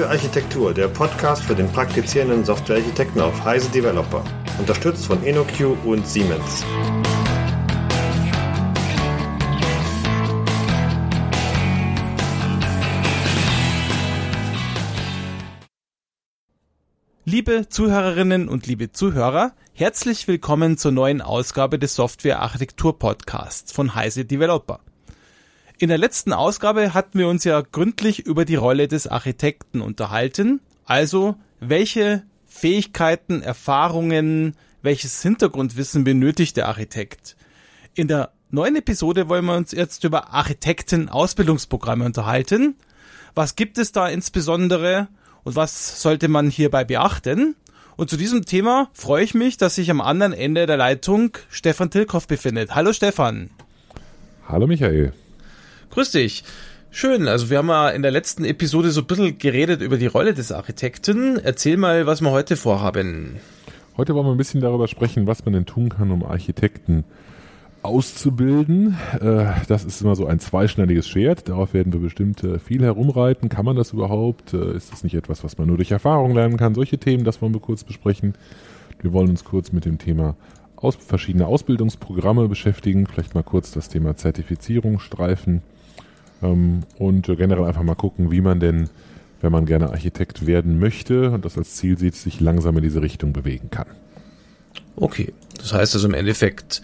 Softwarearchitektur, 0.00 0.72
der 0.72 0.88
Podcast 0.88 1.42
für 1.42 1.54
den 1.54 1.68
praktizierenden 1.68 2.42
Softwarearchitekten 2.42 3.20
auf 3.20 3.44
Heise 3.44 3.68
Developer. 3.68 4.24
Unterstützt 4.58 5.04
von 5.04 5.22
InnoQ 5.22 5.76
und 5.84 6.06
Siemens. 6.06 6.64
Liebe 17.26 17.68
Zuhörerinnen 17.68 18.48
und 18.48 18.66
liebe 18.66 18.92
Zuhörer, 18.92 19.52
herzlich 19.74 20.26
willkommen 20.26 20.78
zur 20.78 20.92
neuen 20.92 21.20
Ausgabe 21.20 21.78
des 21.78 21.94
Software 21.94 22.40
Architektur 22.40 22.98
Podcasts 22.98 23.70
von 23.70 23.94
Heise 23.94 24.24
Developer. 24.24 24.80
In 25.80 25.88
der 25.88 25.96
letzten 25.96 26.34
Ausgabe 26.34 26.92
hatten 26.92 27.18
wir 27.18 27.26
uns 27.26 27.44
ja 27.44 27.62
gründlich 27.62 28.26
über 28.26 28.44
die 28.44 28.56
Rolle 28.56 28.86
des 28.86 29.06
Architekten 29.06 29.80
unterhalten, 29.80 30.60
also 30.84 31.36
welche 31.58 32.22
Fähigkeiten, 32.44 33.40
Erfahrungen, 33.40 34.56
welches 34.82 35.22
Hintergrundwissen 35.22 36.04
benötigt 36.04 36.58
der 36.58 36.68
Architekt. 36.68 37.34
In 37.94 38.08
der 38.08 38.30
neuen 38.50 38.76
Episode 38.76 39.30
wollen 39.30 39.46
wir 39.46 39.56
uns 39.56 39.72
jetzt 39.72 40.04
über 40.04 40.34
Architekten-Ausbildungsprogramme 40.34 42.04
unterhalten. 42.04 42.76
Was 43.34 43.56
gibt 43.56 43.78
es 43.78 43.90
da 43.90 44.06
insbesondere 44.06 45.08
und 45.44 45.56
was 45.56 46.02
sollte 46.02 46.28
man 46.28 46.50
hierbei 46.50 46.84
beachten? 46.84 47.56
Und 47.96 48.10
zu 48.10 48.18
diesem 48.18 48.44
Thema 48.44 48.90
freue 48.92 49.24
ich 49.24 49.32
mich, 49.32 49.56
dass 49.56 49.76
sich 49.76 49.90
am 49.90 50.02
anderen 50.02 50.34
Ende 50.34 50.66
der 50.66 50.76
Leitung 50.76 51.38
Stefan 51.48 51.90
Tilkoff 51.90 52.28
befindet. 52.28 52.74
Hallo 52.74 52.92
Stefan. 52.92 53.48
Hallo 54.46 54.66
Michael. 54.66 55.14
Grüß 55.90 56.12
dich. 56.12 56.44
Schön, 56.92 57.26
also 57.26 57.50
wir 57.50 57.58
haben 57.58 57.68
ja 57.68 57.88
in 57.88 58.02
der 58.02 58.12
letzten 58.12 58.44
Episode 58.44 58.92
so 58.92 59.00
ein 59.00 59.06
bisschen 59.08 59.38
geredet 59.38 59.82
über 59.82 59.96
die 59.96 60.06
Rolle 60.06 60.34
des 60.34 60.52
Architekten. 60.52 61.36
Erzähl 61.36 61.76
mal, 61.76 62.06
was 62.06 62.20
wir 62.20 62.30
heute 62.30 62.56
vorhaben. 62.56 63.40
Heute 63.96 64.14
wollen 64.14 64.26
wir 64.26 64.30
ein 64.30 64.38
bisschen 64.38 64.60
darüber 64.60 64.86
sprechen, 64.86 65.26
was 65.26 65.44
man 65.44 65.52
denn 65.52 65.66
tun 65.66 65.88
kann, 65.88 66.12
um 66.12 66.24
Architekten 66.24 67.02
auszubilden. 67.82 68.96
Äh, 69.20 69.46
das 69.66 69.84
ist 69.84 70.00
immer 70.00 70.14
so 70.14 70.26
ein 70.26 70.38
zweischneidiges 70.38 71.08
Schwert. 71.08 71.48
Darauf 71.48 71.74
werden 71.74 71.92
wir 71.92 71.98
bestimmt 71.98 72.44
äh, 72.44 72.60
viel 72.60 72.84
herumreiten. 72.84 73.48
Kann 73.48 73.64
man 73.64 73.74
das 73.74 73.92
überhaupt? 73.92 74.54
Äh, 74.54 74.76
ist 74.76 74.92
das 74.92 75.02
nicht 75.02 75.14
etwas, 75.14 75.42
was 75.42 75.58
man 75.58 75.66
nur 75.66 75.76
durch 75.76 75.90
Erfahrung 75.90 76.36
lernen 76.36 76.56
kann? 76.56 76.76
Solche 76.76 76.98
Themen, 76.98 77.24
das 77.24 77.42
wollen 77.42 77.52
wir 77.52 77.60
kurz 77.60 77.82
besprechen. 77.82 78.34
Wir 79.00 79.12
wollen 79.12 79.30
uns 79.30 79.42
kurz 79.42 79.72
mit 79.72 79.86
dem 79.86 79.98
Thema 79.98 80.36
aus 80.76 80.94
verschiedene 80.94 81.46
Ausbildungsprogramme 81.46 82.46
beschäftigen, 82.46 83.08
vielleicht 83.08 83.34
mal 83.34 83.42
kurz 83.42 83.72
das 83.72 83.88
Thema 83.88 84.14
Zertifizierung 84.14 85.00
streifen 85.00 85.62
ähm, 86.42 86.80
und 86.98 87.26
generell 87.26 87.64
einfach 87.64 87.82
mal 87.82 87.94
gucken, 87.94 88.30
wie 88.30 88.40
man 88.40 88.60
denn, 88.60 88.88
wenn 89.40 89.52
man 89.52 89.66
gerne 89.66 89.90
Architekt 89.90 90.46
werden 90.46 90.78
möchte 90.78 91.30
und 91.30 91.44
das 91.44 91.56
als 91.56 91.76
Ziel 91.76 91.98
sieht, 91.98 92.14
sich 92.14 92.40
langsam 92.40 92.76
in 92.76 92.82
diese 92.82 93.02
Richtung 93.02 93.32
bewegen 93.32 93.70
kann. 93.70 93.86
Okay, 94.96 95.32
das 95.56 95.72
heißt 95.72 95.94
also 95.94 96.08
im 96.08 96.14
Endeffekt, 96.14 96.82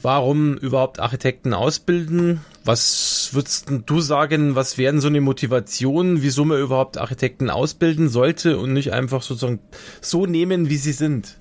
warum 0.00 0.56
überhaupt 0.56 1.00
Architekten 1.00 1.54
ausbilden? 1.54 2.40
Was 2.64 3.30
würdest 3.32 3.72
du 3.86 4.00
sagen, 4.00 4.54
was 4.54 4.78
wären 4.78 5.00
so 5.00 5.08
eine 5.08 5.20
Motivation, 5.20 6.22
wieso 6.22 6.44
man 6.44 6.60
überhaupt 6.60 6.98
Architekten 6.98 7.50
ausbilden 7.50 8.08
sollte 8.08 8.58
und 8.58 8.72
nicht 8.72 8.92
einfach 8.92 9.22
sozusagen 9.22 9.60
so 10.00 10.26
nehmen, 10.26 10.68
wie 10.68 10.76
sie 10.76 10.92
sind? 10.92 11.36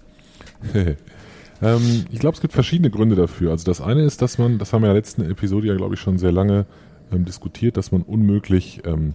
ähm, 1.61 2.05
ich 2.11 2.19
glaube, 2.19 2.35
es 2.35 2.41
gibt 2.41 2.53
verschiedene 2.53 2.89
Gründe 2.89 3.15
dafür. 3.15 3.51
Also 3.51 3.65
das 3.65 3.81
eine 3.81 4.03
ist, 4.03 4.21
dass 4.21 4.37
man, 4.37 4.57
das 4.57 4.73
haben 4.73 4.81
wir 4.81 4.87
ja 4.87 4.91
in 4.91 4.95
der 4.95 5.01
letzten 5.01 5.29
Episode 5.29 5.67
ja, 5.67 5.75
glaube 5.75 5.95
ich, 5.95 6.01
schon 6.01 6.17
sehr 6.17 6.31
lange 6.31 6.65
ähm, 7.11 7.25
diskutiert, 7.25 7.77
dass 7.77 7.91
man 7.91 8.01
unmöglich 8.01 8.81
ähm, 8.85 9.13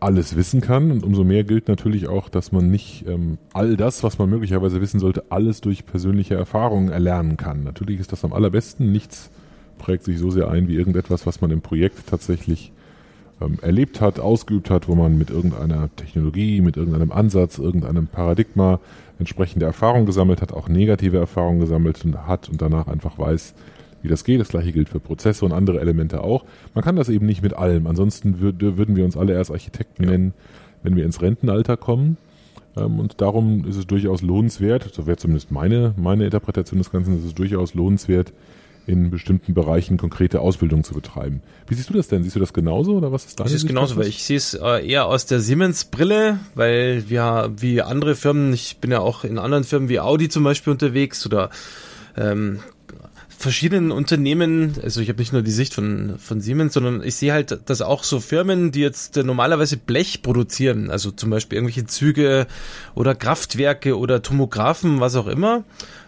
alles 0.00 0.36
wissen 0.36 0.60
kann. 0.60 0.90
Und 0.90 1.04
umso 1.04 1.24
mehr 1.24 1.44
gilt 1.44 1.68
natürlich 1.68 2.08
auch, 2.08 2.28
dass 2.28 2.52
man 2.52 2.70
nicht 2.70 3.06
ähm, 3.08 3.38
all 3.52 3.76
das, 3.76 4.02
was 4.02 4.18
man 4.18 4.28
möglicherweise 4.28 4.80
wissen 4.80 5.00
sollte, 5.00 5.24
alles 5.30 5.60
durch 5.60 5.86
persönliche 5.86 6.34
Erfahrungen 6.34 6.90
erlernen 6.90 7.36
kann. 7.36 7.64
Natürlich 7.64 8.00
ist 8.00 8.12
das 8.12 8.24
am 8.24 8.32
allerbesten. 8.32 8.92
Nichts 8.92 9.30
prägt 9.78 10.04
sich 10.04 10.18
so 10.18 10.30
sehr 10.30 10.48
ein 10.50 10.68
wie 10.68 10.76
irgendetwas, 10.76 11.26
was 11.26 11.40
man 11.40 11.50
im 11.50 11.62
Projekt 11.62 12.06
tatsächlich 12.06 12.72
ähm, 13.40 13.58
erlebt 13.62 14.00
hat, 14.00 14.20
ausgeübt 14.20 14.70
hat, 14.70 14.88
wo 14.88 14.94
man 14.94 15.18
mit 15.18 15.30
irgendeiner 15.30 15.88
Technologie, 15.96 16.60
mit 16.60 16.76
irgendeinem 16.76 17.12
Ansatz, 17.12 17.58
irgendeinem 17.58 18.06
Paradigma 18.06 18.80
entsprechende 19.18 19.66
Erfahrungen 19.66 20.06
gesammelt 20.06 20.42
hat, 20.42 20.52
auch 20.52 20.68
negative 20.68 21.18
Erfahrungen 21.18 21.60
gesammelt 21.60 22.04
hat 22.26 22.48
und 22.48 22.60
danach 22.60 22.88
einfach 22.88 23.18
weiß, 23.18 23.54
wie 24.04 24.08
das 24.08 24.22
geht. 24.22 24.40
Das 24.40 24.48
gleiche 24.48 24.72
gilt 24.72 24.88
für 24.88 25.00
Prozesse 25.00 25.44
und 25.44 25.52
andere 25.52 25.80
Elemente 25.80 26.22
auch. 26.22 26.44
Man 26.74 26.84
kann 26.84 26.94
das 26.94 27.08
eben 27.08 27.26
nicht 27.26 27.42
mit 27.42 27.54
allem. 27.54 27.86
Ansonsten 27.86 28.40
würd, 28.40 28.60
würden 28.60 28.94
wir 28.94 29.04
uns 29.04 29.16
alle 29.16 29.32
erst 29.32 29.50
Architekten 29.50 30.04
ja. 30.04 30.10
nennen, 30.10 30.34
wenn 30.82 30.94
wir 30.94 31.04
ins 31.04 31.22
Rentenalter 31.22 31.76
kommen. 31.76 32.18
Ähm, 32.76 33.00
und 33.00 33.20
darum 33.20 33.66
ist 33.66 33.76
es 33.76 33.86
durchaus 33.86 34.22
lohnenswert, 34.22 34.88
so 34.92 35.06
wäre 35.06 35.16
zumindest 35.16 35.50
meine, 35.50 35.94
meine 35.96 36.24
Interpretation 36.26 36.78
des 36.78 36.90
Ganzen, 36.90 37.18
ist 37.18 37.24
es 37.24 37.34
durchaus 37.34 37.74
lohnenswert, 37.74 38.32
in 38.86 39.10
bestimmten 39.10 39.54
Bereichen 39.54 39.96
konkrete 39.96 40.40
Ausbildung 40.40 40.84
zu 40.84 40.92
betreiben. 40.92 41.40
Wie 41.66 41.74
siehst 41.74 41.88
du 41.88 41.94
das 41.94 42.08
denn? 42.08 42.22
Siehst 42.22 42.36
du 42.36 42.40
das 42.40 42.52
genauso 42.52 42.96
oder 42.96 43.12
was 43.12 43.24
ist 43.24 43.40
deine 43.40 43.46
Ich 43.46 43.52
sehe 43.52 43.56
es 43.56 43.66
genauso, 43.66 43.96
weil 43.96 44.06
ich 44.06 44.22
sehe 44.24 44.36
es 44.36 44.52
äh, 44.52 44.86
eher 44.86 45.06
aus 45.06 45.24
der 45.24 45.40
Siemens-Brille, 45.40 46.38
weil 46.54 47.08
wir 47.08 47.52
wie 47.56 47.80
andere 47.80 48.14
Firmen, 48.14 48.52
ich 48.52 48.78
bin 48.78 48.90
ja 48.90 49.00
auch 49.00 49.24
in 49.24 49.38
anderen 49.38 49.64
Firmen 49.64 49.88
wie 49.88 50.00
Audi 50.00 50.28
zum 50.28 50.44
Beispiel 50.44 50.72
unterwegs 50.72 51.24
oder 51.24 51.48
ähm, 52.16 52.60
verschiedenen 53.44 53.92
Unternehmen, 53.92 54.74
also 54.82 55.00
ich 55.00 55.08
habe 55.08 55.20
nicht 55.20 55.32
nur 55.32 55.42
die 55.42 55.52
Sicht 55.52 55.74
von, 55.74 56.18
von 56.18 56.40
Siemens, 56.40 56.74
sondern 56.74 57.02
ich 57.02 57.14
sehe 57.14 57.32
halt, 57.32 57.60
dass 57.66 57.82
auch 57.82 58.02
so 58.02 58.18
Firmen, 58.18 58.72
die 58.72 58.80
jetzt 58.80 59.16
normalerweise 59.16 59.76
Blech 59.76 60.22
produzieren, 60.22 60.90
also 60.90 61.10
zum 61.10 61.30
Beispiel 61.30 61.58
irgendwelche 61.58 61.86
Züge 61.86 62.46
oder 62.94 63.14
Kraftwerke 63.14 63.98
oder 63.98 64.22
Tomographen, 64.22 64.98
was 64.98 65.14
auch 65.14 65.26
immer, 65.26 65.62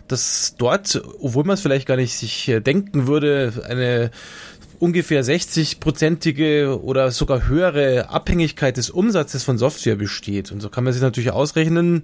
dass 0.08 0.54
dort, 0.56 1.02
obwohl 1.20 1.44
man 1.44 1.54
es 1.54 1.60
vielleicht 1.60 1.86
gar 1.86 1.96
nicht 1.96 2.14
sich 2.14 2.48
äh, 2.48 2.60
denken 2.60 3.06
würde, 3.06 3.52
eine 3.69 4.10
ungefähr 4.78 5.25
60-prozentige 5.25 6.81
oder 6.81 7.10
sogar 7.10 7.48
höhere 7.48 8.10
Abhängigkeit 8.10 8.76
des 8.76 8.91
Umsatzes 8.91 9.44
von 9.44 9.59
Software 9.59 9.97
besteht. 9.97 10.53
Und 10.53 10.60
so 10.60 10.69
kann 10.69 10.84
man 10.84 10.92
sich 10.92 11.03
natürlich 11.03 11.31
ausrechnen, 11.31 12.03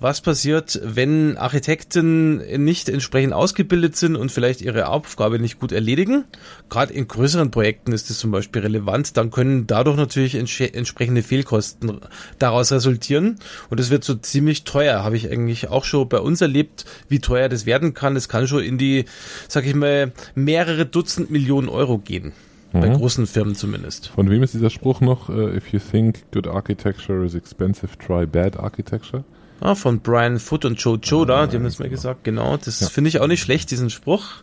was 0.00 0.22
passiert, 0.22 0.80
wenn 0.82 1.36
Architekten 1.36 2.38
nicht 2.64 2.88
entsprechend 2.88 3.34
ausgebildet 3.34 3.96
sind 3.96 4.16
und 4.16 4.32
vielleicht 4.32 4.62
ihre 4.62 4.88
Aufgabe 4.88 5.38
nicht 5.38 5.60
gut 5.60 5.72
erledigen. 5.72 6.24
Gerade 6.70 6.94
in 6.94 7.06
größeren 7.06 7.50
Projekten 7.50 7.92
ist 7.92 8.08
das 8.08 8.18
zum 8.18 8.30
Beispiel 8.30 8.62
relevant. 8.62 9.16
Dann 9.16 9.30
können 9.30 9.66
dadurch 9.66 9.96
natürlich 9.96 10.34
entsprechende 10.34 11.22
Fehlkosten 11.22 12.00
daraus 12.38 12.72
resultieren. 12.72 13.38
Und 13.68 13.78
es 13.78 13.90
wird 13.90 14.04
so 14.04 14.14
ziemlich 14.14 14.64
teuer. 14.64 15.04
Habe 15.04 15.16
ich 15.16 15.30
eigentlich 15.30 15.68
auch 15.68 15.84
schon 15.84 16.08
bei 16.08 16.18
uns 16.18 16.40
erlebt, 16.40 16.86
wie 17.08 17.18
teuer 17.18 17.50
das 17.50 17.66
werden 17.66 17.92
kann. 17.92 18.16
Es 18.16 18.28
kann 18.28 18.48
schon 18.48 18.62
in 18.62 18.78
die, 18.78 19.04
sag 19.48 19.66
ich 19.66 19.74
mal, 19.74 20.12
mehrere 20.34 20.86
Dutzend 20.86 21.30
Millionen 21.30 21.68
Euro 21.68 21.98
gehen. 21.98 22.09
Mhm. 22.18 22.32
Bei 22.72 22.88
großen 22.88 23.26
Firmen 23.26 23.54
zumindest. 23.54 24.08
Von 24.08 24.30
wem 24.30 24.42
ist 24.42 24.54
dieser 24.54 24.70
Spruch 24.70 25.00
noch? 25.00 25.28
Uh, 25.28 25.48
if 25.48 25.72
you 25.72 25.78
think 25.78 26.30
good 26.32 26.46
architecture 26.46 27.24
is 27.24 27.34
expensive, 27.34 27.98
try 27.98 28.26
bad 28.26 28.58
architecture. 28.58 29.24
Ah, 29.60 29.74
von 29.74 30.00
Brian 30.00 30.38
Foot 30.38 30.64
und 30.64 30.80
Joe 30.80 30.98
Joda, 31.02 31.46
die 31.46 31.56
haben 31.56 31.64
das 31.64 31.78
mal 31.78 31.90
gesagt, 31.90 32.24
genau. 32.24 32.56
Das 32.56 32.80
ja. 32.80 32.88
finde 32.88 33.08
ich 33.08 33.20
auch 33.20 33.26
nicht 33.26 33.42
schlecht, 33.42 33.70
diesen 33.70 33.90
Spruch. 33.90 34.42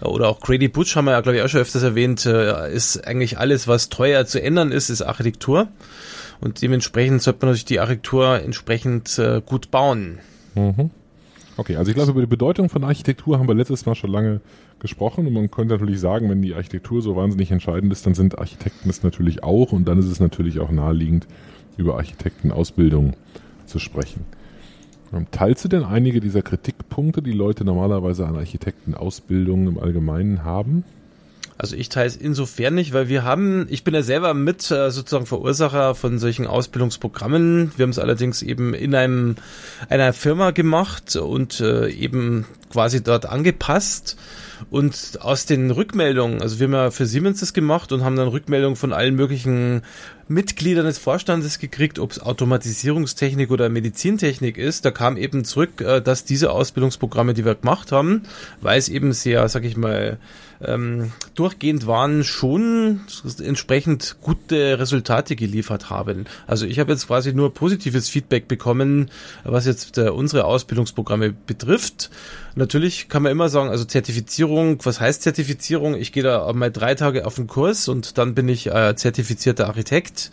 Oder 0.00 0.28
auch 0.28 0.40
Grady 0.40 0.68
Butch 0.68 0.96
haben 0.96 1.04
wir 1.04 1.12
ja, 1.12 1.20
glaube 1.20 1.36
ich, 1.36 1.42
auch 1.42 1.48
schon 1.48 1.60
öfters 1.60 1.82
erwähnt, 1.82 2.24
äh, 2.26 2.72
ist 2.72 3.06
eigentlich 3.06 3.38
alles, 3.38 3.68
was 3.68 3.90
teuer 3.90 4.26
zu 4.26 4.42
ändern 4.42 4.72
ist, 4.72 4.90
ist 4.90 5.02
Architektur. 5.02 5.68
Und 6.40 6.62
dementsprechend 6.62 7.22
sollte 7.22 7.40
man 7.40 7.50
natürlich 7.50 7.64
die 7.66 7.80
Architektur 7.80 8.40
entsprechend 8.40 9.18
äh, 9.18 9.40
gut 9.44 9.70
bauen. 9.70 10.18
Mhm. 10.54 10.90
Okay, 11.56 11.76
also 11.76 11.90
ich 11.90 11.94
glaube, 11.94 12.10
über 12.10 12.20
die 12.20 12.26
Bedeutung 12.26 12.68
von 12.68 12.82
Architektur 12.82 13.38
haben 13.38 13.46
wir 13.46 13.54
letztes 13.54 13.86
Mal 13.86 13.94
schon 13.94 14.10
lange 14.10 14.40
gesprochen 14.80 15.26
und 15.26 15.32
man 15.32 15.50
könnte 15.50 15.74
natürlich 15.74 16.00
sagen, 16.00 16.28
wenn 16.28 16.42
die 16.42 16.54
Architektur 16.54 17.00
so 17.00 17.14
wahnsinnig 17.14 17.52
entscheidend 17.52 17.92
ist, 17.92 18.06
dann 18.06 18.14
sind 18.14 18.38
Architekten 18.38 18.90
es 18.90 19.04
natürlich 19.04 19.44
auch 19.44 19.70
und 19.70 19.86
dann 19.86 19.98
ist 19.98 20.06
es 20.06 20.18
natürlich 20.18 20.58
auch 20.58 20.70
naheliegend, 20.70 21.28
über 21.76 21.96
Architektenausbildung 21.96 23.14
zu 23.66 23.78
sprechen. 23.78 24.24
Teilst 25.30 25.64
du 25.64 25.68
denn 25.68 25.84
einige 25.84 26.18
dieser 26.18 26.42
Kritikpunkte, 26.42 27.22
die 27.22 27.32
Leute 27.32 27.64
normalerweise 27.64 28.26
an 28.26 28.34
Architektenausbildungen 28.34 29.68
im 29.68 29.78
Allgemeinen 29.78 30.42
haben? 30.42 30.82
Also 31.56 31.76
ich 31.76 31.88
teile 31.88 32.08
es 32.08 32.16
insofern 32.16 32.74
nicht, 32.74 32.92
weil 32.92 33.08
wir 33.08 33.22
haben, 33.22 33.66
ich 33.70 33.84
bin 33.84 33.94
ja 33.94 34.02
selber 34.02 34.34
mit 34.34 34.70
äh, 34.70 34.90
sozusagen 34.90 35.26
Verursacher 35.26 35.94
von 35.94 36.18
solchen 36.18 36.46
Ausbildungsprogrammen. 36.46 37.72
Wir 37.76 37.84
haben 37.84 37.90
es 37.90 38.00
allerdings 38.00 38.42
eben 38.42 38.74
in 38.74 38.94
einem 38.94 39.36
einer 39.88 40.12
Firma 40.12 40.50
gemacht 40.50 41.14
und 41.14 41.60
äh, 41.60 41.88
eben 41.90 42.44
quasi 42.72 43.02
dort 43.02 43.26
angepasst. 43.26 44.16
Und 44.70 45.18
aus 45.20 45.46
den 45.46 45.70
Rückmeldungen, 45.70 46.40
also 46.40 46.58
wir 46.58 46.66
haben 46.66 46.74
ja 46.74 46.90
für 46.90 47.06
Siemens 47.06 47.40
das 47.40 47.52
gemacht 47.52 47.92
und 47.92 48.02
haben 48.02 48.16
dann 48.16 48.28
Rückmeldungen 48.28 48.76
von 48.76 48.92
allen 48.92 49.14
möglichen 49.14 49.82
Mitgliedern 50.26 50.86
des 50.86 50.98
Vorstandes 50.98 51.58
gekriegt, 51.58 51.98
ob 51.98 52.12
es 52.12 52.20
Automatisierungstechnik 52.20 53.50
oder 53.50 53.68
Medizintechnik 53.68 54.56
ist. 54.56 54.84
Da 54.84 54.90
kam 54.90 55.16
eben 55.16 55.44
zurück, 55.44 55.80
äh, 55.80 56.00
dass 56.00 56.24
diese 56.24 56.50
Ausbildungsprogramme, 56.50 57.34
die 57.34 57.44
wir 57.44 57.54
gemacht 57.54 57.92
haben, 57.92 58.22
weil 58.60 58.78
es 58.78 58.88
eben 58.88 59.12
sehr, 59.12 59.48
sag 59.48 59.64
ich 59.64 59.76
mal, 59.76 60.18
ähm, 60.66 61.12
durchgehend 61.34 61.86
waren, 61.86 62.24
schon 62.24 63.00
entsprechend 63.42 64.16
gute 64.20 64.78
Resultate 64.78 65.36
geliefert 65.36 65.90
haben. 65.90 66.26
Also 66.46 66.66
ich 66.66 66.78
habe 66.78 66.92
jetzt 66.92 67.06
quasi 67.06 67.32
nur 67.32 67.54
positives 67.54 68.08
Feedback 68.08 68.48
bekommen, 68.48 69.10
was 69.44 69.66
jetzt 69.66 69.98
äh, 69.98 70.08
unsere 70.08 70.44
Ausbildungsprogramme 70.44 71.32
betrifft. 71.32 72.10
Natürlich 72.54 73.08
kann 73.08 73.22
man 73.22 73.32
immer 73.32 73.48
sagen, 73.48 73.70
also 73.70 73.84
Zertifizierung, 73.84 74.78
was 74.84 75.00
heißt 75.00 75.22
Zertifizierung? 75.22 75.94
Ich 75.94 76.12
gehe 76.12 76.22
da 76.22 76.52
mal 76.52 76.70
drei 76.70 76.94
Tage 76.94 77.26
auf 77.26 77.34
den 77.34 77.46
Kurs 77.46 77.88
und 77.88 78.18
dann 78.18 78.34
bin 78.34 78.48
ich 78.48 78.66
äh, 78.68 78.94
zertifizierter 78.94 79.66
Architekt. 79.66 80.30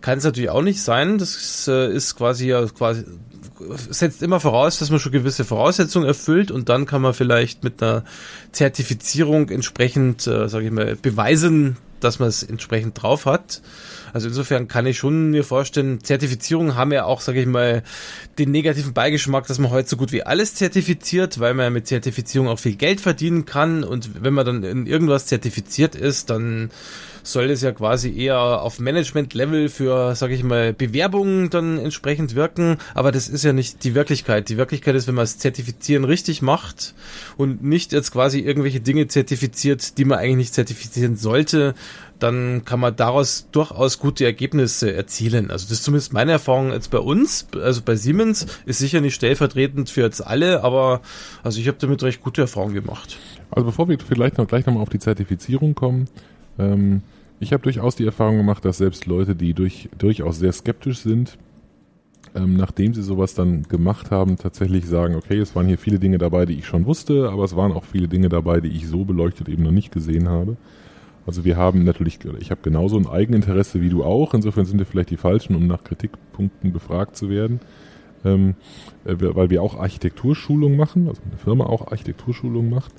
Kann 0.00 0.18
es 0.18 0.24
natürlich 0.24 0.50
auch 0.50 0.62
nicht 0.62 0.82
sein. 0.82 1.16
Das 1.16 1.66
äh, 1.66 1.90
ist 1.90 2.16
quasi 2.16 2.48
ja 2.48 2.66
quasi 2.66 3.04
setzt 3.90 4.22
immer 4.22 4.40
voraus, 4.40 4.78
dass 4.78 4.90
man 4.90 4.98
schon 4.98 5.12
gewisse 5.12 5.44
Voraussetzungen 5.44 6.06
erfüllt 6.06 6.50
und 6.50 6.68
dann 6.68 6.86
kann 6.86 7.02
man 7.02 7.14
vielleicht 7.14 7.64
mit 7.64 7.82
einer 7.82 8.04
Zertifizierung 8.52 9.48
entsprechend, 9.50 10.26
äh, 10.26 10.48
sage 10.48 10.66
ich 10.66 10.72
mal, 10.72 10.96
beweisen, 10.96 11.76
dass 12.00 12.18
man 12.18 12.28
es 12.28 12.42
entsprechend 12.42 13.00
drauf 13.00 13.26
hat. 13.26 13.62
Also 14.12 14.28
insofern 14.28 14.68
kann 14.68 14.86
ich 14.86 14.98
schon 14.98 15.30
mir 15.30 15.42
vorstellen, 15.42 16.04
Zertifizierungen 16.04 16.76
haben 16.76 16.92
ja 16.92 17.04
auch, 17.04 17.20
sage 17.20 17.40
ich 17.40 17.46
mal, 17.46 17.82
den 18.38 18.50
negativen 18.50 18.92
Beigeschmack, 18.92 19.46
dass 19.46 19.58
man 19.58 19.70
heute 19.70 19.88
so 19.88 19.96
gut 19.96 20.12
wie 20.12 20.22
alles 20.22 20.54
zertifiziert, 20.54 21.40
weil 21.40 21.54
man 21.54 21.72
mit 21.72 21.88
Zertifizierung 21.88 22.46
auch 22.48 22.58
viel 22.58 22.76
Geld 22.76 23.00
verdienen 23.00 23.44
kann 23.44 23.82
und 23.82 24.22
wenn 24.22 24.34
man 24.34 24.46
dann 24.46 24.62
in 24.62 24.86
irgendwas 24.86 25.26
zertifiziert 25.26 25.96
ist, 25.96 26.30
dann 26.30 26.70
soll 27.24 27.50
es 27.50 27.62
ja 27.62 27.72
quasi 27.72 28.16
eher 28.16 28.38
auf 28.38 28.78
Management-Level 28.78 29.68
für, 29.68 30.14
sage 30.14 30.34
ich 30.34 30.44
mal, 30.44 30.72
Bewerbungen 30.72 31.50
dann 31.50 31.78
entsprechend 31.78 32.34
wirken. 32.34 32.76
Aber 32.94 33.10
das 33.10 33.28
ist 33.28 33.44
ja 33.44 33.52
nicht 33.52 33.82
die 33.82 33.94
Wirklichkeit. 33.94 34.48
Die 34.48 34.56
Wirklichkeit 34.56 34.94
ist, 34.94 35.08
wenn 35.08 35.14
man 35.14 35.24
das 35.24 35.38
Zertifizieren 35.38 36.04
richtig 36.04 36.42
macht 36.42 36.94
und 37.36 37.64
nicht 37.64 37.92
jetzt 37.92 38.12
quasi 38.12 38.40
irgendwelche 38.40 38.80
Dinge 38.80 39.08
zertifiziert, 39.08 39.98
die 39.98 40.04
man 40.04 40.18
eigentlich 40.18 40.36
nicht 40.36 40.54
zertifizieren 40.54 41.16
sollte, 41.16 41.74
dann 42.18 42.64
kann 42.64 42.80
man 42.80 42.94
daraus 42.94 43.48
durchaus 43.52 43.98
gute 43.98 44.24
Ergebnisse 44.24 44.92
erzielen. 44.94 45.50
Also 45.50 45.64
das 45.64 45.78
ist 45.78 45.84
zumindest 45.84 46.12
meine 46.12 46.32
Erfahrung 46.32 46.72
jetzt 46.72 46.90
bei 46.90 46.98
uns, 46.98 47.46
also 47.60 47.82
bei 47.82 47.96
Siemens, 47.96 48.46
ist 48.66 48.78
sicher 48.78 49.00
nicht 49.00 49.14
stellvertretend 49.14 49.90
für 49.90 50.02
jetzt 50.02 50.24
alle, 50.24 50.62
aber 50.62 51.00
also 51.42 51.60
ich 51.60 51.68
habe 51.68 51.78
damit 51.80 52.02
recht 52.02 52.22
gute 52.22 52.42
Erfahrungen 52.42 52.74
gemacht. 52.74 53.18
Also 53.50 53.66
bevor 53.66 53.88
wir 53.88 53.98
vielleicht 53.98 54.38
noch 54.38 54.46
gleich 54.46 54.64
nochmal 54.66 54.82
auf 54.82 54.88
die 54.88 54.98
Zertifizierung 54.98 55.74
kommen, 55.74 56.08
ähm, 56.58 57.02
ich 57.44 57.52
habe 57.52 57.62
durchaus 57.62 57.94
die 57.94 58.06
Erfahrung 58.06 58.38
gemacht, 58.38 58.64
dass 58.64 58.78
selbst 58.78 59.04
Leute, 59.04 59.36
die 59.36 59.52
durch, 59.52 59.90
durchaus 59.98 60.38
sehr 60.38 60.52
skeptisch 60.52 61.00
sind, 61.00 61.36
ähm, 62.34 62.56
nachdem 62.56 62.94
sie 62.94 63.02
sowas 63.02 63.34
dann 63.34 63.64
gemacht 63.64 64.10
haben, 64.10 64.36
tatsächlich 64.36 64.86
sagen, 64.86 65.14
okay, 65.14 65.38
es 65.38 65.54
waren 65.54 65.66
hier 65.66 65.76
viele 65.76 65.98
Dinge 65.98 66.16
dabei, 66.16 66.46
die 66.46 66.54
ich 66.54 66.66
schon 66.66 66.86
wusste, 66.86 67.28
aber 67.28 67.44
es 67.44 67.54
waren 67.54 67.72
auch 67.72 67.84
viele 67.84 68.08
Dinge 68.08 68.30
dabei, 68.30 68.60
die 68.62 68.68
ich 68.68 68.88
so 68.88 69.04
beleuchtet 69.04 69.50
eben 69.50 69.62
noch 69.62 69.72
nicht 69.72 69.92
gesehen 69.92 70.28
habe. 70.28 70.56
Also 71.26 71.44
wir 71.44 71.58
haben 71.58 71.84
natürlich, 71.84 72.18
ich 72.40 72.50
habe 72.50 72.62
genauso 72.62 72.96
ein 72.96 73.06
Eigeninteresse 73.06 73.82
wie 73.82 73.90
du 73.90 74.04
auch, 74.04 74.32
insofern 74.32 74.64
sind 74.64 74.78
wir 74.78 74.86
vielleicht 74.86 75.10
die 75.10 75.18
Falschen, 75.18 75.54
um 75.54 75.66
nach 75.66 75.84
Kritikpunkten 75.84 76.72
befragt 76.72 77.14
zu 77.14 77.28
werden, 77.28 77.60
ähm, 78.24 78.54
äh, 79.04 79.16
weil 79.18 79.50
wir 79.50 79.62
auch 79.62 79.78
Architekturschulung 79.78 80.76
machen, 80.76 81.08
also 81.08 81.20
eine 81.26 81.36
Firma 81.36 81.66
auch 81.66 81.88
Architekturschulung 81.88 82.70
macht. 82.70 82.92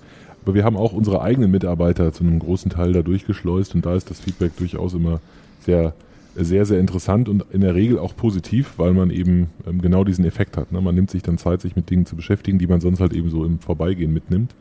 Aber 0.46 0.54
wir 0.54 0.64
haben 0.64 0.78
auch 0.78 0.94
unsere 0.94 1.24
eigenen 1.24 1.50
Mitarbeiter 1.50 2.14
zu 2.14 2.24
einem 2.24 2.38
großen 2.38 2.70
Teil 2.70 2.94
da 2.94 3.02
durchgeschleust 3.02 3.74
und 3.74 3.84
da 3.84 3.96
ist 3.96 4.12
das 4.12 4.20
Feedback 4.20 4.56
durchaus 4.58 4.94
immer 4.94 5.20
sehr, 5.60 5.94
sehr, 6.36 6.66
sehr 6.66 6.80
interessant 6.80 7.28
und 7.30 7.46
in 7.52 7.62
der 7.62 7.74
Regel 7.74 7.98
auch 7.98 8.16
positiv, 8.16 8.74
weil 8.78 8.94
man 8.94 9.10
eben 9.10 9.50
ähm, 9.66 9.82
genau 9.82 10.04
diesen 10.04 10.24
Effekt 10.24 10.56
hat. 10.56 10.72
Ne? 10.72 10.82
Man 10.82 10.94
nimmt 10.94 11.10
sich 11.10 11.24
dann 11.24 11.40
Zeit, 11.40 11.62
sich 11.62 11.76
mit 11.76 11.90
Dingen 11.90 12.06
zu 12.06 12.16
beschäftigen, 12.16 12.60
die 12.60 12.68
man 12.68 12.80
sonst 12.80 13.00
halt 13.00 13.14
eben 13.14 13.32
so 13.32 13.44
im 13.44 13.58
Vorbeigehen 13.58 14.14
mitnimmt. 14.14 14.54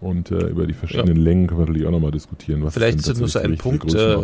Und 0.00 0.30
äh, 0.30 0.46
über 0.48 0.66
die 0.66 0.72
verschiedenen 0.72 1.18
ja. 1.18 1.22
Längen 1.22 1.48
können 1.48 1.60
wir 1.60 1.66
natürlich 1.66 1.86
auch 1.86 1.92
nochmal 1.92 2.10
diskutieren. 2.10 2.62
Was 2.62 2.72
Vielleicht 2.72 2.98
ist 2.98 3.18
nur 3.18 3.28
so 3.28 3.38
ein 3.40 3.58
Punkt, 3.58 3.94
äh, 3.94 4.22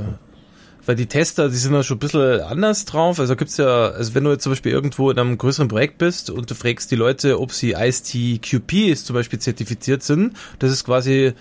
weil 0.86 0.96
die 0.96 1.06
Tester, 1.06 1.48
die 1.48 1.56
sind 1.56 1.72
ja 1.72 1.82
schon 1.82 1.96
ein 1.96 2.00
bisschen 2.00 2.40
anders 2.40 2.84
drauf. 2.84 3.20
Also 3.20 3.36
gibt's 3.36 3.56
ja, 3.56 3.88
also 3.90 4.14
wenn 4.14 4.24
du 4.24 4.30
jetzt 4.30 4.42
zum 4.42 4.52
Beispiel 4.52 4.72
irgendwo 4.72 5.10
in 5.10 5.18
einem 5.18 5.38
größeren 5.38 5.68
Projekt 5.68 5.98
bist 5.98 6.30
und 6.30 6.50
du 6.50 6.54
fragst 6.54 6.90
die 6.90 6.96
Leute, 6.96 7.40
ob 7.40 7.52
sie 7.52 7.72
IST-QP 7.72 8.96
zum 8.96 9.14
Beispiel 9.14 9.38
zertifiziert 9.38 10.02
sind, 10.02 10.36
das 10.58 10.72
ist 10.72 10.84
quasi 10.84 11.32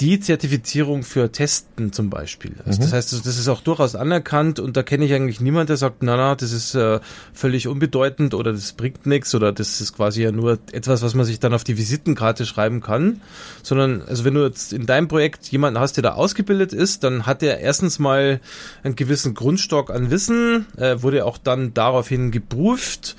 die 0.00 0.18
Zertifizierung 0.18 1.02
für 1.02 1.30
Testen 1.30 1.92
zum 1.92 2.10
Beispiel. 2.10 2.54
Also 2.64 2.80
mhm. 2.80 2.84
Das 2.84 2.92
heißt, 2.92 3.12
das 3.12 3.38
ist 3.38 3.48
auch 3.48 3.60
durchaus 3.60 3.94
anerkannt 3.94 4.58
und 4.58 4.76
da 4.76 4.82
kenne 4.82 5.04
ich 5.04 5.14
eigentlich 5.14 5.40
niemand, 5.40 5.68
der 5.68 5.76
sagt, 5.76 6.02
na 6.02 6.16
na, 6.16 6.34
das 6.34 6.52
ist 6.52 6.74
äh, 6.74 7.00
völlig 7.32 7.68
unbedeutend 7.68 8.34
oder 8.34 8.52
das 8.52 8.72
bringt 8.72 9.06
nichts 9.06 9.34
oder 9.34 9.52
das 9.52 9.80
ist 9.80 9.94
quasi 9.96 10.22
ja 10.22 10.32
nur 10.32 10.58
etwas, 10.72 11.02
was 11.02 11.14
man 11.14 11.24
sich 11.24 11.38
dann 11.38 11.54
auf 11.54 11.64
die 11.64 11.78
Visitenkarte 11.78 12.44
schreiben 12.46 12.80
kann, 12.80 13.20
sondern 13.62 14.02
also 14.02 14.24
wenn 14.24 14.34
du 14.34 14.44
jetzt 14.44 14.72
in 14.72 14.86
deinem 14.86 15.08
Projekt 15.08 15.46
jemanden 15.48 15.78
hast, 15.78 15.96
der 15.96 16.02
da 16.02 16.14
ausgebildet 16.14 16.72
ist, 16.72 17.04
dann 17.04 17.26
hat 17.26 17.42
er 17.42 17.60
erstens 17.60 17.98
mal 17.98 18.40
einen 18.82 18.96
gewissen 18.96 19.34
Grundstock 19.34 19.90
an 19.90 20.10
Wissen, 20.10 20.66
äh, 20.76 21.02
wurde 21.02 21.24
auch 21.24 21.38
dann 21.38 21.72
daraufhin 21.72 22.30
geprüft 22.30 23.16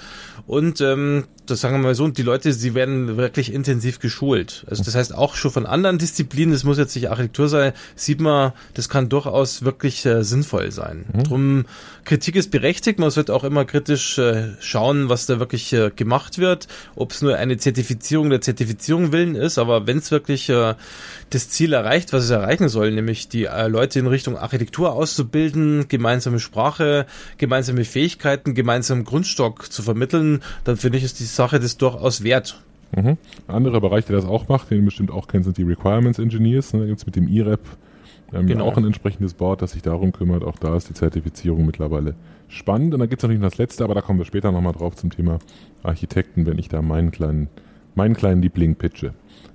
und 0.48 0.82
ähm, 0.82 1.26
das 1.50 1.62
sagen 1.62 1.76
wir 1.76 1.84
mal 1.84 1.96
so, 1.96 2.04
und 2.04 2.18
die 2.18 2.24
Leute, 2.24 2.54
sie 2.54 2.74
werden 2.74 3.18
wirklich 3.18 3.54
intensiv 3.54 4.00
geschult. 4.00 4.66
Also 4.70 4.84
das 4.84 4.96
heißt 4.96 5.14
auch 5.14 5.36
schon 5.36 5.52
von 5.52 5.66
anderen 5.66 5.98
Disziplinen, 5.98 6.54
das 6.54 6.64
muss 6.64 6.78
jetzt 6.78 6.96
nicht 6.96 7.10
Architektur 7.10 7.50
sein, 7.50 7.74
sieht 7.96 8.20
man, 8.20 8.54
das 8.74 8.90
kann 8.90 9.10
durchaus 9.10 9.64
wirklich 9.64 10.06
äh, 10.06 10.24
sinnvoll 10.24 10.72
sein. 10.72 11.06
Mhm. 11.14 11.24
Drum 11.24 11.66
Kritik 12.06 12.36
ist 12.36 12.52
berechtigt, 12.52 13.00
man 13.00 13.10
sollte 13.10 13.34
auch 13.34 13.44
immer 13.44 13.66
kritisch 13.66 14.18
äh, 14.20 14.54
schauen, 14.60 15.10
was 15.10 15.26
da 15.26 15.40
wirklich 15.40 15.74
äh, 15.74 15.92
gemacht 15.94 16.38
wird, 16.38 16.68
ob 16.96 17.12
es 17.12 17.24
nur 17.24 17.36
eine 17.36 17.58
Zertifizierung 17.58 18.30
der 18.30 18.42
Zertifizierung 18.42 19.12
willen 19.12 19.36
ist, 19.36 19.58
aber 19.58 19.88
wenn 19.88 19.98
es 19.98 20.12
wirklich 20.12 20.48
äh, 20.50 20.76
das 21.32 21.50
Ziel 21.50 21.74
erreicht, 21.74 22.14
was 22.14 22.24
es 22.26 22.30
erreichen 22.30 22.70
soll, 22.70 22.92
nämlich 22.92 23.28
die 23.28 23.46
äh, 23.46 23.68
Leute 23.68 24.00
in 24.00 24.08
Richtung 24.08 24.38
Architektur 24.38 24.94
auszubilden, 24.94 25.88
gemeinsame 25.88 26.40
Sprache, 26.40 27.08
gemeinsame 27.40 27.84
Fähigkeiten, 27.86 28.54
gemeinsamen 28.54 29.04
Grundstock 29.04 29.72
zu 29.72 29.82
vermitteln, 29.82 30.42
dann 30.64 30.78
finde 30.78 31.00
ich, 31.00 31.04
ist 31.04 31.20
die 31.20 31.26
Sache 31.26 31.60
das 31.60 31.78
durchaus 31.78 32.24
wert. 32.24 32.62
Mhm. 32.96 33.18
Ein 33.48 33.56
anderer 33.56 33.82
Bereich, 33.82 34.06
der 34.06 34.16
das 34.16 34.26
auch 34.26 34.48
macht, 34.48 34.70
den 34.70 34.80
du 34.80 34.86
bestimmt 34.86 35.10
auch 35.10 35.28
kennst, 35.28 35.46
sind 35.46 35.58
die 35.58 35.64
Requirements 35.64 36.20
Engineers. 36.20 36.74
Ne? 36.74 36.82
Da 36.82 36.86
gibt 36.86 37.00
es 37.00 37.06
mit 37.08 37.16
dem 37.16 37.28
IREP 37.28 37.62
ähm, 38.34 38.48
genau. 38.48 38.66
auch 38.66 38.78
ein 38.78 38.86
entsprechendes 38.86 39.34
Board, 39.34 39.62
das 39.62 39.72
sich 39.72 39.82
darum 39.82 40.12
kümmert. 40.12 40.44
Auch 40.44 40.58
da 40.58 40.76
ist 40.76 40.90
die 40.90 40.94
Zertifizierung 40.94 41.66
mittlerweile 41.66 42.16
spannend. 42.48 42.94
Und 42.94 43.00
dann 43.00 43.10
gibt 43.10 43.22
es 43.22 43.24
natürlich 43.24 43.42
noch 43.42 43.50
das 43.50 43.58
Letzte, 43.58 43.84
aber 43.84 43.94
da 43.94 44.02
kommen 44.02 44.20
wir 44.20 44.26
später 44.26 44.52
nochmal 44.52 44.74
drauf 44.74 44.96
zum 44.96 45.10
Thema 45.10 45.40
Architekten, 45.84 46.46
wenn 46.46 46.58
ich 46.58 46.70
da 46.70 46.82
meinen 46.82 47.12
kleinen, 47.12 47.50
meinen 47.94 48.16
kleinen 48.16 48.42
Liebling 48.42 48.76
pitche, 48.76 49.14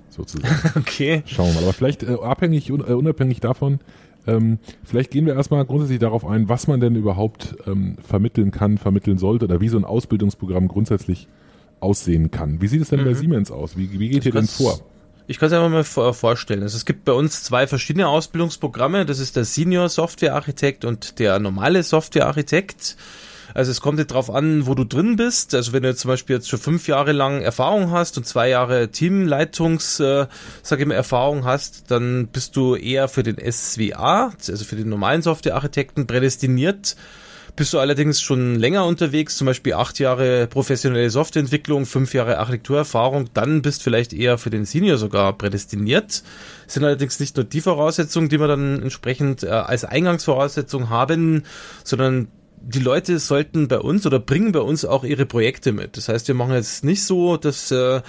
sozusagen. 0.09 0.55
okay. 0.79 1.23
Schauen 1.25 1.47
wir 1.47 1.55
mal. 1.55 1.63
Aber 1.63 1.73
vielleicht 1.73 2.03
äh, 2.03 2.17
abhängig, 2.21 2.71
un, 2.71 2.81
äh, 2.81 2.93
unabhängig 2.93 3.39
davon, 3.39 3.79
ähm, 4.27 4.59
vielleicht 4.83 5.11
gehen 5.11 5.25
wir 5.25 5.35
erstmal 5.35 5.65
grundsätzlich 5.65 5.99
darauf 5.99 6.25
ein, 6.25 6.47
was 6.47 6.67
man 6.67 6.79
denn 6.79 6.95
überhaupt 6.95 7.55
ähm, 7.65 7.97
vermitteln 8.01 8.51
kann, 8.51 8.77
vermitteln 8.77 9.17
sollte 9.17 9.45
oder 9.45 9.61
wie 9.61 9.69
so 9.69 9.77
ein 9.77 9.85
Ausbildungsprogramm 9.85 10.67
grundsätzlich 10.67 11.27
aussehen 11.79 12.29
kann. 12.29 12.61
Wie 12.61 12.67
sieht 12.67 12.81
es 12.81 12.89
denn 12.89 13.01
mhm. 13.01 13.05
bei 13.05 13.13
Siemens 13.15 13.51
aus? 13.51 13.75
Wie, 13.77 13.99
wie 13.99 14.09
geht 14.09 14.25
ihr 14.25 14.31
denn 14.31 14.45
vor? 14.45 14.79
Ich 15.31 15.39
kann 15.39 15.47
es 15.47 15.53
einfach 15.53 15.69
mal 15.69 16.13
vorstellen. 16.13 16.61
Also 16.61 16.75
es 16.75 16.83
gibt 16.83 17.05
bei 17.05 17.13
uns 17.13 17.41
zwei 17.41 17.65
verschiedene 17.65 18.09
Ausbildungsprogramme. 18.09 19.05
Das 19.05 19.19
ist 19.19 19.37
der 19.37 19.45
Senior 19.45 19.87
Software 19.87 20.35
Architekt 20.35 20.83
und 20.83 21.19
der 21.19 21.39
normale 21.39 21.83
Software 21.83 22.27
Architekt. 22.27 22.97
Also 23.53 23.71
es 23.71 23.79
kommt 23.79 23.97
nicht 23.97 24.11
drauf 24.11 24.29
an, 24.29 24.67
wo 24.67 24.75
du 24.75 24.83
drin 24.83 25.15
bist. 25.15 25.55
Also 25.55 25.71
wenn 25.71 25.83
du 25.83 25.89
jetzt 25.89 26.01
zum 26.01 26.09
Beispiel 26.09 26.35
jetzt 26.35 26.49
schon 26.49 26.59
fünf 26.59 26.89
Jahre 26.89 27.13
lang 27.13 27.41
Erfahrung 27.41 27.91
hast 27.91 28.17
und 28.17 28.27
zwei 28.27 28.49
Jahre 28.49 28.89
Teamleitungs, 28.89 30.01
äh, 30.01 30.27
sag 30.63 30.81
ich 30.81 30.85
mal, 30.85 30.95
Erfahrung 30.95 31.45
hast, 31.45 31.89
dann 31.91 32.27
bist 32.27 32.57
du 32.57 32.75
eher 32.75 33.07
für 33.07 33.23
den 33.23 33.37
SWA, 33.37 34.33
also 34.35 34.65
für 34.65 34.75
den 34.75 34.89
normalen 34.89 35.21
Software-Architekten 35.21 36.07
prädestiniert. 36.07 36.97
Bist 37.55 37.73
du 37.73 37.79
allerdings 37.79 38.21
schon 38.21 38.55
länger 38.55 38.85
unterwegs, 38.85 39.35
zum 39.35 39.45
Beispiel 39.45 39.73
acht 39.73 39.99
Jahre 39.99 40.47
professionelle 40.47 41.09
Softwareentwicklung, 41.09 41.85
fünf 41.85 42.13
Jahre 42.13 42.37
Architekturerfahrung, 42.37 43.29
dann 43.33 43.61
bist 43.61 43.83
vielleicht 43.83 44.13
eher 44.13 44.37
für 44.37 44.49
den 44.49 44.65
Senior 44.65 44.97
sogar 44.97 45.37
prädestiniert. 45.37 46.23
sind 46.67 46.83
allerdings 46.85 47.19
nicht 47.19 47.35
nur 47.35 47.43
die 47.43 47.61
Voraussetzungen, 47.61 48.29
die 48.29 48.39
wir 48.39 48.47
dann 48.47 48.81
entsprechend 48.81 49.43
äh, 49.43 49.49
als 49.49 49.83
Eingangsvoraussetzung 49.83 50.89
haben, 50.89 51.43
sondern 51.83 52.29
die 52.63 52.79
Leute 52.79 53.19
sollten 53.19 53.67
bei 53.67 53.79
uns 53.79 54.05
oder 54.05 54.19
bringen 54.19 54.51
bei 54.51 54.59
uns 54.59 54.85
auch 54.85 55.03
ihre 55.03 55.25
Projekte 55.25 55.71
mit. 55.71 55.97
Das 55.97 56.09
heißt, 56.09 56.27
wir 56.27 56.35
machen 56.35 56.53
jetzt 56.53 56.83
nicht 56.83 57.03
so, 57.03 57.37
dass 57.37 57.71
äh, 57.71 58.01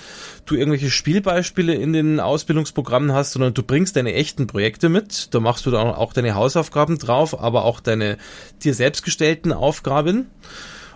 du 0.45 0.55
irgendwelche 0.55 0.91
Spielbeispiele 0.91 1.75
in 1.75 1.93
den 1.93 2.21
Ausbildungsprogrammen 2.21 3.13
hast, 3.13 3.33
sondern 3.33 3.55
du 3.55 3.63
bringst 3.63 3.97
deine 3.97 4.15
echten 4.15 4.47
Projekte 4.47 4.89
mit. 4.89 5.35
Da 5.35 5.41
machst 5.41 5.67
du 5.67 5.71
dann 5.71 5.89
auch 5.89 6.13
deine 6.13 6.35
Hausaufgaben 6.35 6.99
drauf, 6.99 7.39
aber 7.39 7.65
auch 7.65 7.81
deine 7.81 8.19
dir 8.63 8.75
selbst 8.75 9.05
gestellten 9.05 9.53
Aufgaben. 9.53 10.27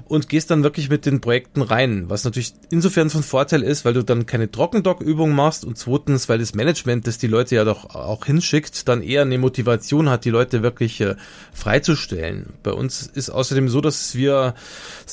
Und 0.08 0.28
gehst 0.28 0.50
dann 0.50 0.62
wirklich 0.62 0.88
mit 0.88 1.04
den 1.04 1.20
Projekten 1.20 1.62
rein, 1.62 2.08
was 2.08 2.25
natürlich 2.25 2.54
insofern 2.70 3.10
von 3.10 3.22
Vorteil 3.22 3.62
ist, 3.62 3.84
weil 3.84 3.94
du 3.94 4.04
dann 4.04 4.26
keine 4.26 4.50
Trockendock-Übung 4.50 5.34
machst 5.34 5.64
und 5.64 5.76
zweitens, 5.76 6.28
weil 6.28 6.38
das 6.38 6.54
Management, 6.54 7.06
das 7.06 7.18
die 7.18 7.26
Leute 7.26 7.56
ja 7.56 7.64
doch 7.64 7.94
auch 7.94 8.25
hinschickt, 8.25 8.88
dann 8.88 9.02
eher 9.02 9.22
eine 9.22 9.38
Motivation 9.38 10.08
hat, 10.08 10.25
die 10.25 10.30
Leute 10.30 10.62
wirklich 10.62 11.00
äh, 11.00 11.16
freizustellen. 11.52 12.54
Bei 12.62 12.72
uns 12.72 13.06
ist 13.06 13.30
außerdem 13.30 13.68
so, 13.68 13.80
dass 13.80 14.14
wir 14.14 14.54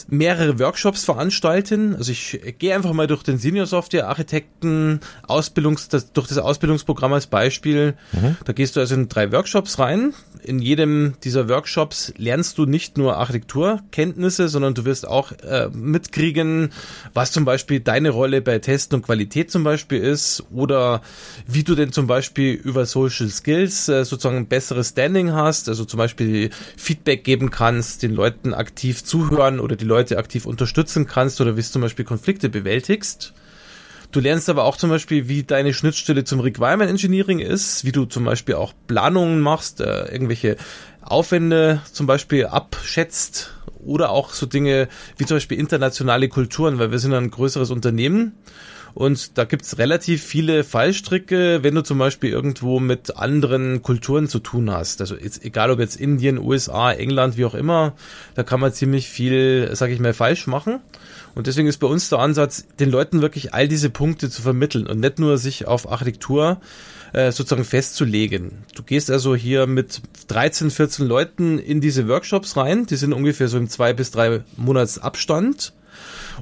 mehrere 0.07 0.59
Workshops 0.59 1.03
veranstalten. 1.03 1.95
Also 1.95 2.11
ich 2.11 2.39
gehe 2.59 2.75
einfach 2.75 2.93
mal 2.93 3.07
durch 3.07 3.23
den 3.23 3.37
Senior 3.37 3.65
Software 3.65 4.07
Architekten 4.07 4.99
Ausbildungs, 5.27 5.89
das, 5.89 6.13
durch 6.13 6.27
das 6.27 6.37
Ausbildungsprogramm 6.37 7.13
als 7.13 7.27
Beispiel. 7.27 7.95
Mhm. 8.11 8.37
Da 8.45 8.53
gehst 8.53 8.75
du 8.75 8.79
also 8.79 8.93
in 8.93 9.09
drei 9.09 9.31
Workshops 9.31 9.79
rein. 9.79 10.13
In 10.43 10.59
jedem 10.59 11.15
dieser 11.23 11.49
Workshops 11.49 12.13
lernst 12.17 12.57
du 12.57 12.65
nicht 12.65 12.97
nur 12.97 13.17
Architekturkenntnisse, 13.17 14.49
sondern 14.49 14.73
du 14.73 14.82
wirst 14.85 15.07
auch 15.07 15.31
äh, 15.31 15.69
mitkriegen, 15.73 16.71
was 17.13 17.31
zum 17.31 17.45
Beispiel 17.45 17.79
deine 17.79 18.09
Rolle 18.09 18.41
bei 18.41 18.59
Testen 18.59 18.97
und 18.97 19.05
Qualität 19.05 19.51
zum 19.51 19.63
Beispiel 19.63 19.99
ist 19.99 20.43
oder 20.51 21.01
wie 21.47 21.63
du 21.63 21.75
denn 21.75 21.91
zum 21.91 22.07
Beispiel 22.07 22.53
über 22.53 22.85
Social 22.85 23.29
Skills 23.29 23.89
äh, 23.89 24.05
sozusagen 24.05 24.37
ein 24.37 24.47
besseres 24.47 24.89
Standing 24.89 25.31
hast, 25.33 25.69
also 25.69 25.85
zum 25.85 25.97
Beispiel 25.97 26.49
Feedback 26.77 27.23
geben 27.23 27.49
kannst, 27.49 28.03
den 28.03 28.13
Leuten 28.13 28.53
aktiv 28.53 29.03
zuhören 29.03 29.59
oder 29.59 29.75
die 29.75 29.85
Leute 29.85 30.17
aktiv 30.17 30.45
unterstützen 30.45 31.07
kannst 31.07 31.41
oder 31.41 31.55
wie 31.55 31.61
es 31.61 31.71
zum 31.71 31.81
Beispiel 31.81 32.05
Konflikte 32.05 32.49
bewältigst. 32.49 33.33
Du 34.13 34.19
lernst 34.19 34.47
aber 34.47 34.65
auch 34.65 34.77
zum 34.77 34.91
Beispiel, 34.91 35.27
wie 35.27 35.41
deine 35.41 35.73
Schnittstelle 35.73 36.23
zum 36.23 36.39
Requirement 36.39 36.87
Engineering 36.87 37.39
ist, 37.39 37.83
wie 37.83 37.91
du 37.91 38.05
zum 38.05 38.25
Beispiel 38.25 38.53
auch 38.53 38.71
Planungen 38.85 39.41
machst, 39.41 39.81
äh, 39.81 40.05
irgendwelche 40.11 40.55
Aufwände 41.01 41.81
zum 41.91 42.05
Beispiel 42.05 42.45
abschätzt 42.45 43.55
oder 43.85 44.09
auch 44.09 44.33
so 44.33 44.45
Dinge 44.45 44.87
wie 45.17 45.25
zum 45.25 45.37
Beispiel 45.37 45.59
internationale 45.59 46.29
Kulturen, 46.29 46.79
weil 46.79 46.91
wir 46.91 46.99
sind 46.99 47.13
ein 47.13 47.31
größeres 47.31 47.71
Unternehmen 47.71 48.33
und 48.93 49.39
da 49.39 49.45
gibt's 49.45 49.79
relativ 49.79 50.23
viele 50.23 50.63
Fallstricke, 50.63 51.63
wenn 51.63 51.73
du 51.73 51.81
zum 51.81 51.97
Beispiel 51.97 52.29
irgendwo 52.29 52.79
mit 52.79 53.17
anderen 53.17 53.81
Kulturen 53.81 54.27
zu 54.27 54.39
tun 54.39 54.69
hast. 54.69 55.01
Also 55.01 55.15
jetzt, 55.15 55.43
egal 55.43 55.71
ob 55.71 55.79
jetzt 55.79 55.95
Indien, 55.95 56.37
USA, 56.37 56.91
England, 56.91 57.35
wie 57.35 57.45
auch 57.45 57.55
immer, 57.55 57.93
da 58.35 58.43
kann 58.43 58.59
man 58.59 58.71
ziemlich 58.71 59.09
viel, 59.09 59.69
sag 59.73 59.89
ich 59.89 59.99
mal, 59.99 60.13
falsch 60.13 60.45
machen. 60.45 60.79
Und 61.33 61.47
deswegen 61.47 61.67
ist 61.67 61.79
bei 61.79 61.87
uns 61.87 62.09
der 62.09 62.19
Ansatz, 62.19 62.67
den 62.79 62.91
Leuten 62.91 63.21
wirklich 63.21 63.53
all 63.55 63.67
diese 63.67 63.89
Punkte 63.89 64.29
zu 64.29 64.43
vermitteln 64.43 64.85
und 64.85 64.99
nicht 64.99 65.17
nur 65.17 65.39
sich 65.39 65.67
auf 65.67 65.91
Architektur 65.91 66.61
äh, 67.13 67.31
sozusagen 67.31 67.63
festzulegen. 67.63 68.65
Du 68.75 68.83
gehst 68.83 69.09
also 69.09 69.35
hier 69.35 69.67
mit 69.67 70.01
13, 70.27 70.71
14 70.71 71.07
Leuten 71.07 71.59
in 71.59 71.79
diese 71.79 72.07
Workshops 72.07 72.57
rein, 72.57 72.85
die 72.85 72.95
sind 72.95 73.13
ungefähr 73.13 73.47
so 73.47 73.57
im 73.57 73.69
zwei 73.69 73.93
bis 73.93 74.11
drei 74.11 74.41
Monats 74.57 74.99
Abstand 74.99 75.73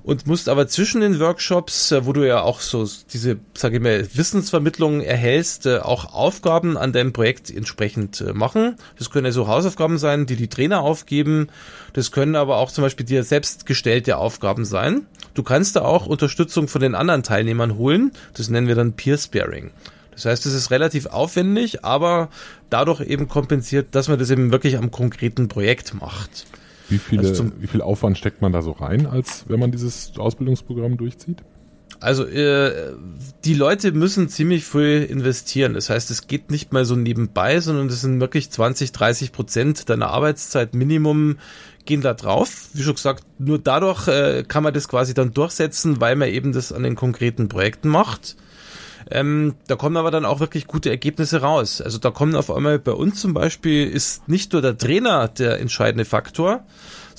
und 0.04 0.26
musst 0.28 0.48
aber 0.48 0.68
zwischen 0.68 1.02
den 1.02 1.20
Workshops, 1.20 1.92
äh, 1.92 2.06
wo 2.06 2.14
du 2.14 2.26
ja 2.26 2.42
auch 2.42 2.62
so 2.62 2.88
diese, 3.12 3.38
sage 3.54 3.78
ich 3.78 3.84
mal, 3.84 4.08
Wissensvermittlung 4.14 5.02
erhältst, 5.02 5.66
äh, 5.66 5.80
auch 5.80 6.14
Aufgaben 6.14 6.78
an 6.78 6.94
deinem 6.94 7.14
Projekt 7.14 7.50
entsprechend 7.50 8.24
machen. 8.34 8.78
Das 8.98 9.10
können 9.10 9.26
ja 9.26 9.32
so 9.32 9.48
Hausaufgaben 9.48 9.98
sein, 9.98 10.26
die 10.26 10.38
die 10.38 10.48
Trainer 10.48 10.82
aufgeben. 10.82 11.50
Das 11.94 12.12
können 12.12 12.36
aber 12.36 12.58
auch 12.58 12.72
zum 12.72 12.84
Beispiel 12.84 13.06
dir 13.06 13.24
selbst 13.24 13.66
gestellte 13.66 14.18
Aufgaben 14.18 14.66
sein. 14.66 15.06
Du 15.34 15.44
kannst 15.44 15.76
da 15.76 15.82
auch 15.82 16.06
Unterstützung 16.06 16.68
von 16.68 16.82
den 16.82 16.96
anderen 16.96 17.24
Teilnehmern 17.24 17.78
holen. 17.78 18.12
Das 18.34 18.50
nennen 18.50 18.68
wir 18.68 18.76
dann 18.76 18.94
Peer 18.94 19.18
Sparing. 19.18 19.72
Das 20.12 20.26
heißt, 20.26 20.46
es 20.46 20.54
ist 20.54 20.72
relativ 20.72 21.08
aufwendig, 21.08 21.84
aber 21.86 22.30
dadurch 22.70 23.02
eben 23.02 23.28
kompensiert, 23.28 23.96
dass 23.96 24.08
man 24.08 24.20
das 24.20 24.30
eben 24.30 24.52
wirklich 24.52 24.78
am 24.78 24.92
konkreten 24.92 25.48
Projekt 25.48 25.94
macht. 25.94 26.46
Wie, 26.90 26.98
viele, 26.98 27.28
also 27.28 27.52
wie 27.60 27.68
viel 27.68 27.82
Aufwand 27.82 28.18
steckt 28.18 28.42
man 28.42 28.52
da 28.52 28.62
so 28.62 28.72
rein, 28.72 29.08
als 29.08 29.46
wenn 29.48 29.60
man 29.60 29.72
dieses 29.72 30.12
Ausbildungsprogramm 30.18 30.98
durchzieht? 30.98 31.38
Also 32.02 32.26
äh, 32.26 32.94
die 33.46 33.54
Leute 33.54 33.92
müssen 33.92 34.28
ziemlich 34.28 34.66
viel 34.66 35.04
investieren. 35.04 35.76
Das 35.76 35.90
heißt, 35.90 36.10
es 36.10 36.28
geht 36.28 36.50
nicht 36.50 36.74
mal 36.74 36.84
so 36.84 36.96
nebenbei, 36.96 37.60
sondern 37.60 37.90
das 37.90 38.02
sind 38.02 38.20
wirklich 38.20 38.50
20, 38.50 38.92
30 38.92 39.32
Prozent 39.32 39.90
deiner 39.90 40.08
Arbeitszeit 40.08 40.74
Minimum 40.74 41.38
gehen 41.86 42.02
da 42.02 42.14
drauf. 42.14 42.70
Wie 42.74 42.82
schon 42.82 42.96
gesagt, 42.96 43.24
nur 43.38 43.60
dadurch 43.60 44.08
äh, 44.08 44.44
kann 44.48 44.64
man 44.64 44.74
das 44.74 44.88
quasi 44.88 45.14
dann 45.14 45.34
durchsetzen, 45.34 46.02
weil 46.02 46.16
man 46.16 46.30
eben 46.30 46.54
das 46.54 46.72
an 46.72 46.84
den 46.84 46.96
konkreten 46.96 47.48
Projekten 47.50 47.90
macht. 47.90 48.36
Ähm, 49.12 49.56
da 49.68 49.76
kommen 49.76 49.98
aber 49.98 50.12
dann 50.12 50.26
auch 50.26 50.40
wirklich 50.40 50.68
gute 50.68 50.90
Ergebnisse 50.90 51.42
raus. 51.42 51.82
Also 51.82 51.98
da 51.98 52.12
kommen 52.12 52.36
auf 52.36 52.50
einmal 52.50 52.80
bei 52.80 52.94
uns 52.94 53.22
zum 53.22 53.34
Beispiel 53.34 53.88
ist 53.88 54.28
nicht 54.28 54.54
nur 54.54 54.62
der 54.62 54.78
Trainer 54.78 55.28
der 55.28 55.60
entscheidende 55.60 56.06
Faktor, 56.06 56.64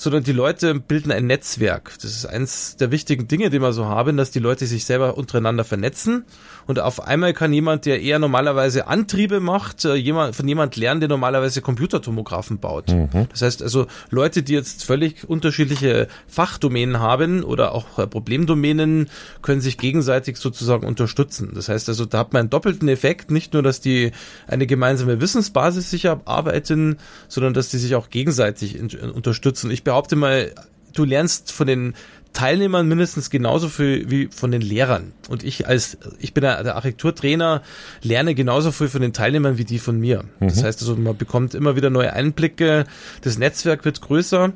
sondern 0.03 0.23
die 0.23 0.33
Leute 0.33 0.75
bilden 0.75 1.11
ein 1.11 1.27
Netzwerk. 1.27 1.93
Das 2.01 2.11
ist 2.11 2.25
eins 2.25 2.75
der 2.75 2.91
wichtigen 2.91 3.27
Dinge, 3.29 3.49
die 3.49 3.59
wir 3.59 3.71
so 3.71 3.85
haben, 3.85 4.17
dass 4.17 4.31
die 4.31 4.39
Leute 4.39 4.65
sich 4.65 4.83
selber 4.83 5.17
untereinander 5.17 5.63
vernetzen 5.63 6.25
und 6.65 6.79
auf 6.79 7.05
einmal 7.05 7.33
kann 7.33 7.51
jemand, 7.53 7.85
der 7.85 8.01
eher 8.01 8.19
normalerweise 8.19 8.87
Antriebe 8.87 9.39
macht, 9.39 9.83
äh, 9.85 9.95
jemand, 9.95 10.35
von 10.35 10.47
jemand 10.47 10.75
lernen, 10.75 11.01
der 11.01 11.09
normalerweise 11.09 11.61
Computertomographen 11.61 12.59
baut. 12.59 12.89
Mhm. 12.89 13.27
Das 13.29 13.41
heißt 13.41 13.61
also, 13.63 13.87
Leute, 14.09 14.43
die 14.43 14.53
jetzt 14.53 14.83
völlig 14.83 15.27
unterschiedliche 15.27 16.07
Fachdomänen 16.27 16.99
haben 16.99 17.43
oder 17.43 17.73
auch 17.73 17.99
äh, 17.99 18.07
Problemdomänen, 18.07 19.09
können 19.41 19.61
sich 19.61 19.77
gegenseitig 19.77 20.37
sozusagen 20.37 20.87
unterstützen. 20.87 21.51
Das 21.53 21.69
heißt 21.69 21.89
also, 21.89 22.05
da 22.05 22.19
hat 22.19 22.33
man 22.33 22.41
einen 22.41 22.49
doppelten 22.49 22.87
Effekt, 22.87 23.31
nicht 23.31 23.53
nur, 23.53 23.63
dass 23.63 23.81
die 23.81 24.11
eine 24.47 24.67
gemeinsame 24.67 25.19
Wissensbasis 25.19 25.89
sich 25.89 26.09
arbeiten, 26.09 26.97
sondern 27.27 27.53
dass 27.53 27.69
die 27.69 27.77
sich 27.77 27.95
auch 27.95 28.09
gegenseitig 28.09 28.79
unterstützen. 29.01 29.71
Ich 29.71 29.83
behaupte 29.93 30.15
mal, 30.15 30.51
du 30.93 31.05
lernst 31.05 31.51
von 31.51 31.67
den 31.67 31.93
Teilnehmern 32.33 32.87
mindestens 32.87 33.29
genauso 33.29 33.69
viel 33.69 34.09
wie 34.09 34.27
von 34.35 34.49
den 34.49 34.61
Lehrern. 34.61 35.13
Und 35.29 35.43
ich 35.43 35.67
als, 35.67 35.99
ich 36.17 36.33
bin 36.33 36.41
der, 36.41 36.75
Architekturtrainer, 36.75 37.61
lerne 38.01 38.33
genauso 38.33 38.71
viel 38.71 38.87
von 38.87 39.03
den 39.03 39.13
Teilnehmern 39.13 39.59
wie 39.59 39.65
die 39.65 39.77
von 39.77 39.99
mir. 39.99 40.23
Mhm. 40.39 40.47
Das 40.47 40.63
heißt 40.63 40.81
also, 40.81 40.95
man 40.95 41.15
bekommt 41.15 41.53
immer 41.53 41.75
wieder 41.75 41.91
neue 41.91 42.11
Einblicke, 42.11 42.85
das 43.21 43.37
Netzwerk 43.37 43.85
wird 43.85 44.01
größer. 44.01 44.53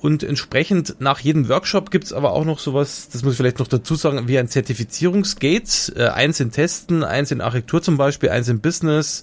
Und 0.00 0.24
entsprechend 0.24 0.96
nach 0.98 1.20
jedem 1.20 1.48
Workshop 1.48 1.92
gibt's 1.92 2.12
aber 2.12 2.32
auch 2.32 2.44
noch 2.44 2.58
sowas, 2.58 3.08
das 3.12 3.22
muss 3.22 3.34
ich 3.34 3.36
vielleicht 3.36 3.60
noch 3.60 3.68
dazu 3.68 3.94
sagen, 3.94 4.26
wie 4.26 4.36
ein 4.36 4.48
Zertifizierungsgate. 4.48 5.94
Äh, 5.94 6.08
eins 6.08 6.40
in 6.40 6.50
Testen, 6.50 7.04
eins 7.04 7.30
in 7.30 7.40
Architektur 7.40 7.82
zum 7.82 7.96
Beispiel, 7.96 8.30
eins 8.30 8.48
in 8.48 8.58
Business, 8.58 9.22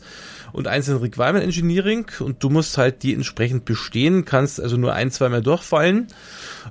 und 0.53 0.67
eins 0.67 0.87
in 0.87 0.97
Requirement 0.97 1.43
Engineering 1.43 2.05
und 2.19 2.43
du 2.43 2.49
musst 2.49 2.77
halt 2.77 3.03
die 3.03 3.13
entsprechend 3.13 3.65
bestehen, 3.65 4.23
kannst 4.23 4.61
also 4.61 4.77
nur 4.77 4.93
ein, 4.93 5.11
zweimal 5.11 5.41
durchfallen. 5.41 6.07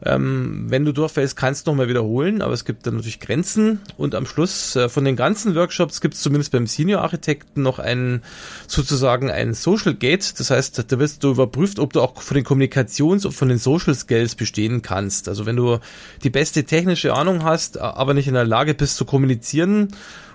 Ähm, 0.04 0.66
wenn 0.68 0.84
du 0.84 0.92
durchfällst, 0.92 1.36
kannst 1.36 1.66
du 1.66 1.72
nochmal 1.72 1.88
wiederholen, 1.88 2.40
aber 2.40 2.54
es 2.54 2.64
gibt 2.64 2.86
dann 2.86 2.94
natürlich 2.94 3.20
Grenzen 3.20 3.80
und 3.96 4.14
am 4.14 4.24
Schluss 4.24 4.76
äh, 4.76 4.88
von 4.88 5.04
den 5.04 5.16
ganzen 5.16 5.54
Workshops 5.54 6.00
gibt 6.00 6.14
es 6.14 6.22
zumindest 6.22 6.52
beim 6.52 6.66
Senior 6.66 7.02
Architekten 7.02 7.62
noch 7.62 7.80
einen 7.80 8.22
sozusagen 8.68 9.30
ein 9.30 9.52
Social 9.52 9.94
Gate, 9.94 10.38
das 10.38 10.50
heißt, 10.50 10.84
da 10.90 10.98
wirst 10.98 11.24
du 11.24 11.32
überprüft, 11.32 11.78
ob 11.80 11.92
du 11.92 12.00
auch 12.00 12.22
von 12.22 12.36
den 12.36 12.44
Kommunikations- 12.44 13.26
und 13.26 13.32
von 13.32 13.48
den 13.48 13.58
Social 13.58 13.94
Skills 13.94 14.36
bestehen 14.36 14.82
kannst. 14.82 15.28
Also 15.28 15.44
wenn 15.44 15.56
du 15.56 15.78
die 16.22 16.30
beste 16.30 16.64
technische 16.64 17.14
Ahnung 17.14 17.42
hast, 17.42 17.78
aber 17.78 18.14
nicht 18.14 18.28
in 18.28 18.34
der 18.34 18.44
Lage 18.44 18.74
bist 18.74 18.96
zu 18.96 19.04
kommunizieren, 19.04 19.88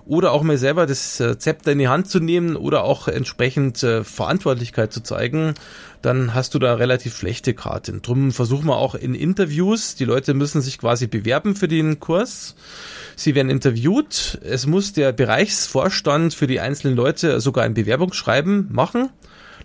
oder 0.08 0.32
auch 0.32 0.42
mal 0.42 0.58
selber 0.58 0.86
das 0.86 1.20
äh, 1.20 1.38
Zepter 1.38 1.74
in 1.74 1.80
die 1.80 1.88
Hand 1.88 2.10
zu 2.10 2.20
nehmen 2.20 2.56
oder 2.56 2.84
auch 2.84 3.08
entsprechend 3.08 3.84
äh, 3.84 4.04
Verantwortlichkeit 4.04 4.94
zu 4.94 5.02
zeigen, 5.02 5.54
dann 6.02 6.34
hast 6.34 6.54
du 6.54 6.60
da 6.60 6.76
relativ 6.76 7.18
schlechte 7.18 7.54
Karten. 7.54 8.02
Drum 8.02 8.32
versuchen 8.32 8.68
wir 8.68 8.78
auch 8.78 8.96
in 8.96 9.16
Interviews, 9.16 9.96
die 9.96 10.06
Leute 10.06 10.34
müssen 10.34 10.62
sich 10.62 10.78
quasi 10.78 11.08
bewerben 11.08 11.56
für 11.56 11.68
den 11.68 12.00
Kurs. 12.00 12.56
Sie 13.16 13.36
werden 13.36 13.50
interviewt. 13.50 14.40
Es 14.44 14.68
muss 14.68 14.94
der 14.94 15.12
Bereichsvorstand 15.12 16.34
für 16.34 16.48
die 16.48 16.60
einzelnen 16.60 16.96
Leute 16.96 17.42
sogar 17.42 17.64
ein 17.64 17.74
Bewerbungsschreiben 17.74 18.68
machen. 18.72 19.10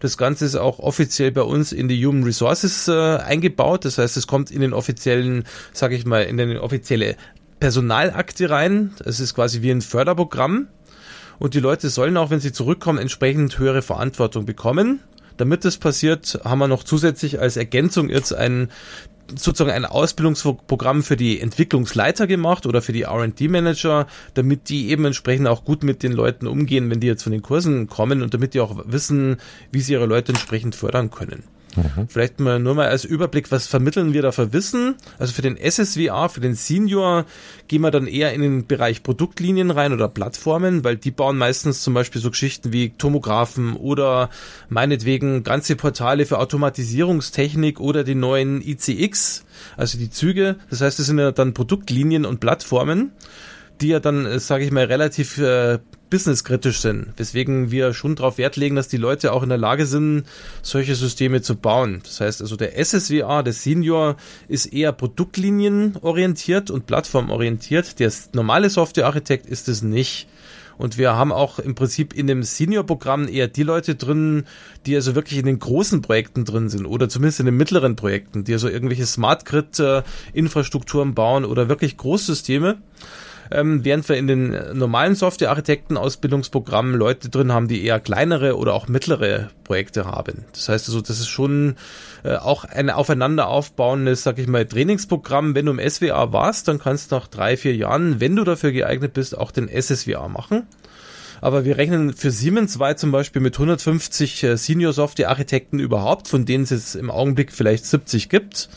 Das 0.01 0.17
Ganze 0.17 0.47
ist 0.47 0.57
auch 0.57 0.81
offiziell 0.81 1.31
bei 1.31 1.43
uns 1.43 1.71
in 1.71 1.87
die 1.87 2.05
Human 2.05 2.25
Resources 2.25 2.89
äh, 2.89 3.19
eingebaut. 3.19 3.85
Das 3.85 3.99
heißt, 3.99 4.17
es 4.17 4.27
kommt 4.27 4.51
in 4.51 4.61
den 4.61 4.73
offiziellen, 4.73 5.45
sage 5.73 5.95
ich 5.95 6.05
mal, 6.05 6.25
in 6.25 6.39
den 6.39 6.57
offizielle 6.57 7.17
Personalakte 7.63 8.51
rein. 8.51 8.93
Es 9.05 9.21
ist 9.21 9.35
quasi 9.35 9.63
wie 9.63 9.71
ein 9.71 9.83
Förderprogramm. 9.83 10.67
Und 11.39 11.55
die 11.55 11.61
Leute 11.61 11.91
sollen 11.91 12.17
auch, 12.17 12.31
wenn 12.31 12.41
sie 12.41 12.51
zurückkommen, 12.51 12.99
entsprechend 12.99 13.57
höhere 13.57 13.83
Verantwortung 13.83 14.47
bekommen. 14.47 14.99
Damit 15.37 15.65
das 15.65 15.77
passiert, 15.77 16.41
haben 16.43 16.59
wir 16.59 16.67
noch 16.67 16.83
zusätzlich 16.83 17.39
als 17.39 17.57
Ergänzung 17.57 18.09
jetzt 18.09 18.35
ein 18.35 18.69
sozusagen 19.33 19.71
ein 19.71 19.85
Ausbildungsprogramm 19.85 21.05
für 21.05 21.17
die 21.17 21.41
Entwicklungsleiter 21.41 22.27
gemacht 22.27 22.67
oder 22.67 22.83
für 22.83 22.93
die 22.93 23.03
R&D-Manager, 23.03 24.09
damit 24.35 24.69
die 24.69 24.91
eben 24.91 25.05
entsprechend 25.05 25.47
auch 25.47 25.65
gut 25.65 25.85
mit 25.85 26.03
den 26.03 26.11
Leuten 26.11 26.49
umgehen, 26.49 26.91
wenn 26.91 26.99
die 26.99 27.07
jetzt 27.07 27.23
von 27.23 27.31
den 27.31 27.43
Kursen 27.43 27.87
kommen 27.87 28.23
und 28.23 28.35
damit 28.35 28.55
die 28.55 28.61
auch 28.61 28.77
wissen, 28.87 29.37
wie 29.71 29.83
sie 29.83 29.93
ihre 29.93 30.07
Leute 30.07 30.33
entsprechend 30.33 30.75
fördern 30.75 31.13
können. 31.13 31.45
Mhm. 31.77 32.09
Vielleicht 32.09 32.41
mal 32.41 32.59
nur 32.59 32.75
mal 32.75 32.89
als 32.89 33.05
Überblick, 33.05 33.51
was 33.51 33.67
vermitteln 33.67 34.13
wir 34.13 34.23
da 34.23 34.33
für 34.33 34.53
Wissen? 34.53 34.97
Also 35.19 35.33
für 35.33 35.43
den 35.43 35.57
SSWA, 35.57 36.29
für 36.29 36.41
den 36.41 36.55
Senior 36.55 37.25
gehen 37.69 37.83
wir 37.83 37.91
dann 37.91 38.07
eher 38.07 38.33
in 38.33 38.43
den 38.43 38.67
Bereich 38.67 39.03
Produktlinien 39.03 39.71
rein 39.71 39.93
oder 39.93 40.09
Plattformen, 40.09 40.85
weil 40.85 40.97
die 40.97 41.11
bauen 41.11 41.39
meistens 41.39 41.83
zum 41.83 41.95
Beispiel 41.95 42.21
so 42.21 42.31
Geschichten 42.31 42.73
wie 42.73 42.91
Tomographen 42.91 43.77
oder 43.77 44.31
meinetwegen 44.69 45.45
ganze 45.45 45.77
Portale 45.77 46.27
für 46.27 46.39
Automatisierungstechnik 46.39 47.81
oder 47.81 48.05
die 48.05 48.15
neuen 48.15 48.61
ICX, 48.61 49.45
also 49.77 49.99
die 49.99 50.11
Züge. 50.11 50.57
Das 50.71 50.81
heißt, 50.81 50.99
das 50.99 51.07
sind 51.07 51.19
ja 51.19 51.33
dann 51.33 51.55
Produktlinien 51.55 52.27
und 52.27 52.41
Plattformen 52.41 53.13
die 53.83 53.89
ja 53.89 54.01
dann, 54.01 54.27
äh, 54.27 54.39
sage 54.39 54.65
ich 54.65 54.71
mal, 54.71 54.85
relativ 54.85 55.39
äh, 55.39 55.79
businesskritisch 56.13 56.81
sind, 56.81 57.07
weswegen 57.17 57.71
wir 57.71 57.95
schon 57.95 58.17
darauf 58.17 58.37
Wert 58.37 58.57
legen, 58.57 58.77
dass 58.77 58.87
die 58.87 58.99
Leute 58.99 59.33
auch 59.33 59.43
in 59.43 59.49
der 59.49 59.57
Lage 59.57 59.87
sind, 59.87 60.25
solche 60.61 60.95
Systeme 60.95 61.41
zu 61.41 61.57
bauen. 61.57 62.03
Das 62.05 62.21
heißt 62.21 62.43
also, 62.43 62.55
der 62.55 62.77
SSWA, 62.77 63.43
der 63.43 63.55
Senior, 63.55 64.17
ist 64.47 64.67
eher 64.67 64.93
produktlinienorientiert 64.93 66.71
und 66.71 66.85
plattformorientiert. 66.85 67.99
Der 67.99 68.13
normale 68.35 68.69
Softwarearchitekt 68.69 69.47
ist 69.47 69.71
es 69.71 69.81
nicht. 69.81 70.29
Und 70.77 70.99
wir 70.99 71.17
haben 71.17 71.33
auch 71.33 71.59
im 71.59 71.75
Prinzip 71.75 72.13
in 72.13 72.27
dem 72.27 72.43
Senior-Programm 72.43 73.27
eher 73.27 73.49
die 73.49 73.63
Leute 73.63 73.95
drin, 73.95 74.45
die 74.85 74.95
also 74.95 75.15
wirklich 75.15 75.39
in 75.39 75.47
den 75.47 75.61
großen 75.61 76.03
Projekten 76.03 76.45
drin 76.45 76.69
sind 76.69 76.85
oder 76.85 77.09
zumindest 77.09 77.41
in 77.41 77.47
den 77.47 77.57
mittleren 77.57 77.97
Projekten, 77.97 78.45
die 78.45 78.53
also 78.53 78.69
irgendwelche 78.69 79.07
Smart 79.07 79.47
Grid-Infrastrukturen 79.47 81.15
bauen 81.15 81.47
oder 81.47 81.71
wirklich 81.71 81.97
Großsysteme 81.97 82.77
ähm, 83.53 83.85
während 83.85 84.09
wir 84.09 84.17
in 84.17 84.27
den 84.27 84.77
normalen 84.77 85.15
Software-Architekten-Ausbildungsprogrammen 85.15 86.95
Leute 86.95 87.29
drin 87.29 87.53
haben, 87.53 87.69
die 87.69 87.85
eher 87.85 88.01
kleinere 88.01 88.57
oder 88.57 88.75
auch 88.75 88.89
mittlere 88.89 89.51
Projekte 89.65 90.05
haben. 90.05 90.45
Das 90.53 90.69
heißt 90.69 90.89
also, 90.89 91.01
das 91.01 91.21
ist 91.21 91.29
schon 91.29 91.77
äh, 92.25 92.37
auch 92.37 92.65
ein 92.65 92.91
aufeinander 92.91 93.49
aufbauendes, 93.49 94.23
sag 94.23 94.39
ich 94.39 94.47
mal, 94.47 94.67
Trainingsprogramm. 94.67 95.55
Wenn 95.55 95.67
du 95.67 95.73
im 95.73 95.91
SWA 95.91 96.33
warst, 96.33 96.69
dann 96.69 96.79
kannst 96.79 97.13
du 97.13 97.17
nach 97.17 97.29
drei, 97.29 97.57
vier 97.57 97.75
Jahren, 97.77 98.21
wenn 98.21 98.37
du 98.37 98.45
dafür 98.45 98.73
geeignet 98.73 99.13
bist, 99.13 99.37
auch 99.37 99.51
den 99.51 99.69
SSWA 99.69 100.29
machen. 100.29 100.67
Aber 101.43 101.65
wir 101.65 101.77
rechnen 101.77 102.13
für 102.13 102.31
Siemens 102.31 102.79
weit 102.79 103.01
zum 103.01 103.11
Beispiel 103.11 103.43
mit 103.43 103.57
150 103.57 104.45
äh, 104.45 104.57
Senior 104.57 104.93
Software 104.93 105.29
Architekten 105.29 105.81
überhaupt, 105.81 106.29
von 106.29 106.47
denen 106.47 106.63
es 106.63 106.71
jetzt 106.71 106.95
im 106.95 107.11
Augenblick 107.11 107.51
vielleicht 107.51 107.85
70 107.85 108.29
gibt. 108.29 108.69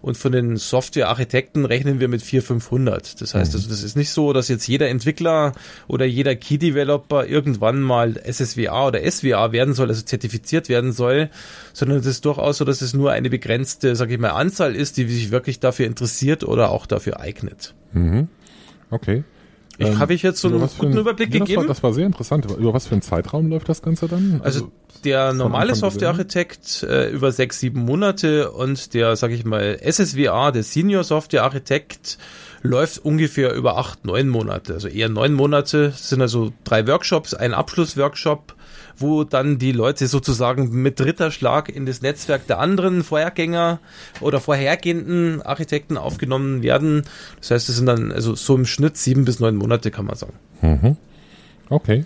Und 0.00 0.16
von 0.16 0.32
den 0.32 0.56
Software-Architekten 0.56 1.64
rechnen 1.64 2.00
wir 2.00 2.08
mit 2.08 2.22
400, 2.22 2.46
500. 2.46 3.20
Das 3.20 3.34
heißt, 3.34 3.52
mhm. 3.52 3.58
also, 3.58 3.68
das 3.68 3.84
ist 3.84 3.96
nicht 3.96 4.10
so, 4.10 4.32
dass 4.32 4.48
jetzt 4.48 4.66
jeder 4.66 4.88
Entwickler 4.88 5.52
oder 5.86 6.06
jeder 6.06 6.34
Key-Developer 6.34 7.26
irgendwann 7.26 7.80
mal 7.80 8.14
SSWA 8.24 8.88
oder 8.88 9.08
SWA 9.10 9.52
werden 9.52 9.74
soll, 9.74 9.88
also 9.88 10.02
zertifiziert 10.02 10.68
werden 10.68 10.92
soll, 10.92 11.30
sondern 11.72 11.98
es 11.98 12.06
ist 12.06 12.24
durchaus 12.24 12.58
so, 12.58 12.64
dass 12.64 12.80
es 12.80 12.94
nur 12.94 13.12
eine 13.12 13.30
begrenzte, 13.30 13.94
sage 13.94 14.14
ich 14.14 14.20
mal, 14.20 14.30
Anzahl 14.30 14.74
ist, 14.74 14.96
die 14.96 15.08
sich 15.08 15.30
wirklich 15.30 15.60
dafür 15.60 15.86
interessiert 15.86 16.42
oder 16.42 16.70
auch 16.70 16.86
dafür 16.86 17.20
eignet. 17.20 17.74
Mhm. 17.92 18.28
Okay. 18.90 19.22
Ich, 19.78 19.86
ähm, 19.86 19.98
habe 20.00 20.12
ich 20.12 20.22
jetzt 20.22 20.40
so 20.40 20.48
einen 20.48 20.60
guten 20.60 20.92
ein, 20.92 20.98
Überblick 20.98 21.32
ja, 21.32 21.38
gegeben? 21.38 21.62
Das 21.62 21.68
war, 21.68 21.74
das 21.74 21.82
war, 21.84 21.92
sehr 21.94 22.06
interessant. 22.06 22.46
Über 22.50 22.74
was 22.74 22.88
für 22.88 22.92
einen 22.92 23.02
Zeitraum 23.02 23.48
läuft 23.48 23.68
das 23.68 23.80
Ganze 23.80 24.08
dann? 24.08 24.40
Also, 24.42 24.64
also 24.64 24.72
der 25.04 25.32
normale 25.32 25.76
Softwarearchitekt 25.76 26.82
äh, 26.82 27.10
über 27.10 27.30
sechs, 27.30 27.60
sieben 27.60 27.84
Monate 27.84 28.50
und 28.50 28.92
der, 28.94 29.14
sag 29.14 29.30
ich 29.30 29.44
mal, 29.44 29.78
SSWA, 29.80 30.50
der 30.50 30.64
Senior 30.64 31.04
Softwarearchitekt, 31.04 32.18
läuft 32.62 33.04
ungefähr 33.04 33.54
über 33.54 33.78
acht, 33.78 34.04
neun 34.04 34.28
Monate. 34.28 34.74
Also 34.74 34.88
eher 34.88 35.08
neun 35.08 35.32
Monate 35.32 35.88
das 35.90 36.08
sind 36.08 36.20
also 36.20 36.52
drei 36.64 36.86
Workshops, 36.86 37.34
ein 37.34 37.54
Abschlussworkshop 37.54 38.54
wo 38.98 39.24
dann 39.24 39.58
die 39.58 39.72
Leute 39.72 40.06
sozusagen 40.06 40.70
mit 40.82 41.00
dritter 41.00 41.30
Schlag 41.30 41.68
in 41.68 41.86
das 41.86 42.02
Netzwerk 42.02 42.46
der 42.46 42.58
anderen 42.58 43.04
Vorhergänger 43.04 43.80
oder 44.20 44.40
vorhergehenden 44.40 45.42
Architekten 45.42 45.96
aufgenommen 45.96 46.62
werden. 46.62 47.02
Das 47.40 47.50
heißt, 47.50 47.68
es 47.68 47.76
sind 47.76 47.86
dann 47.86 48.12
also 48.12 48.34
so 48.34 48.54
im 48.54 48.66
Schnitt 48.66 48.96
sieben 48.96 49.24
bis 49.24 49.40
neun 49.40 49.56
Monate, 49.56 49.90
kann 49.90 50.06
man 50.06 50.16
sagen. 50.16 50.34
Mhm. 50.62 50.96
Okay. 51.68 52.04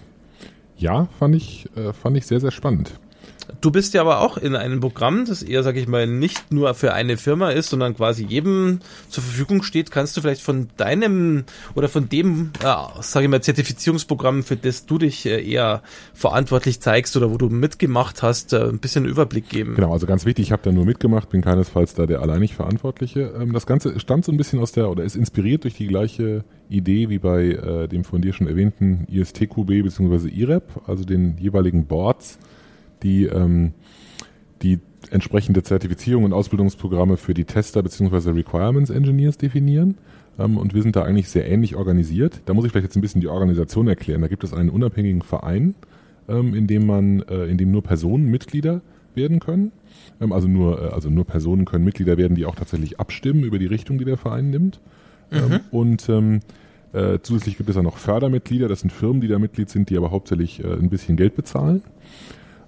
Ja, 0.76 1.08
fand 1.18 1.36
ich, 1.36 1.68
äh, 1.76 1.92
fand 1.92 2.16
ich 2.16 2.26
sehr, 2.26 2.40
sehr 2.40 2.50
spannend. 2.50 2.92
Du 3.60 3.70
bist 3.70 3.94
ja 3.94 4.00
aber 4.00 4.20
auch 4.20 4.36
in 4.36 4.56
einem 4.56 4.80
Programm, 4.80 5.24
das 5.26 5.42
eher, 5.42 5.62
sag 5.62 5.76
ich 5.76 5.88
mal, 5.88 6.06
nicht 6.06 6.52
nur 6.52 6.74
für 6.74 6.92
eine 6.92 7.16
Firma 7.16 7.50
ist, 7.50 7.70
sondern 7.70 7.96
quasi 7.96 8.24
jedem 8.24 8.80
zur 9.08 9.22
Verfügung 9.22 9.62
steht. 9.62 9.90
Kannst 9.90 10.16
du 10.16 10.20
vielleicht 10.20 10.42
von 10.42 10.68
deinem 10.76 11.44
oder 11.74 11.88
von 11.88 12.08
dem, 12.08 12.50
äh, 12.62 12.74
sag 13.00 13.22
ich 13.22 13.28
mal, 13.28 13.42
Zertifizierungsprogramm, 13.42 14.42
für 14.42 14.56
das 14.56 14.86
du 14.86 14.98
dich 14.98 15.26
äh, 15.26 15.42
eher 15.42 15.82
verantwortlich 16.14 16.80
zeigst 16.80 17.16
oder 17.16 17.30
wo 17.30 17.38
du 17.38 17.48
mitgemacht 17.48 18.22
hast, 18.22 18.52
äh, 18.52 18.68
ein 18.68 18.78
bisschen 18.78 19.04
Überblick 19.04 19.48
geben? 19.48 19.74
Genau, 19.74 19.92
also 19.92 20.06
ganz 20.06 20.24
wichtig, 20.24 20.46
ich 20.46 20.52
habe 20.52 20.62
da 20.62 20.72
nur 20.72 20.84
mitgemacht, 20.84 21.30
bin 21.30 21.42
keinesfalls 21.42 21.94
da 21.94 22.06
der 22.06 22.20
alleinig 22.20 22.54
Verantwortliche. 22.54 23.32
Ähm, 23.40 23.52
das 23.52 23.66
Ganze 23.66 23.98
stammt 24.00 24.24
so 24.24 24.32
ein 24.32 24.36
bisschen 24.36 24.60
aus 24.60 24.72
der, 24.72 24.90
oder 24.90 25.04
ist 25.04 25.16
inspiriert 25.16 25.64
durch 25.64 25.74
die 25.74 25.86
gleiche 25.86 26.44
Idee 26.68 27.08
wie 27.08 27.18
bei 27.18 27.50
äh, 27.50 27.88
dem 27.88 28.04
von 28.04 28.22
dir 28.22 28.32
schon 28.32 28.46
erwähnten 28.46 29.06
ISTQB 29.10 29.82
bzw. 29.84 30.28
IREP, 30.28 30.80
also 30.86 31.04
den 31.04 31.36
jeweiligen 31.38 31.86
Boards 31.86 32.38
die 33.02 33.24
ähm, 33.26 33.72
die 34.62 34.78
entsprechende 35.10 35.62
Zertifizierung 35.62 36.24
und 36.24 36.32
Ausbildungsprogramme 36.32 37.16
für 37.16 37.34
die 37.34 37.44
Tester 37.44 37.82
bzw. 37.82 38.30
Requirements 38.30 38.90
Engineers 38.90 39.36
definieren. 39.36 39.96
Ähm, 40.38 40.56
und 40.56 40.74
wir 40.74 40.82
sind 40.82 40.96
da 40.96 41.02
eigentlich 41.02 41.28
sehr 41.28 41.48
ähnlich 41.48 41.76
organisiert. 41.76 42.40
Da 42.46 42.54
muss 42.54 42.64
ich 42.64 42.72
vielleicht 42.72 42.86
jetzt 42.86 42.96
ein 42.96 43.02
bisschen 43.02 43.20
die 43.20 43.28
Organisation 43.28 43.88
erklären. 43.88 44.22
Da 44.22 44.28
gibt 44.28 44.44
es 44.44 44.52
einen 44.52 44.70
unabhängigen 44.70 45.22
Verein, 45.22 45.74
ähm, 46.28 46.54
in 46.54 46.66
dem 46.66 46.86
man, 46.86 47.22
äh, 47.22 47.46
in 47.46 47.58
dem 47.58 47.70
nur 47.70 47.82
Personen 47.82 48.26
Mitglieder 48.26 48.80
werden 49.14 49.40
können. 49.40 49.72
Ähm, 50.20 50.32
also 50.32 50.48
nur, 50.48 50.80
äh, 50.80 50.94
also 50.94 51.10
nur 51.10 51.24
Personen 51.24 51.64
können 51.64 51.84
Mitglieder 51.84 52.16
werden, 52.16 52.34
die 52.34 52.46
auch 52.46 52.54
tatsächlich 52.54 52.98
abstimmen 53.00 53.44
über 53.44 53.58
die 53.58 53.66
Richtung, 53.66 53.98
die 53.98 54.04
der 54.04 54.16
Verein 54.16 54.50
nimmt. 54.50 54.80
Ähm, 55.30 55.48
mhm. 55.48 55.60
und 55.70 56.08
ähm, 56.10 56.40
äh, 56.92 57.18
zusätzlich 57.22 57.56
gibt 57.56 57.70
es 57.70 57.74
dann 57.74 57.84
noch 57.84 57.96
Fördermitglieder. 57.96 58.68
Das 58.68 58.80
sind 58.80 58.92
Firmen, 58.92 59.20
die 59.20 59.28
da 59.28 59.38
Mitglied 59.38 59.70
sind, 59.70 59.88
die 59.88 59.96
aber 59.96 60.10
hauptsächlich 60.10 60.62
äh, 60.62 60.74
ein 60.74 60.90
bisschen 60.90 61.16
Geld 61.16 61.34
bezahlen. 61.34 61.82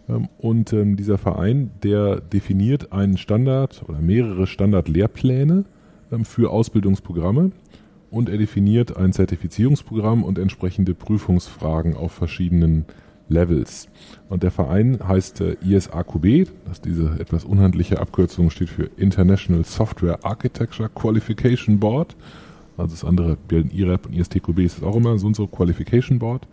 Ähm, 0.08 0.28
und 0.38 0.72
ähm, 0.72 0.96
dieser 0.96 1.18
Verein, 1.18 1.70
der 1.82 2.20
definiert 2.20 2.92
einen 2.92 3.16
Standard 3.16 3.84
oder 3.88 3.98
mehrere 3.98 4.46
Standardlehrpläne 4.46 5.64
ähm, 6.12 6.24
für 6.24 6.50
Ausbildungsprogramme 6.50 7.52
und 8.10 8.28
er 8.28 8.38
definiert 8.38 8.96
ein 8.96 9.12
Zertifizierungsprogramm 9.12 10.22
und 10.22 10.38
entsprechende 10.38 10.94
Prüfungsfragen 10.94 11.96
auf 11.96 12.12
verschiedenen 12.12 12.84
Levels. 13.28 13.88
Und 14.28 14.42
der 14.42 14.50
Verein 14.50 14.98
heißt 15.02 15.40
äh, 15.40 15.56
ISAQB, 15.64 16.48
das 16.66 16.82
diese 16.82 17.18
etwas 17.18 17.44
unhandliche 17.44 17.98
Abkürzung 17.98 18.50
steht 18.50 18.68
für 18.68 18.90
International 18.96 19.64
Software 19.64 20.18
Architecture 20.24 20.90
Qualification 20.90 21.80
Board. 21.80 22.14
Also 22.76 22.90
das 22.90 23.04
andere, 23.04 23.38
IREP 23.50 24.06
und 24.06 24.14
ISTQB 24.14 24.58
ist 24.58 24.82
auch 24.82 24.96
immer 24.96 25.16
so 25.16 25.32
so 25.32 25.46
Qualification 25.46 26.18
Board. 26.18 26.48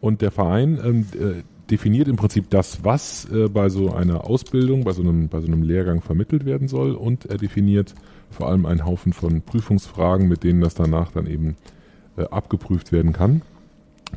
Und 0.00 0.22
der 0.22 0.30
Verein 0.30 1.04
äh, 1.18 1.42
definiert 1.70 2.08
im 2.08 2.16
Prinzip 2.16 2.50
das, 2.50 2.84
was 2.84 3.30
äh, 3.30 3.48
bei 3.48 3.68
so 3.68 3.92
einer 3.92 4.24
Ausbildung, 4.26 4.84
bei 4.84 4.92
so, 4.92 5.02
einem, 5.02 5.28
bei 5.28 5.40
so 5.40 5.46
einem 5.46 5.62
Lehrgang 5.62 6.00
vermittelt 6.00 6.44
werden 6.44 6.68
soll 6.68 6.92
und 6.92 7.26
er 7.26 7.38
definiert 7.38 7.94
vor 8.30 8.48
allem 8.48 8.66
einen 8.66 8.84
Haufen 8.84 9.12
von 9.12 9.42
Prüfungsfragen, 9.42 10.28
mit 10.28 10.44
denen 10.44 10.60
das 10.60 10.74
danach 10.74 11.12
dann 11.12 11.26
eben 11.26 11.56
äh, 12.16 12.24
abgeprüft 12.24 12.92
werden 12.92 13.12
kann. 13.12 13.42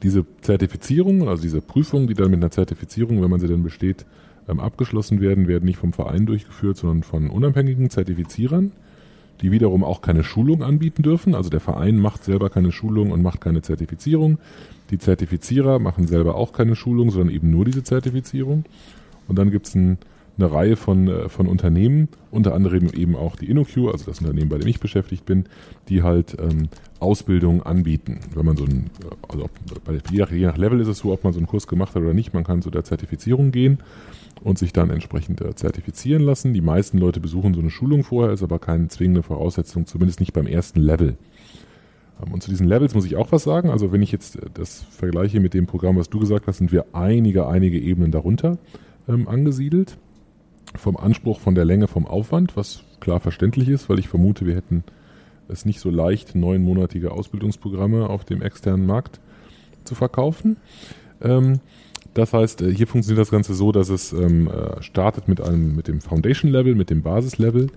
Diese 0.04 0.26
Zertifizierung, 0.42 1.28
also 1.28 1.44
diese 1.44 1.62
Prüfungen, 1.62 2.08
die 2.08 2.14
dann 2.14 2.32
mit 2.32 2.40
einer 2.40 2.52
Zertifizierung, 2.52 3.22
wenn 3.22 3.30
man 3.30 3.40
sie 3.40 3.48
denn 3.48 3.64
besteht, 3.64 4.06
ähm, 4.48 4.60
abgeschlossen 4.60 5.22
werden, 5.22 5.48
werden 5.48 5.66
nicht 5.66 5.78
vom 5.78 5.94
Verein 5.94 6.26
durchgeführt, 6.26 6.78
sondern 6.78 7.04
von 7.04 7.30
unabhängigen 7.30 7.90
Zertifizierern, 7.90 8.72
die 9.42 9.52
wiederum 9.52 9.84
auch 9.84 10.02
keine 10.02 10.24
Schulung 10.24 10.64
anbieten 10.64 11.04
dürfen. 11.04 11.36
Also 11.36 11.50
der 11.50 11.60
Verein 11.60 11.98
macht 11.98 12.24
selber 12.24 12.50
keine 12.50 12.72
Schulung 12.72 13.12
und 13.12 13.22
macht 13.22 13.42
keine 13.42 13.62
Zertifizierung. 13.62 14.38
Die 14.92 15.00
Zertifizierer 15.00 15.80
machen 15.80 16.08
selber 16.08 16.36
auch 16.36 16.54
keine 16.54 16.76
Schulung, 16.76 17.12
sondern 17.12 17.34
eben 17.34 17.50
nur 17.50 17.66
diese 17.66 17.84
Zertifizierung. 17.84 18.66
Und 19.28 19.40
dann 19.40 19.52
gibt 19.52 19.68
es 19.68 19.76
ein, 19.76 19.98
eine 20.38 20.52
Reihe 20.52 20.76
von, 20.76 21.08
äh, 21.08 21.30
von 21.30 21.48
Unternehmen, 21.48 22.08
unter 22.32 22.54
anderem 22.54 22.90
eben 22.94 23.16
auch 23.16 23.36
die 23.36 23.50
InnoQ, 23.50 23.92
also 23.92 24.06
das 24.06 24.20
Unternehmen, 24.20 24.50
bei 24.50 24.58
dem 24.58 24.68
ich 24.68 24.80
beschäftigt 24.80 25.26
bin, 25.26 25.46
die 25.90 26.04
halt 26.04 26.38
ähm, 26.40 26.70
Ausbildung 27.00 27.64
anbieten. 27.64 28.20
Wenn 28.34 28.46
man 28.46 28.58
so 28.58 28.66
ein, 28.66 28.90
also 29.28 29.46
ob, 29.46 29.52
je, 30.12 30.20
nach, 30.20 30.32
je 30.32 30.46
nach 30.46 30.58
Level 30.58 30.80
ist 30.80 30.88
es 30.88 31.00
so, 31.00 31.12
ob 31.12 31.24
man 31.24 31.34
so 31.34 31.40
einen 31.40 31.48
Kurs 31.48 31.68
gemacht 31.68 31.96
hat 31.96 32.02
oder 32.02 32.14
nicht, 32.14 32.34
man 32.34 32.44
kann 32.44 32.62
zu 32.62 32.70
der 32.70 32.84
Zertifizierung 32.84 33.52
gehen 33.52 33.80
und 34.44 34.58
sich 34.58 34.74
dann 34.74 34.90
entsprechend 34.90 35.42
äh, 35.42 35.56
zertifizieren 35.56 36.24
lassen. 36.24 36.54
Die 36.54 36.62
meisten 36.62 36.98
Leute 36.98 37.20
besuchen 37.20 37.54
so 37.54 37.60
eine 37.60 37.70
Schulung 37.70 38.04
vorher, 38.04 38.34
ist 38.34 38.44
aber 38.44 38.60
keine 38.60 38.88
zwingende 38.88 39.24
Voraussetzung, 39.24 39.86
zumindest 39.86 40.20
nicht 40.20 40.34
beim 40.34 40.48
ersten 40.48 40.80
Level. 40.80 41.18
Ähm, 42.22 42.34
und 42.34 42.44
zu 42.44 42.50
diesen 42.50 42.68
Levels 42.68 42.96
muss 42.96 43.06
ich 43.06 43.16
auch 43.16 43.32
was 43.32 43.44
sagen. 43.44 43.70
Also 43.70 43.92
wenn 43.92 44.02
ich 44.02 44.12
jetzt 44.12 44.38
äh, 44.38 44.46
das 44.54 44.84
vergleiche 44.92 45.40
mit 45.40 45.54
dem 45.54 45.68
Programm, 45.68 45.98
was 45.98 46.10
du 46.10 46.20
gesagt 46.20 46.48
hast, 46.48 46.58
sind 46.58 46.72
wir 46.72 46.86
einige, 46.94 47.48
einige 47.48 47.80
Ebenen 47.80 48.12
darunter 48.12 48.58
ähm, 49.08 49.28
angesiedelt. 49.28 49.98
Vom 50.76 50.98
Anspruch, 50.98 51.40
von 51.40 51.56
der 51.56 51.66
Länge, 51.66 51.88
vom 51.88 52.08
Aufwand, 52.08 52.56
was 52.56 52.84
klar 53.00 53.20
verständlich 53.20 53.70
ist, 53.70 53.90
weil 53.90 54.00
ich 54.00 54.08
vermute, 54.08 54.46
wir 54.46 54.56
hätten 54.56 54.84
es 55.48 55.66
nicht 55.66 55.80
so 55.80 55.90
leicht, 55.90 56.36
neunmonatige 56.36 57.12
Ausbildungsprogramme 57.12 58.10
auf 58.10 58.24
dem 58.24 58.42
externen 58.42 58.86
Markt 58.86 59.20
zu 59.84 59.96
verkaufen. 59.96 60.58
Ähm, 61.22 61.60
Das 62.14 62.34
heißt, 62.34 62.62
äh, 62.62 62.74
hier 62.74 62.88
funktioniert 62.88 63.22
das 63.22 63.32
Ganze 63.32 63.54
so, 63.54 63.72
dass 63.72 63.90
es 63.90 64.12
ähm, 64.12 64.48
äh, 64.48 64.82
startet 64.82 65.28
mit 65.28 65.40
einem 65.40 65.76
mit 65.76 65.88
dem 65.88 66.02
Foundation 66.02 66.52
Level, 66.52 66.76
mit 66.76 66.90
dem 66.90 67.02
Basis-Level, 67.04 67.68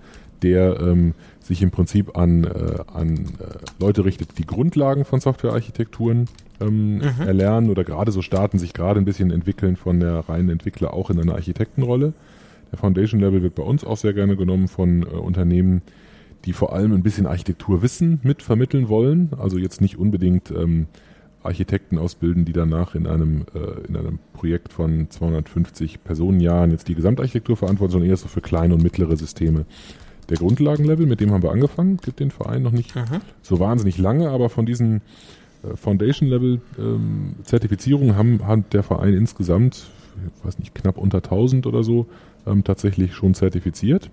der 0.41 0.77
ähm, 0.81 1.13
sich 1.39 1.61
im 1.61 1.71
Prinzip 1.71 2.17
an, 2.17 2.43
äh, 2.43 2.83
an 2.93 3.29
Leute 3.79 4.03
richtet, 4.03 4.37
die 4.37 4.45
Grundlagen 4.45 5.05
von 5.05 5.21
Softwarearchitekturen 5.21 6.27
ähm, 6.59 6.97
mhm. 6.97 7.21
erlernen 7.25 7.69
oder 7.69 7.85
gerade 7.85 8.11
so 8.11 8.21
starten, 8.21 8.59
sich 8.59 8.73
gerade 8.73 8.99
ein 8.99 9.05
bisschen 9.05 9.31
entwickeln 9.31 9.77
von 9.77 10.01
der 10.01 10.27
reinen 10.27 10.49
Entwickler 10.49 10.93
auch 10.93 11.09
in 11.09 11.19
einer 11.19 11.35
Architektenrolle. 11.35 12.13
Der 12.75 12.81
Foundation 12.81 13.21
Level 13.21 13.41
wird 13.41 13.55
bei 13.55 13.63
uns 13.63 13.85
auch 13.85 13.95
sehr 13.95 14.11
gerne 14.11 14.35
genommen 14.35 14.67
von 14.67 15.03
äh, 15.03 15.05
Unternehmen, 15.05 15.81
die 16.43 16.51
vor 16.51 16.73
allem 16.73 16.91
ein 16.91 17.03
bisschen 17.03 17.25
Architekturwissen 17.25 18.19
mit 18.21 18.43
vermitteln 18.43 18.89
wollen. 18.89 19.29
Also 19.39 19.57
jetzt 19.57 19.79
nicht 19.79 19.97
unbedingt 19.97 20.51
ähm, 20.51 20.87
Architekten 21.41 21.97
ausbilden, 21.97 22.43
die 22.43 22.51
danach 22.51 22.93
in 22.93 23.07
einem, 23.07 23.45
äh, 23.53 23.87
in 23.87 23.95
einem 23.95 24.19
Projekt 24.33 24.73
von 24.73 25.09
250 25.09 26.03
Personenjahren 26.03 26.71
jetzt 26.71 26.89
die 26.89 26.95
Gesamtarchitektur 26.95 27.55
verantworten, 27.55 27.93
sondern 27.93 28.09
eher 28.09 28.17
so 28.17 28.27
für 28.27 28.41
kleine 28.41 28.73
und 28.73 28.83
mittlere 28.83 29.15
Systeme. 29.15 29.65
Der 30.27 30.35
Grundlagenlevel, 30.35 31.05
mit 31.05 31.21
dem 31.21 31.31
haben 31.31 31.43
wir 31.43 31.53
angefangen, 31.53 31.95
gibt 31.95 32.19
den 32.19 32.31
Verein 32.31 32.61
noch 32.61 32.73
nicht 32.73 32.93
Aha. 32.97 33.21
so 33.41 33.61
wahnsinnig 33.61 33.97
lange, 33.97 34.31
aber 34.31 34.49
von 34.49 34.65
diesen 34.65 35.01
äh, 35.63 35.77
Foundation-Level-Zertifizierungen 35.77 38.09
ähm, 38.09 38.17
haben, 38.17 38.45
hat 38.45 38.73
der 38.73 38.83
Verein 38.83 39.13
insgesamt, 39.13 39.85
weiß 40.43 40.59
nicht, 40.59 40.75
knapp 40.75 40.97
unter 40.97 41.17
1000 41.17 41.67
oder 41.67 41.83
so, 41.83 42.07
ähm, 42.45 42.63
tatsächlich 42.63 43.13
schon 43.13 43.33
zertifiziert. 43.33 44.09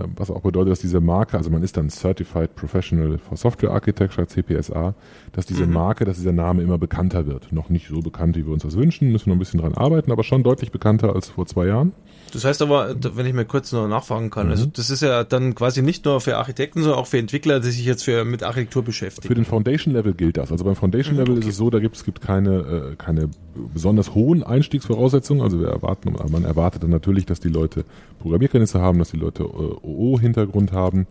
Ähm, 0.00 0.12
was 0.16 0.30
auch 0.30 0.40
bedeutet, 0.40 0.72
dass 0.72 0.80
diese 0.80 1.00
Marke, 1.00 1.36
also 1.36 1.50
man 1.50 1.62
ist 1.62 1.76
dann 1.76 1.90
Certified 1.90 2.54
Professional 2.54 3.18
for 3.18 3.36
Software 3.36 3.72
Architecture, 3.72 4.26
CPSA, 4.26 4.94
dass 5.32 5.46
diese 5.46 5.66
mhm. 5.66 5.74
Marke, 5.74 6.04
dass 6.04 6.16
dieser 6.16 6.32
Name 6.32 6.62
immer 6.62 6.78
bekannter 6.78 7.26
wird. 7.26 7.52
Noch 7.52 7.68
nicht 7.68 7.88
so 7.88 8.00
bekannt, 8.00 8.36
wie 8.36 8.46
wir 8.46 8.52
uns 8.52 8.62
das 8.62 8.76
wünschen, 8.76 9.12
müssen 9.12 9.26
wir 9.26 9.30
noch 9.30 9.36
ein 9.36 9.40
bisschen 9.40 9.60
dran 9.60 9.74
arbeiten, 9.74 10.10
aber 10.10 10.24
schon 10.24 10.42
deutlich 10.42 10.72
bekannter 10.72 11.14
als 11.14 11.28
vor 11.28 11.46
zwei 11.46 11.66
Jahren. 11.66 11.92
Das 12.32 12.44
heißt 12.44 12.62
aber, 12.62 12.94
wenn 13.14 13.26
ich 13.26 13.34
mir 13.34 13.44
kurz 13.44 13.72
noch 13.72 13.86
nachfragen 13.86 14.30
kann, 14.30 14.48
also 14.48 14.64
mhm. 14.64 14.70
also 14.70 14.72
das 14.74 14.90
ist 14.90 15.02
ja 15.02 15.24
dann 15.24 15.54
quasi 15.54 15.82
nicht 15.82 16.04
nur 16.04 16.20
für 16.20 16.38
Architekten, 16.38 16.82
sondern 16.82 16.98
auch 16.98 17.06
für 17.06 17.18
Entwickler, 17.18 17.60
die 17.60 17.70
sich 17.70 17.84
jetzt 17.84 18.04
für, 18.04 18.24
mit 18.24 18.42
Architektur 18.42 18.82
beschäftigen. 18.82 19.28
Für 19.28 19.34
den 19.34 19.44
Foundation 19.44 19.92
Level 19.92 20.14
gilt 20.14 20.38
das. 20.38 20.50
Also 20.50 20.64
beim 20.64 20.76
Foundation 20.76 21.16
Level 21.16 21.34
mhm, 21.34 21.38
okay. 21.38 21.48
ist 21.48 21.52
es 21.52 21.56
so, 21.58 21.70
da 21.70 21.78
gibt 21.78 21.96
es 21.96 22.04
keine, 22.20 22.92
äh, 22.92 22.96
keine 22.96 23.28
besonders 23.74 24.14
hohen 24.14 24.42
Einstiegsvoraussetzungen. 24.42 25.42
Also 25.42 25.60
wir 25.60 25.68
erwarten, 25.68 26.14
man 26.30 26.44
erwartet 26.44 26.82
dann 26.82 26.90
natürlich, 26.90 27.26
dass 27.26 27.40
die 27.40 27.48
Leute 27.48 27.84
Programmierkenntnisse 28.20 28.80
haben, 28.80 28.98
dass 28.98 29.10
die 29.10 29.18
Leute 29.18 29.42
äh, 29.42 29.46
OO-Hintergrund 29.46 30.72
haben. 30.72 31.06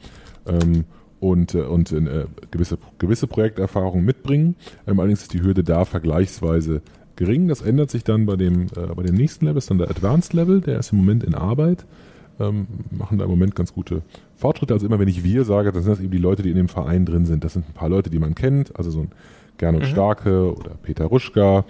Ähm, 0.48 0.86
und, 1.20 1.54
äh, 1.54 1.62
und 1.62 1.92
äh, 1.92 2.26
gewisse, 2.50 2.80
gewisse 2.98 3.28
Projekterfahrung 3.28 4.04
mitbringen. 4.04 4.56
Ähm, 4.88 5.00
allerdings 5.00 5.22
ist 5.22 5.34
die 5.34 5.44
Hürde 5.44 5.64
da 5.64 5.86
vergleichsweise 5.86 6.82
gering. 7.22 7.48
Das 7.48 7.62
ändert 7.62 7.92
sich 7.92 8.04
dann 8.04 8.26
bei 8.26 8.36
dem, 8.36 8.64
äh, 8.76 8.94
bei 8.96 9.04
dem 9.04 9.16
nächsten 9.16 9.46
Level, 9.46 9.60
ist 9.60 9.70
dann 9.70 9.78
der 9.78 9.90
Advanced 9.90 10.34
Level, 10.34 10.60
der 10.60 10.80
ist 10.80 10.92
im 10.92 10.98
Moment 10.98 11.24
in 11.24 11.36
Arbeit. 11.36 11.86
Ähm, 12.40 12.68
machen 12.90 13.20
da 13.20 13.26
im 13.26 13.30
Moment 13.30 13.56
ganz 13.56 13.74
gute 13.74 14.02
Fortschritte. 14.36 14.74
Also 14.74 14.88
immer 14.88 14.98
wenn 14.98 15.08
ich 15.08 15.24
wir 15.24 15.44
sage, 15.44 15.72
dann 15.72 15.84
sind 15.84 15.92
das 15.92 16.00
eben 16.00 16.12
die 16.12 16.18
Leute, 16.18 16.42
die 16.42 16.50
in 16.50 16.56
dem 16.56 16.68
Verein 16.68 17.06
drin 17.06 17.26
sind. 17.26 17.44
Das 17.44 17.54
sind 17.54 17.70
ein 17.70 17.74
paar 17.74 17.90
Leute, 17.90 18.10
die 18.10 18.18
man 18.18 18.34
kennt, 18.34 18.76
also 18.76 18.90
so 18.90 19.02
ein 19.02 19.12
Gernot 19.58 19.84
mhm. 19.84 19.88
Starke 19.88 20.56
oder 20.56 20.72
Peter 20.82 21.06
Ruschka, 21.06 21.66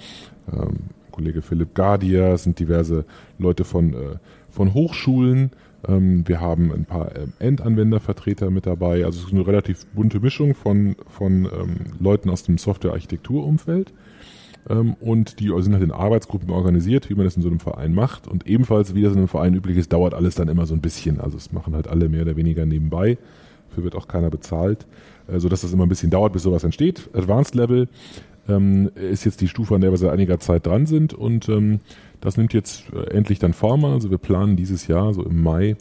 ähm, 0.51 0.77
Kollege 1.11 1.41
Philipp 1.41 1.75
Gardier, 1.75 2.37
sind 2.37 2.57
diverse 2.57 3.03
Leute 3.37 3.65
von, 3.65 3.93
äh, 3.93 4.15
von 4.49 4.73
Hochschulen. 4.73 5.51
Ähm, 5.85 6.25
wir 6.25 6.39
haben 6.39 6.71
ein 6.71 6.85
paar 6.85 7.13
äh, 7.13 7.27
Endanwendervertreter 7.39 8.49
mit 8.51 8.65
dabei. 8.65 9.03
Also 9.03 9.19
es 9.19 9.25
ist 9.25 9.33
eine 9.33 9.45
relativ 9.45 9.85
bunte 9.87 10.21
Mischung 10.21 10.55
von, 10.55 10.95
von 11.09 11.45
ähm, 11.45 11.75
Leuten 11.99 12.29
aus 12.29 12.43
dem 12.43 12.57
Software-Architektur-Umfeld. 12.57 13.91
Ähm, 14.69 14.95
und 14.99 15.39
die 15.39 15.51
sind 15.59 15.73
halt 15.73 15.83
in 15.83 15.91
Arbeitsgruppen 15.91 16.49
organisiert, 16.49 17.09
wie 17.09 17.15
man 17.15 17.25
das 17.25 17.35
in 17.35 17.41
so 17.41 17.49
einem 17.49 17.59
Verein 17.59 17.93
macht. 17.93 18.27
Und 18.27 18.47
ebenfalls, 18.47 18.93
wie 18.95 19.01
das 19.01 19.13
in 19.13 19.19
einem 19.19 19.27
Verein 19.27 19.53
üblich 19.53 19.77
ist, 19.77 19.93
dauert 19.93 20.13
alles 20.13 20.35
dann 20.35 20.47
immer 20.47 20.65
so 20.65 20.73
ein 20.73 20.81
bisschen. 20.81 21.19
Also 21.19 21.37
es 21.37 21.51
machen 21.51 21.75
halt 21.75 21.87
alle 21.87 22.09
mehr 22.09 22.23
oder 22.23 22.35
weniger 22.35 22.65
nebenbei. 22.65 23.17
Dafür 23.69 23.83
wird 23.85 23.95
auch 23.95 24.07
keiner 24.07 24.29
bezahlt, 24.29 24.85
äh, 25.27 25.39
sodass 25.39 25.61
das 25.61 25.73
immer 25.73 25.85
ein 25.85 25.89
bisschen 25.89 26.11
dauert, 26.11 26.33
bis 26.33 26.43
sowas 26.43 26.63
entsteht. 26.63 27.09
Advanced 27.13 27.55
Level 27.55 27.87
ähm, 28.49 28.91
ist 28.95 29.25
jetzt 29.25 29.41
die 29.41 29.47
Stufe, 29.47 29.75
an 29.75 29.81
der 29.81 29.91
wir 29.91 29.97
seit 29.97 30.11
einiger 30.11 30.39
Zeit 30.39 30.65
dran 30.65 30.85
sind. 30.85 31.13
Und 31.13 31.49
ähm, 31.49 31.79
das 32.19 32.37
nimmt 32.37 32.53
jetzt 32.53 32.83
äh, 32.93 33.09
endlich 33.15 33.39
dann 33.39 33.53
Form 33.53 33.85
an. 33.85 33.93
Also 33.93 34.11
wir 34.11 34.17
planen 34.17 34.55
dieses 34.55 34.87
Jahr, 34.87 35.13
so 35.13 35.23
im 35.23 35.41
Mai, 35.41 35.75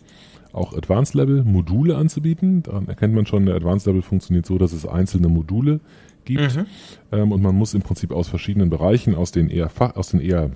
auch 0.53 0.77
Advanced 0.77 1.15
Level 1.15 1.45
Module 1.45 1.97
anzubieten. 1.97 2.63
Daran 2.63 2.89
erkennt 2.89 3.15
man 3.15 3.27
schon, 3.27 3.47
der 3.47 3.55
Advanced 3.55 3.87
Level 3.87 4.03
funktioniert 4.03 4.47
so, 4.47 4.59
dass 4.59 4.73
es 4.73 4.87
einzelne 4.87 5.29
Module 5.29 5.81
gibt. 6.25 6.57
Mhm. 6.57 6.67
Ähm, 7.13 7.33
und 7.33 7.43
man 7.43 7.55
muss 7.55 7.75
im 7.75 7.83
Prinzip 7.83 8.13
aus 8.13 8.29
verschiedenen 8.29 8.71
Bereichen, 8.71 9.15
aus 9.15 9.33
den 9.33 9.49
eher, 9.49 9.71
aus 9.95 10.09
den 10.09 10.21
eher 10.21 10.51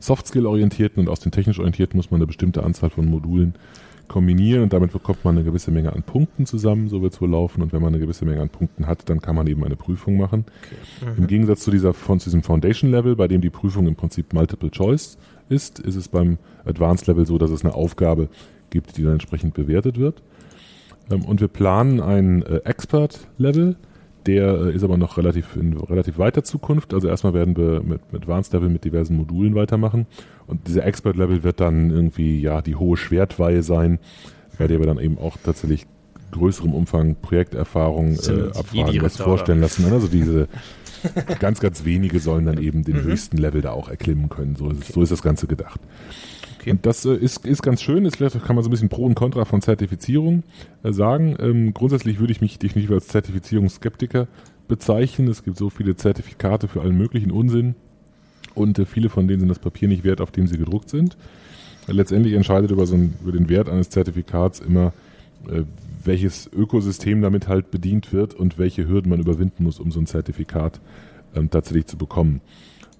Soft-Skill-orientierten 0.00 1.00
und 1.00 1.08
aus 1.08 1.20
den 1.20 1.32
technisch 1.32 1.58
orientierten 1.58 1.96
muss 1.96 2.10
man 2.10 2.18
eine 2.18 2.26
bestimmte 2.26 2.62
Anzahl 2.64 2.90
von 2.90 3.06
Modulen 3.06 3.54
kombinieren 4.08 4.64
und 4.64 4.72
damit 4.72 4.92
bekommt 4.92 5.24
man 5.24 5.36
eine 5.36 5.44
gewisse 5.44 5.70
Menge 5.70 5.92
an 5.92 6.02
Punkten 6.02 6.44
zusammen, 6.44 6.88
so 6.88 7.02
wird 7.02 7.14
es 7.14 7.20
wohl 7.20 7.30
laufen. 7.30 7.62
Und 7.62 7.72
wenn 7.72 7.80
man 7.80 7.94
eine 7.94 8.00
gewisse 8.00 8.24
Menge 8.24 8.42
an 8.42 8.48
Punkten 8.48 8.86
hat, 8.86 9.08
dann 9.08 9.20
kann 9.22 9.34
man 9.34 9.46
eben 9.46 9.64
eine 9.64 9.76
Prüfung 9.76 10.16
machen. 10.16 10.44
Okay. 11.00 11.10
Mhm. 11.10 11.18
Im 11.18 11.26
Gegensatz 11.28 11.60
zu, 11.60 11.70
dieser, 11.70 11.94
von, 11.94 12.20
zu 12.20 12.26
diesem 12.26 12.42
Foundation-Level, 12.42 13.16
bei 13.16 13.28
dem 13.28 13.40
die 13.40 13.50
Prüfung 13.50 13.86
im 13.86 13.94
Prinzip 13.94 14.32
Multiple 14.32 14.70
Choice 14.70 15.18
ist, 15.48 15.78
ist 15.80 15.96
es 15.96 16.08
beim 16.08 16.38
Advanced 16.64 17.06
Level 17.06 17.26
so, 17.26 17.38
dass 17.38 17.50
es 17.50 17.64
eine 17.64 17.74
Aufgabe 17.74 18.28
gibt, 18.70 18.96
die 18.96 19.02
dann 19.02 19.14
entsprechend 19.14 19.54
bewertet 19.54 19.98
wird. 19.98 20.22
Ähm, 21.10 21.24
und 21.24 21.40
wir 21.40 21.48
planen 21.48 22.00
ein 22.00 22.42
äh, 22.42 22.58
Expert-Level, 22.64 23.76
der 24.26 24.54
äh, 24.54 24.74
ist 24.74 24.84
aber 24.84 24.96
noch 24.96 25.16
relativ 25.16 25.56
in 25.56 25.76
relativ 25.76 26.18
weiter 26.18 26.44
Zukunft. 26.44 26.94
Also 26.94 27.08
erstmal 27.08 27.34
werden 27.34 27.56
wir 27.56 27.82
mit, 27.82 28.12
mit 28.12 28.22
Advanced 28.22 28.52
Level 28.52 28.68
mit 28.68 28.84
diversen 28.84 29.16
Modulen 29.16 29.54
weitermachen. 29.54 30.06
Und 30.46 30.68
dieser 30.68 30.84
Expert 30.84 31.16
Level 31.16 31.42
wird 31.42 31.60
dann 31.60 31.90
irgendwie 31.90 32.40
ja 32.40 32.62
die 32.62 32.76
hohe 32.76 32.96
Schwertweihe 32.96 33.62
sein, 33.62 33.98
bei 34.58 34.66
der 34.66 34.78
wir 34.78 34.86
dann 34.86 34.98
eben 34.98 35.18
auch 35.18 35.36
tatsächlich 35.42 35.86
größerem 36.32 36.72
Umfang 36.72 37.16
Projekterfahrung 37.16 38.14
äh, 38.14 38.58
abfragen, 38.58 39.02
was 39.02 39.16
vorstellen 39.18 39.60
lassen. 39.60 39.92
Also 39.92 40.08
diese 40.08 40.48
ganz, 41.38 41.60
ganz 41.60 41.84
wenige 41.84 42.20
sollen 42.20 42.46
dann 42.46 42.58
eben 42.58 42.84
den 42.84 42.96
mhm. 42.96 43.04
höchsten 43.04 43.36
Level 43.36 43.60
da 43.60 43.72
auch 43.72 43.88
erklimmen 43.88 44.28
können. 44.28 44.56
So 44.56 44.70
ist, 44.70 44.92
so 44.92 45.02
ist 45.02 45.12
das 45.12 45.22
Ganze 45.22 45.46
gedacht. 45.46 45.80
Okay. 46.62 46.70
Und 46.70 46.86
das 46.86 47.04
äh, 47.04 47.14
ist, 47.14 47.44
ist 47.44 47.62
ganz 47.62 47.82
schön. 47.82 48.04
Ist 48.04 48.16
vielleicht 48.16 48.40
kann 48.44 48.54
man 48.54 48.62
so 48.62 48.68
ein 48.68 48.70
bisschen 48.70 48.88
Pro 48.88 49.04
und 49.04 49.16
Contra 49.16 49.44
von 49.44 49.60
Zertifizierung 49.60 50.44
äh, 50.84 50.92
sagen. 50.92 51.36
Ähm, 51.40 51.74
grundsätzlich 51.74 52.20
würde 52.20 52.32
ich 52.32 52.40
mich 52.40 52.58
definitiv 52.58 52.92
als 52.92 53.08
Zertifizierungsskeptiker 53.08 54.28
bezeichnen. 54.68 55.26
Es 55.26 55.42
gibt 55.42 55.56
so 55.56 55.70
viele 55.70 55.96
Zertifikate 55.96 56.68
für 56.68 56.80
allen 56.80 56.96
möglichen 56.96 57.32
Unsinn 57.32 57.74
und 58.54 58.78
äh, 58.78 58.86
viele 58.86 59.08
von 59.08 59.26
denen 59.26 59.40
sind 59.40 59.48
das 59.48 59.58
Papier 59.58 59.88
nicht 59.88 60.04
wert, 60.04 60.20
auf 60.20 60.30
dem 60.30 60.46
sie 60.46 60.56
gedruckt 60.56 60.88
sind. 60.88 61.16
Letztendlich 61.88 62.34
entscheidet 62.34 62.70
über, 62.70 62.86
so 62.86 62.94
ein, 62.94 63.14
über 63.22 63.32
den 63.32 63.48
Wert 63.48 63.68
eines 63.68 63.90
Zertifikats 63.90 64.60
immer, 64.60 64.92
äh, 65.48 65.64
welches 66.04 66.48
Ökosystem 66.52 67.22
damit 67.22 67.48
halt 67.48 67.72
bedient 67.72 68.12
wird 68.12 68.34
und 68.34 68.56
welche 68.56 68.86
Hürden 68.86 69.10
man 69.10 69.18
überwinden 69.18 69.64
muss, 69.64 69.80
um 69.80 69.90
so 69.90 69.98
ein 69.98 70.06
Zertifikat 70.06 70.80
ähm, 71.34 71.50
tatsächlich 71.50 71.86
zu 71.86 71.96
bekommen. 71.96 72.40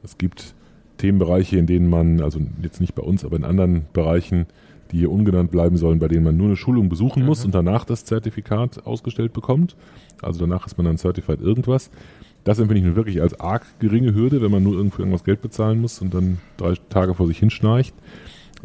Es 0.02 0.18
gibt 0.18 0.54
Themenbereiche, 0.98 1.56
in 1.58 1.66
denen 1.66 1.88
man, 1.88 2.20
also 2.20 2.40
jetzt 2.62 2.80
nicht 2.80 2.94
bei 2.94 3.02
uns, 3.02 3.24
aber 3.24 3.36
in 3.36 3.44
anderen 3.44 3.86
Bereichen, 3.92 4.46
die 4.90 4.98
hier 4.98 5.10
ungenannt 5.10 5.50
bleiben 5.50 5.76
sollen, 5.76 5.98
bei 5.98 6.08
denen 6.08 6.24
man 6.24 6.36
nur 6.36 6.46
eine 6.46 6.56
Schulung 6.56 6.88
besuchen 6.88 7.22
mhm. 7.22 7.28
muss 7.28 7.44
und 7.44 7.54
danach 7.54 7.84
das 7.84 8.04
Zertifikat 8.04 8.86
ausgestellt 8.86 9.32
bekommt. 9.32 9.76
Also 10.20 10.40
danach 10.40 10.66
ist 10.66 10.76
man 10.76 10.84
dann 10.84 10.98
Certified 10.98 11.40
irgendwas. 11.40 11.90
Das 12.44 12.58
empfinde 12.58 12.80
ich 12.80 12.86
nun 12.86 12.96
wirklich 12.96 13.22
als 13.22 13.38
arg 13.38 13.64
geringe 13.78 14.14
Hürde, 14.14 14.42
wenn 14.42 14.50
man 14.50 14.62
nur 14.62 14.74
irgendwo 14.74 14.98
irgendwas 14.98 15.24
Geld 15.24 15.42
bezahlen 15.42 15.80
muss 15.80 16.00
und 16.00 16.12
dann 16.12 16.38
drei 16.56 16.74
Tage 16.88 17.14
vor 17.14 17.26
sich 17.26 17.38
hinschnarcht. 17.38 17.94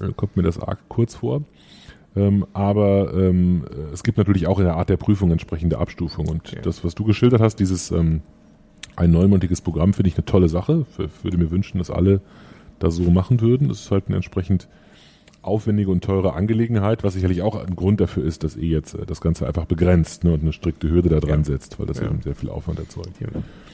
Äh, 0.02 0.12
kommt 0.16 0.36
mir 0.36 0.44
das 0.44 0.60
arg 0.60 0.80
kurz 0.90 1.16
vor. 1.16 1.44
Ähm, 2.16 2.46
aber 2.54 3.13
ähm, 3.13 3.66
es 3.94 4.04
gibt 4.04 4.18
natürlich 4.18 4.48
auch 4.48 4.58
in 4.58 4.66
der 4.66 4.76
Art 4.76 4.90
der 4.90 4.98
Prüfung 4.98 5.32
entsprechende 5.32 5.78
Abstufung. 5.78 6.28
Und 6.28 6.48
okay. 6.48 6.60
das, 6.63 6.84
was 6.84 6.96
du 6.96 7.04
geschildert 7.04 7.42
hast, 7.42 7.58
dieses 7.58 7.92
ähm, 7.92 8.22
ein 8.98 9.12
neunmonatiges 9.12 9.62
Programm 9.62 9.94
finde 9.94 10.10
ich 10.10 10.16
eine 10.16 10.26
tolle 10.26 10.50
Sache. 10.50 10.86
Ich 10.98 11.24
würde 11.24 11.38
mir 11.38 11.52
wünschen, 11.52 11.78
dass 11.78 11.90
alle 11.90 12.20
das 12.80 12.96
so 12.96 13.10
machen 13.10 13.40
würden. 13.40 13.70
Das 13.70 13.82
ist 13.82 13.92
halt 13.92 14.06
eine 14.08 14.18
entsprechend 14.18 14.68
aufwendige 15.44 15.92
und 15.92 16.04
teure 16.04 16.34
Angelegenheit, 16.34 17.04
was 17.04 17.14
sicherlich 17.14 17.42
auch 17.42 17.56
ein 17.56 17.76
Grund 17.76 18.02
dafür 18.02 18.26
ist, 18.26 18.44
dass 18.44 18.56
ihr 18.56 18.70
jetzt 18.70 18.96
äh, 18.96 19.06
das 19.06 19.22
Ganze 19.22 19.48
einfach 19.48 19.66
begrenzt 19.66 20.24
ne, 20.24 20.34
und 20.34 20.42
eine 20.42 20.52
strikte 20.52 20.90
Hürde 20.90 21.10
da 21.10 21.20
dran 21.20 21.42
ja. 21.42 21.46
setzt, 21.46 21.80
weil 21.80 21.86
das 21.86 22.00
ja. 22.00 22.06
eben 22.06 22.22
sehr 22.22 22.36
viel 22.36 22.50
Aufwand 22.50 22.80
erzeugt. 22.80 23.14
Ja. 23.22 23.28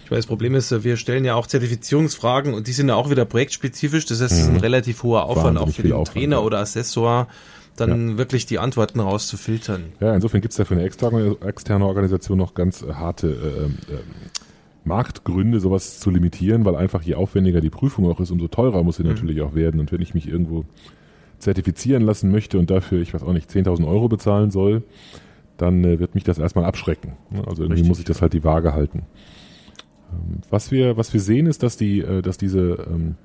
Ich 0.06 0.12
weiß, 0.12 0.20
das 0.20 0.26
Problem 0.28 0.54
ist, 0.54 0.72
äh, 0.72 0.84
wir 0.84 0.98
stellen 0.98 1.26
ja 1.26 1.36
auch 1.36 1.48
Zertifizierungsfragen 1.48 2.54
und 2.54 2.68
die 2.68 2.74
sind 2.74 2.90
ja 2.90 2.96
auch 2.96 3.10
wieder 3.10 3.26
projektspezifisch. 3.26 4.06
Das 4.06 4.22
heißt, 4.22 4.32
es 4.34 4.40
ist 4.42 4.48
ein 4.48 4.54
mhm. 4.56 4.60
relativ 4.60 5.02
hoher 5.04 5.24
Aufwand 5.24 5.58
Wahnsinnig 5.58 5.64
auch 5.64 5.76
für 5.76 5.82
den 5.82 5.94
Aufwand, 5.94 6.14
Trainer 6.14 6.44
oder 6.44 6.60
Assessor, 6.60 7.28
dann 7.76 8.12
ja. 8.12 8.18
wirklich 8.18 8.46
die 8.46 8.60
Antworten 8.60 9.00
rauszufiltern. 9.00 9.86
Ja, 10.00 10.14
insofern 10.14 10.42
gibt 10.42 10.52
es 10.52 10.58
ja 10.58 10.66
für 10.66 10.76
eine 10.76 10.84
externe, 10.84 11.38
externe 11.44 11.86
Organisation 11.86 12.38
noch 12.38 12.54
ganz 12.54 12.84
harte 12.84 13.28
äh, 13.28 13.94
äh, 13.94 13.98
Marktgründe, 14.86 15.60
sowas 15.60 16.00
zu 16.00 16.10
limitieren, 16.10 16.65
weil 16.65 16.76
einfach 16.76 17.02
je 17.02 17.15
aufwendiger 17.15 17.62
die 17.62 17.69
Prüfung 17.69 18.10
auch 18.10 18.19
ist, 18.19 18.32
umso 18.32 18.48
teurer 18.48 18.84
muss 18.84 18.98
sie 18.98 19.04
mhm. 19.04 19.10
natürlich 19.10 19.41
auch 19.41 19.56
werden. 19.56 19.80
Und 19.80 19.91
wenn 19.91 20.02
ich 20.02 20.13
mich 20.13 20.28
irgendwo 20.28 20.65
zertifizieren 21.39 22.04
lassen 22.04 22.32
möchte 22.32 22.58
und 22.58 22.69
dafür, 22.69 23.02
ich 23.02 23.13
weiß 23.13 23.24
auch 23.24 23.34
nicht, 23.34 23.50
10.000 23.50 23.88
Euro 23.88 24.08
bezahlen 24.08 24.52
soll, 24.52 24.84
dann 25.58 25.84
äh, 25.84 26.00
wird 26.00 26.15
mich 26.15 26.24
das 26.24 26.38
erstmal 26.39 26.65
abschrecken. 26.65 27.13
Also 27.32 27.63
irgendwie 27.63 27.74
Richtig. 27.74 27.88
muss 27.88 28.00
ich 28.00 28.06
das 28.06 28.22
halt 28.22 28.34
die 28.34 28.43
Waage 28.43 28.74
halten. 28.74 29.04
Ähm, 30.12 30.41
was 30.50 30.72
wir, 30.72 30.98
was 30.98 31.13
wir 31.13 31.22
sehen, 31.22 31.46
ist, 31.46 31.63
dass 31.63 31.78
die, 31.78 32.00
äh, 32.00 32.22
dass 32.22 32.38
diese 32.38 32.86
ähm, 32.89 33.15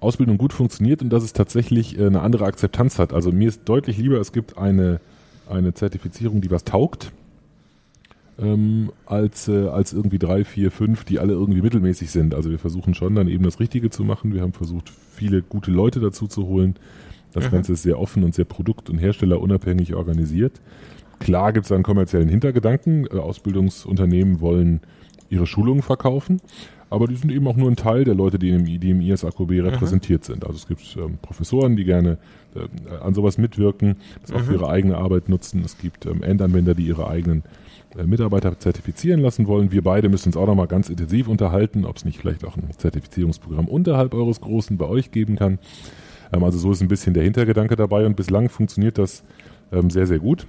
Ausbildung 0.00 0.38
gut 0.38 0.52
funktioniert 0.52 1.02
und 1.02 1.10
dass 1.10 1.22
es 1.22 1.32
tatsächlich 1.32 1.98
äh, 1.98 2.06
eine 2.06 2.20
andere 2.22 2.44
Akzeptanz 2.44 2.98
hat. 2.98 3.12
Also 3.12 3.30
mir 3.30 3.48
ist 3.48 3.62
deutlich 3.66 3.98
lieber, 3.98 4.18
es 4.18 4.32
gibt 4.32 4.58
eine, 4.58 5.00
eine 5.48 5.74
Zertifizierung, 5.74 6.40
die 6.40 6.50
was 6.50 6.64
taugt, 6.64 7.12
ähm, 8.42 8.90
als, 9.06 9.48
äh, 9.48 9.68
als 9.68 9.92
irgendwie 9.92 10.18
drei, 10.18 10.44
vier, 10.44 10.70
fünf, 10.70 11.04
die 11.04 11.18
alle 11.18 11.32
irgendwie 11.32 11.62
mittelmäßig 11.62 12.10
sind. 12.10 12.34
Also 12.34 12.50
wir 12.50 12.58
versuchen 12.58 12.94
schon 12.94 13.14
dann 13.14 13.28
eben 13.28 13.44
das 13.44 13.60
Richtige 13.60 13.90
zu 13.90 14.04
machen. 14.04 14.34
Wir 14.34 14.42
haben 14.42 14.52
versucht, 14.52 14.90
viele 15.14 15.42
gute 15.42 15.70
Leute 15.70 16.00
dazu 16.00 16.26
zu 16.26 16.46
holen. 16.46 16.74
Das 17.32 17.46
mhm. 17.46 17.50
Ganze 17.50 17.72
ist 17.74 17.82
sehr 17.82 17.98
offen 17.98 18.24
und 18.24 18.34
sehr 18.34 18.44
produkt- 18.44 18.90
und 18.90 18.98
herstellerunabhängig 18.98 19.94
organisiert. 19.94 20.60
Klar 21.20 21.52
gibt 21.52 21.66
es 21.66 21.72
einen 21.72 21.84
kommerziellen 21.84 22.28
Hintergedanken. 22.28 23.06
Äh, 23.06 23.18
Ausbildungsunternehmen 23.18 24.40
wollen 24.40 24.80
ihre 25.30 25.46
Schulungen 25.46 25.82
verkaufen, 25.82 26.42
aber 26.90 27.06
die 27.06 27.16
sind 27.16 27.32
eben 27.32 27.46
auch 27.46 27.56
nur 27.56 27.70
ein 27.70 27.76
Teil 27.76 28.04
der 28.04 28.14
Leute, 28.14 28.38
die 28.38 28.50
im, 28.50 28.64
die 28.66 28.90
im 28.90 29.00
ISAKB 29.00 29.50
mhm. 29.50 29.60
repräsentiert 29.60 30.24
sind. 30.24 30.44
Also 30.44 30.56
es 30.56 30.66
gibt 30.66 30.96
ähm, 30.98 31.18
Professoren, 31.22 31.76
die 31.76 31.84
gerne 31.84 32.18
äh, 32.54 32.96
an 33.02 33.14
sowas 33.14 33.38
mitwirken, 33.38 33.96
das 34.20 34.32
auch 34.32 34.40
für 34.40 34.50
mhm. 34.50 34.56
ihre 34.58 34.68
eigene 34.68 34.98
Arbeit 34.98 35.30
nutzen. 35.30 35.62
Es 35.64 35.78
gibt 35.78 36.04
ähm, 36.04 36.22
Endanwender, 36.22 36.74
die 36.74 36.86
ihre 36.86 37.08
eigenen 37.08 37.44
Mitarbeiter 38.04 38.58
zertifizieren 38.58 39.20
lassen 39.20 39.46
wollen. 39.46 39.72
Wir 39.72 39.82
beide 39.82 40.08
müssen 40.08 40.28
uns 40.28 40.36
auch 40.36 40.46
nochmal 40.46 40.66
ganz 40.66 40.88
intensiv 40.88 41.28
unterhalten, 41.28 41.84
ob 41.84 41.96
es 41.96 42.04
nicht 42.04 42.18
vielleicht 42.18 42.44
auch 42.44 42.56
ein 42.56 42.70
Zertifizierungsprogramm 42.76 43.68
unterhalb 43.68 44.14
eures 44.14 44.40
Großen 44.40 44.76
bei 44.76 44.86
euch 44.86 45.10
geben 45.10 45.36
kann. 45.36 45.58
Ähm, 46.32 46.44
also 46.44 46.58
so 46.58 46.72
ist 46.72 46.80
ein 46.80 46.88
bisschen 46.88 47.14
der 47.14 47.24
Hintergedanke 47.24 47.76
dabei 47.76 48.06
und 48.06 48.16
bislang 48.16 48.48
funktioniert 48.48 48.98
das 48.98 49.24
ähm, 49.72 49.90
sehr, 49.90 50.06
sehr 50.06 50.18
gut. 50.18 50.46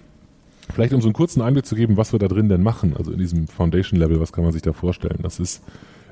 Vielleicht 0.74 0.94
um 0.94 1.02
so 1.02 1.08
einen 1.08 1.14
kurzen 1.14 1.42
Einblick 1.42 1.66
zu 1.66 1.76
geben, 1.76 1.98
was 1.98 2.14
wir 2.14 2.20
da 2.20 2.28
drin 2.28 2.48
denn 2.48 2.64
machen, 2.64 2.96
also 2.98 3.12
in 3.12 3.20
diesem 3.20 3.48
Foundation-Level, 3.48 4.22
was 4.22 4.32
kann 4.32 4.46
man 4.46 4.54
sich 4.54 4.62
da 4.62 4.72
vorstellen? 4.72 5.20
Das 5.22 5.40
ist 5.40 5.62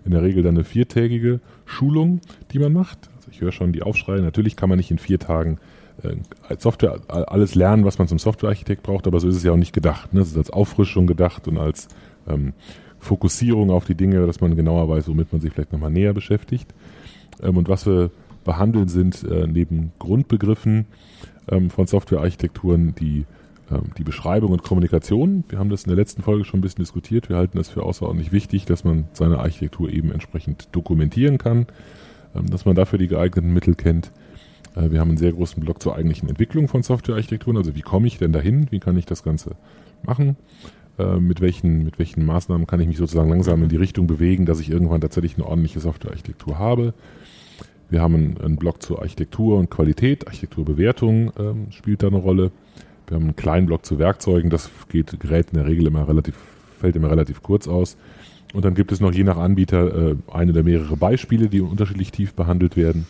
in 0.03 0.11
der 0.11 0.21
Regel 0.23 0.43
dann 0.43 0.55
eine 0.55 0.65
viertägige 0.65 1.39
Schulung, 1.65 2.19
die 2.51 2.59
man 2.59 2.73
macht. 2.73 3.09
Also 3.15 3.29
ich 3.31 3.39
höre 3.39 3.53
schon 3.53 3.71
die 3.71 3.81
Aufschreie. 3.81 4.21
Natürlich 4.21 4.57
kann 4.57 4.67
man 4.67 4.77
nicht 4.77 4.91
in 4.91 4.97
vier 4.97 5.19
Tagen 5.19 5.53
äh, 5.53 5.59
als 6.47 6.63
Software 6.63 6.99
alles 7.07 7.55
lernen, 7.55 7.85
was 7.85 7.97
man 7.97 8.07
zum 8.07 8.19
Softwarearchitekt 8.19 8.83
braucht, 8.83 9.07
aber 9.07 9.19
so 9.19 9.27
ist 9.27 9.35
es 9.35 9.43
ja 9.43 9.51
auch 9.51 9.57
nicht 9.57 9.73
gedacht. 9.73 10.13
Ne? 10.13 10.21
Es 10.21 10.29
ist 10.29 10.37
als 10.37 10.49
Auffrischung 10.49 11.07
gedacht 11.07 11.47
und 11.47 11.57
als 11.57 11.87
ähm, 12.27 12.53
Fokussierung 12.99 13.71
auf 13.71 13.85
die 13.85 13.95
Dinge, 13.95 14.25
dass 14.25 14.41
man 14.41 14.55
genauer 14.55 14.89
weiß, 14.89 15.07
womit 15.07 15.31
man 15.31 15.41
sich 15.41 15.51
vielleicht 15.53 15.73
nochmal 15.73 15.91
näher 15.91 16.13
beschäftigt. 16.13 16.73
Ähm, 17.41 17.57
und 17.57 17.69
was 17.69 17.85
wir 17.85 18.11
behandeln, 18.43 18.87
sind 18.87 19.23
äh, 19.23 19.47
neben 19.47 19.91
Grundbegriffen 19.99 20.85
ähm, 21.49 21.69
von 21.69 21.87
Softwarearchitekturen 21.87 22.95
die 22.95 23.25
ähm, 23.71 23.91
die 23.97 24.03
Beschreibung 24.03 24.51
und 24.51 24.63
Kommunikation. 24.63 25.43
Wir 25.49 25.59
haben 25.59 25.69
das 25.69 25.83
in 25.83 25.89
der 25.89 25.97
letzten 25.97 26.21
Folge 26.21 26.45
schon 26.45 26.59
ein 26.59 26.61
bisschen 26.61 26.83
diskutiert. 26.83 27.29
Wir 27.29 27.37
halten 27.37 27.57
es 27.57 27.69
für 27.69 27.83
außerordentlich 27.83 28.31
wichtig, 28.31 28.65
dass 28.65 28.83
man 28.83 29.05
seine 29.13 29.39
Architektur 29.39 29.89
eben 29.89 30.11
entsprechend 30.11 30.69
dokumentieren 30.71 31.37
kann, 31.37 31.67
ähm, 32.35 32.49
dass 32.49 32.65
man 32.65 32.75
dafür 32.75 32.99
die 32.99 33.07
geeigneten 33.07 33.53
Mittel 33.53 33.75
kennt. 33.75 34.11
Äh, 34.75 34.91
wir 34.91 34.99
haben 34.99 35.09
einen 35.09 35.17
sehr 35.17 35.33
großen 35.33 35.61
Block 35.61 35.81
zur 35.81 35.95
eigentlichen 35.95 36.29
Entwicklung 36.29 36.67
von 36.67 36.83
Softwarearchitekturen. 36.83 37.57
Also 37.57 37.75
wie 37.75 37.81
komme 37.81 38.07
ich 38.07 38.17
denn 38.17 38.33
dahin? 38.33 38.67
Wie 38.71 38.79
kann 38.79 38.97
ich 38.97 39.05
das 39.05 39.23
Ganze 39.23 39.55
machen? 40.03 40.35
Äh, 40.97 41.19
mit 41.19 41.41
welchen, 41.41 41.83
mit 41.83 41.99
welchen 41.99 42.25
Maßnahmen 42.25 42.67
kann 42.67 42.79
ich 42.79 42.87
mich 42.87 42.97
sozusagen 42.97 43.29
langsam 43.29 43.63
in 43.63 43.69
die 43.69 43.77
Richtung 43.77 44.07
bewegen, 44.07 44.45
dass 44.45 44.59
ich 44.59 44.69
irgendwann 44.69 45.01
tatsächlich 45.01 45.35
eine 45.35 45.45
ordentliche 45.45 45.79
Softwarearchitektur 45.79 46.59
habe? 46.59 46.93
Wir 47.89 48.01
haben 48.01 48.37
einen, 48.41 48.55
Block 48.55 48.81
zur 48.81 49.01
Architektur 49.01 49.57
und 49.57 49.69
Qualität. 49.69 50.25
Architekturbewertung 50.25 51.31
ähm, 51.37 51.71
spielt 51.71 52.03
da 52.03 52.07
eine 52.07 52.17
Rolle. 52.17 52.51
Wir 53.07 53.15
haben 53.15 53.23
einen 53.23 53.35
kleinen 53.35 53.65
Block 53.65 53.85
zu 53.85 53.99
Werkzeugen, 53.99 54.49
das 54.49 54.71
geht, 54.87 55.19
gerät 55.19 55.47
in 55.51 55.57
der 55.57 55.67
Regel 55.67 55.87
immer 55.87 56.07
relativ, 56.07 56.35
fällt 56.79 56.95
immer 56.95 57.11
relativ 57.11 57.43
kurz 57.43 57.67
aus. 57.67 57.97
Und 58.53 58.63
dann 58.63 58.75
gibt 58.75 58.93
es 58.93 59.01
noch 59.01 59.13
je 59.13 59.25
nach 59.25 59.37
Anbieter 59.37 60.11
äh, 60.11 60.15
eine 60.31 60.51
oder 60.51 60.63
mehrere 60.63 60.95
Beispiele, 60.95 61.49
die 61.49 61.59
unterschiedlich 61.59 62.11
tief 62.11 62.33
behandelt 62.33 62.77
werden. 62.77 63.05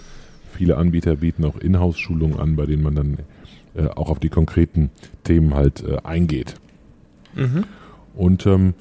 Viele 0.56 0.78
Anbieter 0.78 1.18
bieten 1.18 1.46
auch 1.46 1.58
Inhouse-Schulungen 1.58 2.40
an, 2.40 2.56
bei 2.56 2.66
denen 2.66 2.84
man 2.84 2.96
dann 2.96 3.18
äh, 3.76 3.88
auch 3.88 4.10
auf 4.10 4.20
die 4.20 4.30
konkreten 4.30 4.90
Themen 5.24 5.54
halt 5.54 5.84
äh, 5.84 5.98
eingeht. 6.04 6.56
Mhm. 7.36 7.64
Und 8.16 8.46
ähm, 8.46 8.74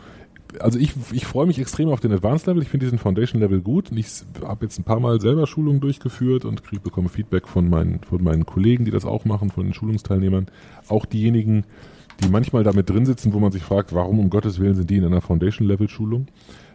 also 0.58 0.78
ich, 0.78 0.94
ich 1.12 1.26
freue 1.26 1.46
mich 1.46 1.58
extrem 1.58 1.90
auf 1.90 2.00
den 2.00 2.12
Advanced 2.12 2.46
Level. 2.46 2.62
Ich 2.62 2.68
finde 2.68 2.86
diesen 2.86 2.98
Foundation 2.98 3.40
Level 3.40 3.60
gut 3.60 3.90
und 3.90 3.98
ich 3.98 4.08
habe 4.42 4.64
jetzt 4.64 4.78
ein 4.78 4.84
paar 4.84 5.00
Mal 5.00 5.20
selber 5.20 5.46
Schulungen 5.46 5.80
durchgeführt 5.80 6.44
und 6.44 6.64
krieg, 6.64 6.82
bekomme 6.82 7.08
Feedback 7.08 7.46
von 7.46 7.68
meinen, 7.68 8.00
von 8.00 8.22
meinen 8.22 8.46
Kollegen, 8.46 8.84
die 8.84 8.90
das 8.90 9.04
auch 9.04 9.24
machen, 9.24 9.50
von 9.50 9.64
den 9.64 9.74
Schulungsteilnehmern. 9.74 10.46
Auch 10.88 11.06
diejenigen, 11.06 11.64
die 12.22 12.28
manchmal 12.28 12.64
damit 12.64 12.90
drin 12.90 13.06
sitzen, 13.06 13.32
wo 13.32 13.38
man 13.38 13.52
sich 13.52 13.62
fragt, 13.62 13.94
warum 13.94 14.18
um 14.18 14.30
Gottes 14.30 14.58
Willen 14.58 14.74
sind 14.74 14.90
die 14.90 14.96
in 14.96 15.04
einer 15.04 15.20
Foundation 15.20 15.68
Level 15.68 15.88
Schulung? 15.88 16.26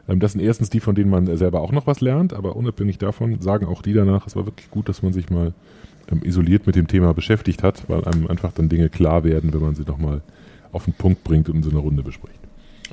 Ähm, 0.08 0.20
das 0.20 0.34
sind 0.34 0.42
erstens 0.42 0.70
die, 0.70 0.80
von 0.80 0.96
denen 0.96 1.10
man 1.10 1.36
selber 1.38 1.62
auch 1.62 1.72
noch 1.72 1.88
was 1.88 2.02
lernt, 2.02 2.34
aber 2.34 2.56
unabhängig 2.56 2.98
davon 2.98 3.42
sagen 3.42 3.66
auch 3.66 3.82
die 3.82 3.94
danach, 3.94 4.28
es 4.28 4.36
war 4.36 4.46
wirklich 4.46 4.70
gut, 4.70 4.90
dass 4.90 5.04
man 5.04 5.14
sich 5.14 5.30
mal 5.30 5.54
ähm, 6.12 6.22
isoliert 6.24 6.68
mit 6.68 6.76
dem 6.76 6.88
Thema 6.88 7.14
beschäftigt 7.14 7.64
hat, 7.64 7.90
weil 7.90 8.04
einem 8.06 8.28
einfach 8.28 8.52
dann 8.52 8.70
Dinge 8.70 8.90
klar 8.90 9.24
werden, 9.24 9.54
wenn 9.54 9.62
man 9.62 9.76
sie 9.76 9.84
nochmal 9.84 10.22
auf 10.72 10.86
den 10.86 10.94
Punkt 10.94 11.24
bringt 11.24 11.50
und 11.50 11.58
in 11.58 11.64
so 11.64 11.70
einer 11.70 11.80
Runde 11.80 12.04
bespricht. 12.04 12.40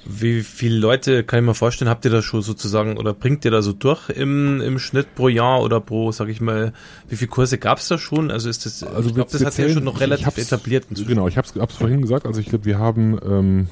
Wie 0.05 0.43
viele 0.43 0.79
Leute, 0.79 1.23
kann 1.23 1.41
ich 1.41 1.47
mir 1.47 1.55
vorstellen, 1.55 1.89
habt 1.89 2.05
ihr 2.05 2.11
da 2.11 2.23
schon 2.23 2.43
sozusagen 2.43 2.97
oder 2.97 3.13
bringt 3.13 3.45
ihr 3.45 3.51
da 3.51 3.63
so 3.63 3.73
durch 3.73 4.09
im, 4.09 4.61
im 4.61 4.79
Schnitt 4.79 5.15
pro 5.15 5.29
Jahr 5.29 5.63
oder 5.63 5.81
pro, 5.81 6.11
sag 6.13 6.29
ich 6.29 6.41
mal, 6.41 6.73
wie 7.09 7.17
viele 7.17 7.29
Kurse 7.29 7.59
gab 7.59 7.79
es 7.79 7.89
da 7.89 7.99
schon? 7.99 8.31
Also 8.31 8.49
ist 8.49 8.67
das, 8.67 8.83
also 8.83 9.11
ich 9.11 9.15
glaube, 9.15 9.31
das 9.31 9.45
hat 9.45 9.57
ja 9.59 9.69
schon 9.69 9.85
noch 9.85 10.01
relativ 10.01 10.39
etabliert. 10.39 10.87
Genau, 10.91 11.29
ich 11.29 11.37
habe 11.37 11.47
es 11.47 11.77
vorhin 11.77 12.01
gesagt, 12.01 12.27
also 12.27 12.41
ich 12.41 12.47
glaube, 12.47 12.65
wir 12.65 12.79
haben, 12.79 13.19
ähm, 13.25 13.67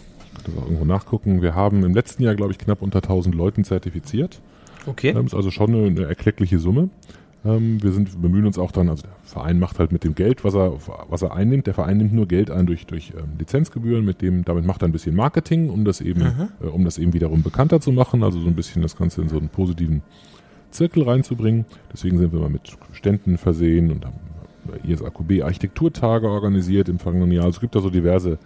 das 0.50 0.62
auch 0.62 0.66
irgendwo 0.66 0.84
nachgucken, 0.84 1.42
wir 1.42 1.54
haben 1.54 1.82
im 1.84 1.94
letzten 1.94 2.22
Jahr, 2.22 2.34
glaube 2.34 2.52
ich, 2.52 2.58
knapp 2.58 2.82
unter 2.82 2.98
1000 2.98 3.34
Leuten 3.34 3.64
zertifiziert. 3.64 4.40
Okay. 4.86 5.12
Das 5.12 5.24
ist 5.24 5.34
also 5.34 5.50
schon 5.50 5.74
eine, 5.74 5.86
eine 5.86 6.04
erkleckliche 6.04 6.58
Summe. 6.58 6.88
Ähm, 7.44 7.82
wir 7.82 7.92
sind, 7.92 8.20
bemühen 8.20 8.46
uns 8.46 8.58
auch 8.58 8.70
dann, 8.70 8.88
also 8.88 9.02
der 9.02 9.12
Verein 9.24 9.58
macht 9.58 9.78
halt 9.78 9.92
mit 9.92 10.04
dem 10.04 10.14
Geld, 10.14 10.44
was 10.44 10.54
er, 10.54 10.74
was 11.08 11.22
er 11.22 11.34
einnimmt. 11.34 11.66
Der 11.66 11.74
Verein 11.74 11.96
nimmt 11.98 12.12
nur 12.12 12.26
Geld 12.26 12.50
ein 12.50 12.66
durch, 12.66 12.86
durch 12.86 13.12
ähm, 13.16 13.38
Lizenzgebühren, 13.38 14.04
mit 14.04 14.20
dem, 14.20 14.44
damit 14.44 14.66
macht 14.66 14.82
er 14.82 14.88
ein 14.88 14.92
bisschen 14.92 15.16
Marketing, 15.16 15.70
um 15.70 15.84
das 15.84 16.00
eben, 16.00 16.22
äh, 16.60 16.66
um 16.66 16.84
das 16.84 16.98
eben 16.98 17.12
wiederum 17.12 17.42
bekannter 17.42 17.80
zu 17.80 17.92
machen, 17.92 18.22
also 18.22 18.38
so 18.40 18.46
ein 18.46 18.54
bisschen 18.54 18.82
das 18.82 18.96
Ganze 18.96 19.22
in 19.22 19.28
so 19.28 19.38
einen 19.38 19.48
positiven 19.48 20.02
Zirkel 20.70 21.02
reinzubringen. 21.04 21.64
Deswegen 21.92 22.18
sind 22.18 22.32
wir 22.32 22.40
mal 22.40 22.50
mit 22.50 22.76
Ständen 22.92 23.38
versehen 23.38 23.90
und 23.90 24.04
haben 24.04 24.18
ISAQB 24.84 25.42
Architekturtage 25.42 26.28
organisiert 26.28 26.88
im 26.88 26.98
vergangenen 26.98 27.32
Jahr. 27.32 27.44
Also 27.46 27.56
es 27.56 27.60
gibt 27.60 27.74
da 27.74 27.80
so 27.80 27.90
diverse 27.90 28.38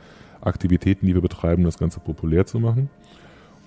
Aktivitäten, 0.44 1.06
die 1.06 1.14
wir 1.14 1.22
betreiben, 1.22 1.64
das 1.64 1.78
Ganze 1.78 2.00
populär 2.00 2.46
zu 2.46 2.60
machen. 2.60 2.90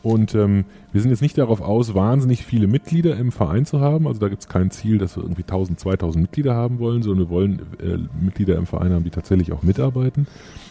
Und 0.04 0.36
ähm, 0.36 0.66
wir 0.92 1.02
sind 1.02 1.10
jetzt 1.10 1.22
nicht 1.22 1.38
darauf 1.38 1.60
aus, 1.60 1.94
wahnsinnig 1.96 2.46
viele 2.46 2.68
Mitglieder 2.68 3.18
im 3.18 3.32
Verein 3.32 3.66
zu 3.66 3.82
haben. 3.82 4.08
Also 4.08 4.20
da 4.20 4.30
gibt 4.30 4.42
es 4.42 4.48
kein 4.48 4.72
Ziel, 4.72 5.00
dass 5.00 5.18
wir 5.18 5.24
irgendwie 5.24 5.42
1000, 5.42 5.80
2000 5.80 6.22
Mitglieder 6.22 6.56
haben 6.56 6.80
wollen, 6.80 7.02
sondern 7.02 7.28
wir 7.28 7.30
wollen 7.30 7.60
äh, 7.82 7.98
Mitglieder 8.24 8.56
im 8.58 8.68
Verein 8.68 8.94
haben, 8.94 9.04
die 9.04 9.10
tatsächlich 9.10 9.52
auch 9.52 9.64
mitarbeiten. 9.64 10.28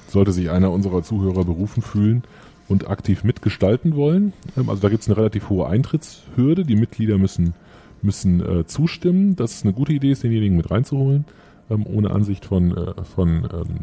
Sollte 0.09 0.33
sich 0.33 0.51
einer 0.51 0.71
unserer 0.71 1.03
Zuhörer 1.03 1.45
berufen 1.45 1.83
fühlen 1.83 2.23
und 2.69 2.89
aktiv 2.89 3.25
mitgestalten 3.25 3.95
wollen. 3.97 4.33
Ähm, 4.57 4.71
also 4.71 4.81
da 4.81 4.89
gibt 4.89 5.03
es 5.03 5.09
eine 5.09 5.17
relativ 5.17 5.51
hohe 5.51 5.67
Eintrittshürde. 5.67 6.65
Die 6.65 6.77
Mitglieder 6.77 7.19
müssen, 7.19 7.55
müssen 8.03 8.41
äh, 8.41 8.67
zustimmen, 8.67 9.37
dass 9.37 9.55
es 9.55 9.65
eine 9.65 9.73
gute 9.73 9.93
Idee 9.93 10.13
ist, 10.13 10.23
denjenigen 10.23 10.57
mit 10.57 10.71
reinzuholen, 10.71 11.25
ähm, 11.69 11.85
ohne 11.87 12.11
Ansicht 12.11 12.45
von, 12.45 12.77
äh, 12.77 13.05
von 13.05 13.49
ähm, 13.53 13.81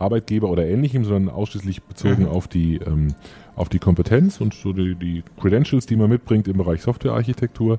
Arbeitgeber 0.00 0.48
oder 0.48 0.66
ähnlichem, 0.66 1.04
sondern 1.04 1.34
ausschließlich 1.34 1.82
bezogen 1.82 2.22
mhm. 2.22 2.28
auf 2.28 2.48
die 2.48 2.76
ähm, 2.76 3.14
auf 3.56 3.68
die 3.68 3.78
Kompetenz 3.78 4.40
und 4.40 4.54
so 4.54 4.72
die, 4.72 4.94
die 4.94 5.22
Credentials, 5.38 5.84
die 5.84 5.96
man 5.96 6.08
mitbringt 6.08 6.48
im 6.48 6.56
Bereich 6.56 6.80
Softwarearchitektur. 6.82 7.78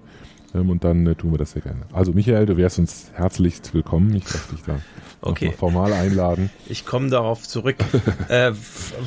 Und 0.53 0.83
dann 0.83 1.07
äh, 1.07 1.15
tun 1.15 1.31
wir 1.31 1.37
das 1.37 1.51
sehr 1.51 1.61
gerne. 1.61 1.81
Also 1.93 2.11
Michael, 2.11 2.45
du 2.45 2.57
wärst 2.57 2.77
uns 2.77 3.11
herzlichst 3.13 3.73
willkommen. 3.73 4.13
Ich 4.15 4.25
darf 4.25 4.49
dich 4.49 4.61
da 4.63 4.79
okay. 5.21 5.53
formal 5.57 5.93
einladen. 5.93 6.49
Ich 6.71 6.85
komme 6.85 7.09
darauf 7.09 7.45
zurück. 7.45 7.75
äh, 8.29 8.53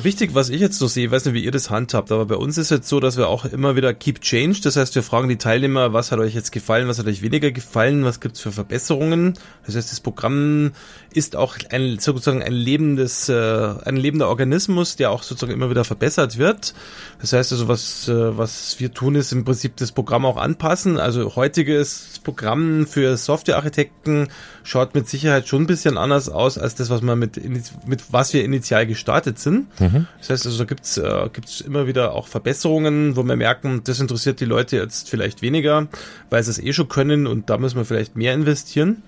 wichtig, 0.03 0.35
was 0.35 0.49
ich 0.49 0.61
jetzt 0.61 0.77
so 0.77 0.85
sehe, 0.85 1.05
ich 1.05 1.11
weiß 1.11 1.25
nicht, 1.25 1.33
wie 1.33 1.43
ihr 1.43 1.51
das 1.51 1.71
handhabt, 1.71 2.11
aber 2.11 2.25
bei 2.27 2.35
uns 2.35 2.59
ist 2.59 2.69
jetzt 2.69 2.87
so, 2.87 2.99
dass 2.99 3.17
wir 3.17 3.27
auch 3.27 3.43
immer 3.45 3.75
wieder 3.75 3.91
keep 3.95 4.21
change. 4.21 4.59
Das 4.63 4.75
heißt, 4.75 4.93
wir 4.93 5.01
fragen 5.01 5.29
die 5.29 5.37
Teilnehmer, 5.37 5.91
was 5.91 6.11
hat 6.11 6.19
euch 6.19 6.35
jetzt 6.35 6.51
gefallen, 6.51 6.87
was 6.87 6.99
hat 6.99 7.07
euch 7.07 7.23
weniger 7.23 7.51
gefallen, 7.51 8.05
was 8.05 8.19
gibt's 8.19 8.39
für 8.39 8.51
Verbesserungen. 8.51 9.33
Das 9.65 9.75
heißt, 9.75 9.91
das 9.91 9.99
Programm 9.99 10.73
ist 11.11 11.35
auch 11.35 11.55
ein 11.71 11.97
sozusagen 11.97 12.43
ein 12.43 12.53
lebendes, 12.53 13.29
äh, 13.29 13.73
ein 13.85 13.97
lebender 13.97 14.29
Organismus, 14.29 14.97
der 14.97 15.09
auch 15.09 15.23
sozusagen 15.23 15.53
immer 15.53 15.71
wieder 15.71 15.85
verbessert 15.85 16.37
wird. 16.37 16.75
Das 17.19 17.33
heißt 17.33 17.51
also, 17.51 17.67
was, 17.67 18.07
äh, 18.07 18.37
was 18.37 18.79
wir 18.79 18.93
tun, 18.93 19.15
ist 19.15 19.31
im 19.31 19.43
Prinzip 19.43 19.75
das 19.77 19.91
Programm 19.91 20.25
auch 20.25 20.37
anpassen. 20.37 20.99
Also 20.99 21.34
heutiges 21.35 22.19
Programm 22.23 22.87
für 22.87 23.17
Softwarearchitekten 23.17 24.29
schaut 24.63 24.95
mit 24.95 25.07
Sicherheit 25.07 25.47
schon 25.47 25.63
ein 25.63 25.67
bisschen 25.67 25.97
anders 25.97 26.29
aus 26.29 26.57
als 26.57 26.75
das, 26.75 26.89
was 26.89 27.01
man 27.01 27.19
mit, 27.19 27.39
mit 27.87 28.03
was 28.11 28.33
wir 28.33 28.43
initial 28.43 28.85
gestartet 28.85 29.39
sind. 29.39 29.67
Mhm. 29.79 30.07
Das 30.19 30.29
heißt 30.29 30.45
also, 30.45 30.57
da 30.57 30.65
gibt's 30.65 30.97
äh, 30.97 31.29
gibt's 31.31 31.61
immer 31.61 31.87
wieder 31.87 32.13
auch 32.13 32.27
Verbesserungen, 32.27 33.15
wo 33.15 33.23
wir 33.23 33.35
merken, 33.35 33.81
das 33.83 33.99
interessiert 33.99 34.39
die 34.39 34.45
Leute 34.45 34.77
jetzt 34.77 35.09
vielleicht 35.09 35.41
weniger, 35.41 35.87
weil 36.29 36.43
sie 36.43 36.51
es 36.51 36.59
eh 36.59 36.73
schon 36.73 36.87
können 36.87 37.27
und 37.27 37.49
da 37.49 37.57
müssen 37.57 37.77
wir 37.77 37.85
vielleicht 37.85 38.15
mehr 38.15 38.33
investieren. 38.33 39.03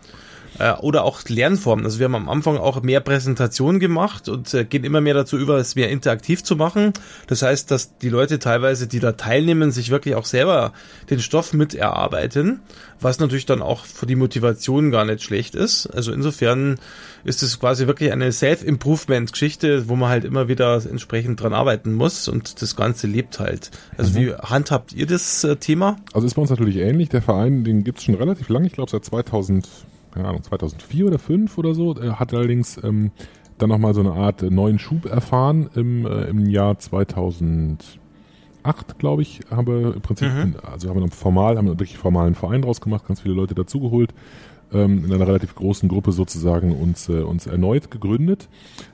Äh, 0.60 0.74
oder 0.74 1.04
auch 1.04 1.22
Lernformen. 1.28 1.86
Also 1.86 2.00
wir 2.00 2.06
haben 2.06 2.16
am 2.16 2.30
Anfang 2.30 2.58
auch 2.58 2.82
mehr 2.82 3.00
Präsentationen 3.00 3.80
gemacht 3.80 4.28
und 4.28 4.54
äh, 4.54 4.66
gehen 4.66 4.84
immer 4.84 5.02
mehr 5.02 5.14
dazu 5.14 5.38
über, 5.38 5.58
es 5.58 5.76
mehr 5.76 5.90
interaktiv 5.90 6.44
zu 6.44 6.56
machen. 6.56 6.94
Das 7.28 7.42
heißt, 7.44 7.70
dass 7.70 7.98
die 7.98 8.10
Leute 8.10 8.40
teilweise, 8.40 8.88
die 8.88 9.00
da 9.00 9.12
teilnehmen, 9.12 9.72
sich 9.72 9.92
wirklich 9.92 10.16
auch 10.16 10.26
selber 10.26 10.74
den 11.10 11.20
Stoff 11.20 11.54
mit 11.54 11.76
erarbeiten, 11.76 12.62
was 13.00 13.20
natürlich 13.20 13.46
dann 13.46 13.62
auch 13.62 13.86
für 13.86 14.08
die 14.08 14.16
Motivation 14.16 14.90
gar 14.90 15.06
nicht 15.06 15.22
schlecht 15.22 15.54
ist. 15.54 15.88
Also 15.88 16.12
insofern 16.12 16.80
ist 17.24 17.44
es 17.44 17.60
quasi 17.60 17.86
wirklich 17.86 18.12
eine 18.12 18.32
Self-Improvement-Geschichte, 18.32 19.88
wo 19.90 19.96
man 19.96 20.10
halt 20.10 20.26
immer 20.26 20.48
wieder 20.48 20.82
entsprechend 20.90 21.42
dran 21.42 21.54
arbeiten 21.54 21.94
muss 21.94 22.28
und 22.28 22.62
das 22.62 22.76
Ganze 22.76 23.06
lebt 23.06 23.40
halt. 23.40 23.70
Also 23.98 24.12
mhm. 24.12 24.16
wie 24.16 24.34
handhabt 24.34 24.94
ihr 24.94 25.06
das 25.06 25.44
äh, 25.44 25.58
Thema? 25.58 25.98
Also 26.14 26.26
ist 26.26 26.34
bei 26.34 26.42
uns 26.42 26.50
natürlich 26.50 26.78
ähnlich. 26.78 27.10
Der 27.10 27.22
Verein, 27.22 27.64
den 27.64 27.84
gibt 27.84 28.00
es 28.00 28.06
schon 28.06 28.16
relativ 28.16 28.50
lange, 28.50 28.66
ich 28.66 28.74
glaube 28.74 28.90
seit 28.90 29.06
2000 29.06 29.68
keine 30.18 30.30
Ahnung, 30.30 30.44
2004 30.44 31.06
oder 31.06 31.20
2005 31.20 31.58
oder 31.58 31.74
so. 31.74 31.94
Er 31.96 32.20
hat 32.20 32.34
allerdings 32.34 32.82
ähm, 32.84 33.12
dann 33.58 33.70
nochmal 33.70 33.94
so 33.94 34.02
eine 34.02 34.14
Art 34.14 34.42
neuen 34.42 34.80
Schub 34.80 35.06
erfahren 35.06 35.70
im, 35.76 36.06
äh, 36.06 36.26
im 36.26 36.50
Jahr 36.50 36.78
2008, 36.80 38.00
glaube 38.98 39.22
ich, 39.22 39.42
haben 39.50 39.68
wir 39.68 39.96
im 39.96 40.02
Prinzip, 40.02 40.30
mhm. 40.30 40.56
also 40.64 40.90
haben 40.90 41.00
wir 41.00 41.08
formal, 41.10 41.58
haben 41.58 41.68
wir 41.68 41.80
wirklich 41.80 41.98
formalen 41.98 42.36
Verein 42.36 42.64
draus 42.64 42.82
gemacht, 42.82 43.08
ganz 43.08 43.22
viele 43.22 43.36
Leute 43.36 43.54
dazugeholt, 43.56 44.14
ähm, 44.74 45.06
in 45.06 45.14
einer 45.14 45.28
relativ 45.28 45.56
großen 45.56 45.88
Gruppe 45.88 46.12
sozusagen 46.12 46.72
uns, 46.76 47.10
äh, 47.10 47.22
uns 47.22 47.46
erneut 47.46 47.92
gegründet 47.92 48.50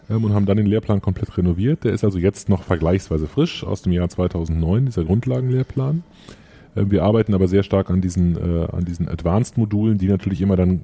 ähm, 0.09 0.25
und 0.25 0.33
haben 0.33 0.45
dann 0.45 0.57
den 0.57 0.67
Lehrplan 0.67 1.01
komplett 1.01 1.37
renoviert. 1.37 1.85
Der 1.85 1.93
ist 1.93 2.03
also 2.03 2.19
jetzt 2.19 2.49
noch 2.49 2.63
vergleichsweise 2.63 3.27
frisch 3.27 3.63
aus 3.63 3.81
dem 3.81 3.93
Jahr 3.93 4.09
2009, 4.09 4.85
dieser 4.85 5.05
Grundlagenlehrplan. 5.05 6.03
Äh, 6.75 6.85
wir 6.89 7.03
arbeiten 7.03 7.33
aber 7.33 7.47
sehr 7.47 7.63
stark 7.63 7.89
an 7.89 8.01
diesen, 8.01 8.35
äh, 8.37 8.67
an 8.71 8.85
diesen 8.85 9.07
Advanced-Modulen, 9.07 9.97
die 9.97 10.07
natürlich 10.07 10.41
immer 10.41 10.55
dann, 10.55 10.81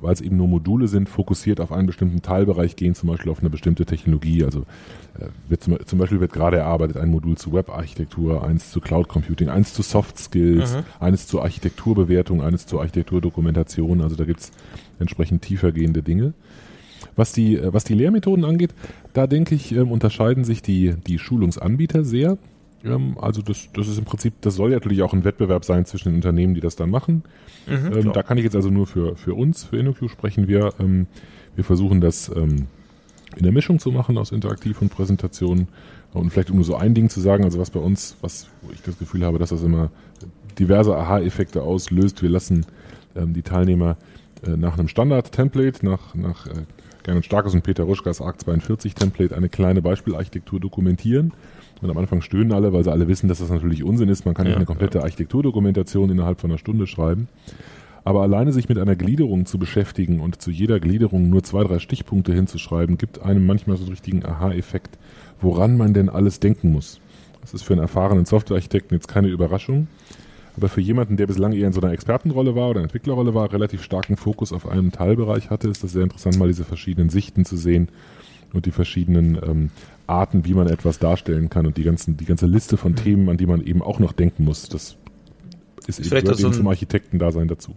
weil 0.00 0.12
es 0.12 0.20
eben 0.20 0.36
nur 0.36 0.48
Module 0.48 0.88
sind, 0.88 1.08
fokussiert 1.08 1.60
auf 1.60 1.72
einen 1.72 1.86
bestimmten 1.86 2.22
Teilbereich 2.22 2.76
gehen, 2.76 2.94
zum 2.94 3.08
Beispiel 3.08 3.30
auf 3.30 3.40
eine 3.40 3.50
bestimmte 3.50 3.86
Technologie. 3.86 4.44
Also 4.44 4.60
äh, 5.18 5.26
wird 5.48 5.62
zum, 5.62 5.78
zum 5.84 5.98
Beispiel 5.98 6.20
wird 6.20 6.32
gerade 6.32 6.58
erarbeitet 6.58 6.96
ein 6.96 7.10
Modul 7.10 7.36
zu 7.36 7.52
Web-Architektur, 7.52 8.44
eins 8.44 8.70
zu 8.70 8.80
Cloud 8.80 9.08
Computing, 9.08 9.48
eins 9.48 9.74
zu 9.74 9.82
Soft 9.82 10.18
Skills, 10.18 10.74
mhm. 10.74 10.84
eines 11.00 11.26
zur 11.26 11.42
Architekturbewertung, 11.42 12.42
eines 12.42 12.66
zur 12.66 12.80
Architekturdokumentation. 12.80 14.00
Also 14.00 14.16
da 14.16 14.24
gibt's 14.24 14.52
entsprechend 14.98 15.42
tiefergehende 15.42 16.02
Dinge. 16.02 16.34
Was 17.16 17.32
die, 17.32 17.56
äh, 17.56 17.72
was 17.72 17.84
die 17.84 17.94
Lehrmethoden 17.94 18.44
angeht, 18.44 18.70
da 19.12 19.26
denke 19.26 19.54
ich, 19.54 19.72
ähm, 19.72 19.90
unterscheiden 19.90 20.44
sich 20.44 20.62
die, 20.62 20.94
die 21.06 21.18
Schulungsanbieter 21.18 22.04
sehr. 22.04 22.38
Ähm, 22.84 23.16
also 23.20 23.42
das, 23.42 23.68
das 23.72 23.88
ist 23.88 23.98
im 23.98 24.04
Prinzip, 24.04 24.34
das 24.40 24.54
soll 24.54 24.70
ja 24.70 24.76
natürlich 24.76 25.02
auch 25.02 25.12
ein 25.12 25.24
Wettbewerb 25.24 25.64
sein 25.64 25.84
zwischen 25.84 26.10
den 26.10 26.16
Unternehmen, 26.16 26.54
die 26.54 26.60
das 26.60 26.76
dann 26.76 26.90
machen. 26.90 27.22
Mhm, 27.66 27.92
ähm, 27.94 28.12
da 28.12 28.22
kann 28.22 28.38
ich 28.38 28.44
jetzt 28.44 28.56
also 28.56 28.70
nur 28.70 28.86
für, 28.86 29.16
für 29.16 29.34
uns, 29.34 29.64
für 29.64 29.78
InnoQ 29.78 30.10
sprechen 30.10 30.48
wir. 30.48 30.74
Ähm, 30.80 31.06
wir 31.54 31.64
versuchen 31.64 32.00
das 32.00 32.30
ähm, 32.34 32.66
in 33.36 33.42
der 33.42 33.52
Mischung 33.52 33.78
zu 33.78 33.90
machen 33.92 34.18
aus 34.18 34.32
Interaktiv 34.32 34.80
und 34.82 34.90
Präsentation. 34.90 35.68
Und 36.12 36.30
vielleicht 36.30 36.50
um 36.50 36.56
nur 36.56 36.64
so 36.64 36.76
ein 36.76 36.94
Ding 36.94 37.08
zu 37.08 37.20
sagen, 37.20 37.44
also 37.44 37.58
was 37.58 37.70
bei 37.70 37.80
uns, 37.80 38.16
was 38.20 38.48
wo 38.60 38.70
ich 38.72 38.82
das 38.82 38.98
Gefühl 38.98 39.24
habe, 39.24 39.38
dass 39.38 39.50
das 39.50 39.62
immer 39.62 39.90
diverse 40.58 40.94
Aha-Effekte 40.94 41.62
auslöst. 41.62 42.22
Wir 42.22 42.28
lassen 42.28 42.66
ähm, 43.16 43.32
die 43.32 43.42
Teilnehmer 43.42 43.96
äh, 44.46 44.50
nach 44.50 44.78
einem 44.78 44.88
Standard-Template, 44.88 45.86
nach, 45.86 46.14
nach 46.14 46.46
äh, 46.46 46.64
Gernot 47.04 47.24
Starkes 47.24 47.54
und 47.54 47.62
Peter 47.62 47.84
Ruschkas 47.84 48.20
ARC 48.20 48.40
42 48.40 48.94
Template 48.94 49.34
eine 49.34 49.48
kleine 49.48 49.82
Beispielarchitektur 49.82 50.60
dokumentieren 50.60 51.32
und 51.82 51.90
am 51.90 51.98
Anfang 51.98 52.22
stöhnen 52.22 52.52
alle, 52.52 52.72
weil 52.72 52.84
sie 52.84 52.92
alle 52.92 53.08
wissen, 53.08 53.28
dass 53.28 53.40
das 53.40 53.50
natürlich 53.50 53.82
Unsinn 53.82 54.08
ist. 54.08 54.24
Man 54.24 54.34
kann 54.34 54.46
nicht 54.46 54.56
eine 54.56 54.64
komplette 54.64 54.98
ja. 54.98 55.04
Architekturdokumentation 55.04 56.10
innerhalb 56.10 56.40
von 56.40 56.50
einer 56.50 56.58
Stunde 56.58 56.86
schreiben. 56.86 57.28
Aber 58.04 58.22
alleine 58.22 58.52
sich 58.52 58.68
mit 58.68 58.78
einer 58.78 58.96
Gliederung 58.96 59.46
zu 59.46 59.58
beschäftigen 59.58 60.20
und 60.20 60.40
zu 60.40 60.50
jeder 60.50 60.80
Gliederung 60.80 61.28
nur 61.28 61.42
zwei, 61.42 61.62
drei 61.62 61.78
Stichpunkte 61.78 62.32
hinzuschreiben, 62.32 62.98
gibt 62.98 63.22
einem 63.22 63.46
manchmal 63.46 63.76
so 63.76 63.82
einen 63.82 63.92
richtigen 63.92 64.24
Aha-Effekt, 64.24 64.98
woran 65.40 65.76
man 65.76 65.94
denn 65.94 66.08
alles 66.08 66.40
denken 66.40 66.72
muss. 66.72 67.00
Das 67.42 67.54
ist 67.54 67.62
für 67.62 67.74
einen 67.74 67.82
erfahrenen 67.82 68.24
Softwarearchitekten 68.24 68.96
jetzt 68.96 69.08
keine 69.08 69.28
Überraschung. 69.28 69.88
Aber 70.56 70.68
für 70.68 70.80
jemanden, 70.80 71.16
der 71.16 71.26
bislang 71.26 71.52
eher 71.52 71.66
in 71.66 71.72
so 71.72 71.80
einer 71.80 71.92
Expertenrolle 71.92 72.54
war 72.54 72.70
oder 72.70 72.82
Entwicklerrolle 72.82 73.34
war, 73.34 73.52
relativ 73.52 73.82
starken 73.82 74.16
Fokus 74.16 74.52
auf 74.52 74.68
einem 74.68 74.92
Teilbereich 74.92 75.50
hatte, 75.50 75.68
ist 75.68 75.82
das 75.82 75.92
sehr 75.92 76.02
interessant, 76.02 76.38
mal 76.38 76.48
diese 76.48 76.64
verschiedenen 76.64 77.08
Sichten 77.08 77.44
zu 77.44 77.56
sehen 77.56 77.88
und 78.52 78.66
die 78.66 78.70
verschiedenen 78.70 79.38
ähm, 79.42 79.70
Arten, 80.06 80.44
wie 80.44 80.54
man 80.54 80.66
etwas 80.68 80.98
darstellen 80.98 81.48
kann 81.50 81.66
und 81.66 81.76
die, 81.76 81.84
ganzen, 81.84 82.16
die 82.16 82.24
ganze 82.24 82.46
Liste 82.46 82.76
von 82.76 82.92
mhm. 82.92 82.96
Themen, 82.96 83.28
an 83.28 83.36
die 83.36 83.46
man 83.46 83.64
eben 83.64 83.82
auch 83.82 83.98
noch 83.98 84.12
denken 84.12 84.44
muss. 84.44 84.68
Das 84.68 84.96
ist, 85.86 86.00
ist 86.00 86.12
eben, 86.12 86.34
so 86.34 86.50
zum 86.50 86.68
Architektendasein 86.68 87.48
dazu 87.48 87.74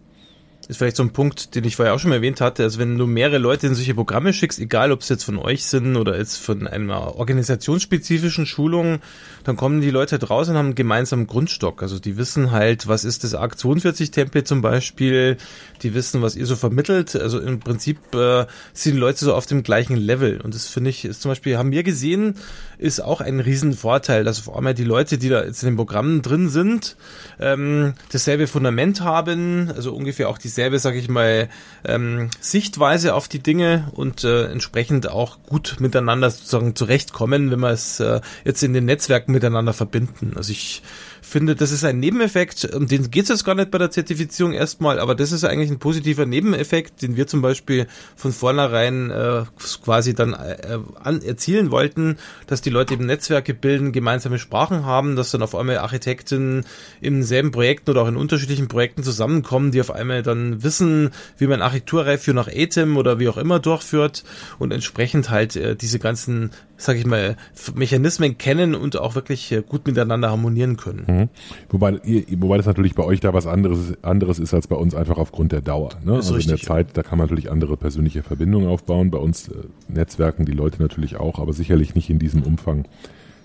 ist 0.68 0.78
vielleicht 0.78 0.96
so 0.96 1.04
ein 1.04 1.12
Punkt, 1.12 1.56
den 1.56 1.64
ich 1.64 1.76
vorher 1.76 1.94
auch 1.94 2.00
schon 2.00 2.10
mal 2.10 2.18
erwähnt 2.18 2.42
hatte. 2.42 2.64
Also 2.64 2.80
wenn 2.80 2.98
du 2.98 3.06
mehrere 3.06 3.38
Leute 3.38 3.68
in 3.68 3.76
solche 3.76 3.94
Programme 3.94 4.34
schickst, 4.34 4.60
egal 4.60 4.92
ob 4.92 5.02
es 5.02 5.10
jetzt 5.10 5.24
von 5.24 5.38
euch 5.38 5.66
sind 5.66 5.96
oder 5.96 6.18
jetzt 6.18 6.38
von 6.38 6.68
einer 6.68 7.16
organisationsspezifischen 7.16 8.46
Schulung, 8.46 9.00
dann 9.44 9.58
kommen 9.58 9.82
die 9.82 9.92
Leute 9.92 10.18
draußen 10.18 10.54
und 10.54 10.58
haben 10.58 10.66
einen 10.68 10.76
gemeinsamen 10.76 11.28
Grundstock. 11.28 11.84
Also 11.84 12.00
die 12.00 12.18
wissen 12.18 12.52
halt, 12.52 12.88
was 12.88 13.06
ist 13.06 13.24
das 13.24 13.36
ARC 13.36 13.58
42 13.60 14.12
Template 14.12 14.46
zum 14.46 14.62
Beispiel, 14.62 15.38
die 15.84 15.94
wissen, 15.94 16.22
was 16.22 16.36
ihr 16.36 16.46
so 16.46 16.56
vermittelt. 16.56 17.16
Also 17.16 17.40
im 17.40 17.60
Prinzip 17.60 17.98
äh, 18.16 18.46
sind 18.74 18.96
die 18.96 19.00
Leute 19.00 19.24
so 19.24 19.34
auf 19.36 19.46
dem 19.46 19.62
gleichen 19.62 19.98
Level. 19.98 20.42
Und 20.42 20.56
das 20.56 20.68
finde 20.68 20.90
ich, 20.90 21.06
ist 21.06 21.22
zum 21.22 21.30
Beispiel, 21.30 21.58
haben 21.58 21.72
wir 21.72 21.84
gesehen, 21.84 22.36
ist 22.78 23.00
auch 23.00 23.22
ein 23.22 23.40
Riesenvorteil, 23.40 24.24
dass 24.24 24.40
vor 24.40 24.56
allem 24.56 24.76
die 24.76 24.84
Leute, 24.84 25.18
die 25.18 25.30
da 25.30 25.44
jetzt 25.44 25.64
in 25.64 25.70
den 25.70 25.76
Programmen 25.76 26.22
drin 26.22 26.50
sind, 26.50 26.96
ähm, 27.40 27.94
dasselbe 28.12 28.48
Fundament 28.48 29.02
haben, 29.02 29.72
also 29.76 29.94
ungefähr 29.94 30.30
auch 30.30 30.38
dieselbe, 30.38 30.80
sag 30.80 30.96
ich 30.96 31.10
mal, 31.10 31.50
ähm, 31.86 32.30
Sichtweise 32.40 33.14
auf 33.14 33.28
die 33.28 33.40
Dinge 33.40 33.92
und 33.94 34.24
äh, 34.24 34.46
entsprechend 34.46 35.10
auch 35.10 35.38
gut 35.48 35.78
miteinander 35.80 36.30
sozusagen 36.30 36.76
zurechtkommen, 36.76 37.52
wenn 37.52 37.60
wir 37.60 37.72
es 37.72 38.00
äh, 38.00 38.22
jetzt 38.44 38.64
in 38.64 38.74
den 38.74 38.86
Netzwerken 38.86 39.32
miteinander 39.32 39.74
verbinden. 39.74 40.34
Also 40.36 40.52
ich 40.52 40.82
finde, 41.26 41.56
das 41.56 41.72
ist 41.72 41.84
ein 41.84 42.00
Nebeneffekt, 42.00 42.66
um 42.74 42.88
den 42.88 43.12
geht 43.12 43.24
es 43.24 43.30
jetzt 43.30 43.46
gar 43.46 43.56
nicht 43.56 43.72
bei 43.72 43.78
der 43.78 43.92
Zertifizierung 43.92 44.54
erstmal, 44.54 45.00
aber 45.00 45.16
das 45.16 45.32
ist 45.32 45.44
eigentlich 45.44 45.72
ein 45.72 45.80
positiver 45.80 46.26
Nebeneffekt, 46.26 47.02
den 47.02 47.16
wir 47.18 47.28
zum 47.28 47.42
Beispiel 47.42 47.88
von 48.16 48.32
vornherein 48.32 49.12
äh, 49.12 49.44
quasi 49.84 50.14
dann 50.14 50.34
äh, 50.34 50.78
an, 51.04 51.22
erzielen 51.22 51.72
wollten, 51.72 52.18
dass 52.48 52.62
die 52.62 52.70
Leute 52.70 52.94
eben 52.94 53.06
Netzwerke 53.06 53.54
bilden, 53.54 53.92
gemeinsame 53.92 54.40
Sprachen 54.40 54.86
haben, 54.86 55.16
dass 55.16 55.32
dann 55.32 55.42
auf 55.42 55.56
einmal 55.56 55.80
Architekten 55.80 56.64
in 57.02 57.24
selben 57.24 57.52
Projekten 57.52 57.90
oder 57.92 58.04
auch 58.04 58.08
in 58.08 58.18
unterschiedlichen 58.18 58.68
Projekten 58.68 59.04
zusammenkommen, 59.04 59.72
die 59.72 59.82
auf 59.82 59.92
einmal 59.92 60.24
dann 60.24 60.64
wissen, 60.64 61.12
wie 61.38 61.48
man 61.48 61.62
Architekturreife 61.62 62.34
nach 62.34 62.48
ATEM 62.48 62.98
oder 62.98 63.20
wie 63.20 63.30
auch 63.30 63.38
immer 63.38 63.60
durchführt 63.60 64.24
und 64.60 64.72
entsprechend 64.72 65.30
halt 65.30 65.56
äh, 65.56 65.76
diese 65.76 66.00
ganzen 66.00 66.52
sag 66.78 66.98
ich 66.98 67.06
mal, 67.06 67.36
Mechanismen 67.74 68.38
kennen 68.38 68.76
und 68.76 68.98
auch 68.98 69.16
wirklich 69.16 69.52
äh, 69.52 69.62
gut 69.68 69.88
miteinander 69.88 70.30
harmonieren 70.30 70.78
können. 70.78 71.06
Mhm. 71.08 71.30
Wobei, 71.70 72.00
wobei 72.38 72.58
das 72.58 72.66
natürlich 72.66 72.96
bei 72.96 73.04
euch 73.04 73.20
da 73.20 73.34
was 73.34 73.48
anderes, 73.48 73.94
anderes 74.04 74.40
ist 74.40 74.54
als 74.54 74.68
bei 74.68 74.76
uns 74.76 74.96
einfach 74.96 75.18
aufgrund 75.18 75.52
der 75.52 75.62
Dauer. 75.62 75.90
Ne? 76.04 76.14
Also 76.14 76.34
richtig, 76.34 76.52
in 76.52 76.58
der 76.58 76.66
Zeit, 76.66 76.88
da 76.94 77.04
kann 77.04 77.18
man 77.18 77.28
natürlich 77.28 77.52
andere 77.52 77.78
persönliche 77.78 78.24
Verbindungen 78.24 78.68
aufbauen. 78.68 79.12
Bei 79.12 79.20
uns 79.20 79.48
äh, 79.48 79.54
Netzwerken 79.88 80.46
die 80.46 80.52
Leute 80.52 80.82
natürlich 80.82 81.18
auch, 81.18 81.40
aber 81.40 81.54
sicherlich 81.54 81.96
nicht 81.96 82.10
in 82.10 82.20
diesem 82.20 82.44
Umfang 82.44 82.86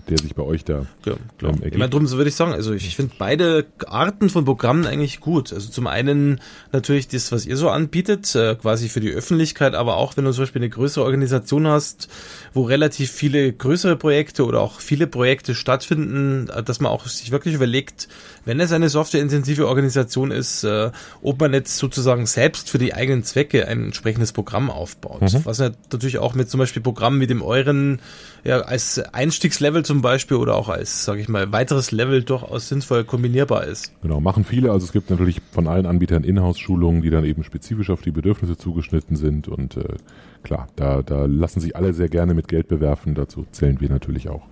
der 0.09 0.17
sich 0.17 0.35
bei 0.35 0.43
euch 0.43 0.65
da 0.65 0.85
ja, 1.05 1.13
klar. 1.37 1.53
Ähm, 1.53 1.57
ergibt. 1.57 1.75
Immer 1.75 1.87
drum 1.87 2.07
so 2.07 2.17
würde 2.17 2.29
ich 2.29 2.35
sagen, 2.35 2.53
also 2.53 2.73
ich 2.73 2.95
finde 2.95 3.13
beide 3.17 3.65
Arten 3.87 4.29
von 4.29 4.45
Programmen 4.45 4.85
eigentlich 4.85 5.19
gut. 5.19 5.53
Also 5.53 5.69
zum 5.69 5.87
einen 5.87 6.41
natürlich 6.71 7.07
das, 7.07 7.31
was 7.31 7.45
ihr 7.45 7.57
so 7.57 7.69
anbietet, 7.69 8.33
äh, 8.35 8.55
quasi 8.55 8.89
für 8.89 8.99
die 8.99 9.11
Öffentlichkeit, 9.11 9.75
aber 9.75 9.97
auch 9.97 10.17
wenn 10.17 10.25
du 10.25 10.31
zum 10.31 10.43
Beispiel 10.43 10.61
eine 10.61 10.69
größere 10.69 11.03
Organisation 11.03 11.67
hast, 11.67 12.09
wo 12.53 12.63
relativ 12.63 13.11
viele 13.11 13.51
größere 13.53 13.95
Projekte 13.95 14.45
oder 14.45 14.61
auch 14.61 14.79
viele 14.79 15.07
Projekte 15.07 15.55
stattfinden, 15.55 16.49
äh, 16.49 16.63
dass 16.63 16.79
man 16.79 16.91
auch 16.91 17.05
sich 17.05 17.31
wirklich 17.31 17.55
überlegt, 17.55 18.07
wenn 18.45 18.59
es 18.59 18.71
eine 18.71 18.89
softwareintensive 18.89 19.67
Organisation 19.67 20.31
ist, 20.31 20.63
äh, 20.63 20.91
ob 21.21 21.39
man 21.39 21.53
jetzt 21.53 21.77
sozusagen 21.77 22.25
selbst 22.25 22.69
für 22.69 22.77
die 22.77 22.93
eigenen 22.93 23.23
Zwecke 23.23 23.67
ein 23.67 23.85
entsprechendes 23.85 24.31
Programm 24.31 24.69
aufbaut. 24.69 25.21
Mhm. 25.21 25.45
Was 25.45 25.59
natürlich 25.59 26.17
auch 26.17 26.33
mit 26.33 26.49
zum 26.49 26.59
Beispiel 26.59 26.81
Programmen 26.81 27.21
wie 27.21 27.27
dem 27.27 27.41
euren 27.41 27.99
ja, 28.43 28.61
als 28.61 28.99
Einstiegslevel 28.99 29.83
zum 29.83 30.01
Beispiel 30.01 30.37
oder 30.37 30.55
auch 30.55 30.69
als, 30.69 31.05
sage 31.05 31.21
ich 31.21 31.29
mal, 31.29 31.51
weiteres 31.51 31.91
Level 31.91 32.23
durchaus 32.23 32.69
sinnvoll 32.69 33.03
kombinierbar 33.03 33.65
ist. 33.65 33.93
Genau, 34.01 34.19
machen 34.19 34.43
viele. 34.43 34.71
Also 34.71 34.85
es 34.85 34.91
gibt 34.91 35.09
natürlich 35.09 35.41
von 35.51 35.67
allen 35.67 35.85
Anbietern 35.85 36.23
Inhouse-Schulungen, 36.23 37.01
die 37.01 37.09
dann 37.09 37.25
eben 37.25 37.43
spezifisch 37.43 37.89
auf 37.89 38.01
die 38.01 38.11
Bedürfnisse 38.11 38.57
zugeschnitten 38.57 39.15
sind 39.15 39.47
und 39.47 39.77
äh, 39.77 39.95
klar, 40.43 40.67
da, 40.75 41.01
da 41.01 41.25
lassen 41.25 41.59
sich 41.59 41.75
alle 41.75 41.93
sehr 41.93 42.09
gerne 42.09 42.33
mit 42.33 42.47
Geld 42.47 42.67
bewerfen. 42.67 43.15
Dazu 43.15 43.45
zählen 43.51 43.79
wir 43.79 43.89
natürlich 43.89 44.29
auch. 44.29 44.47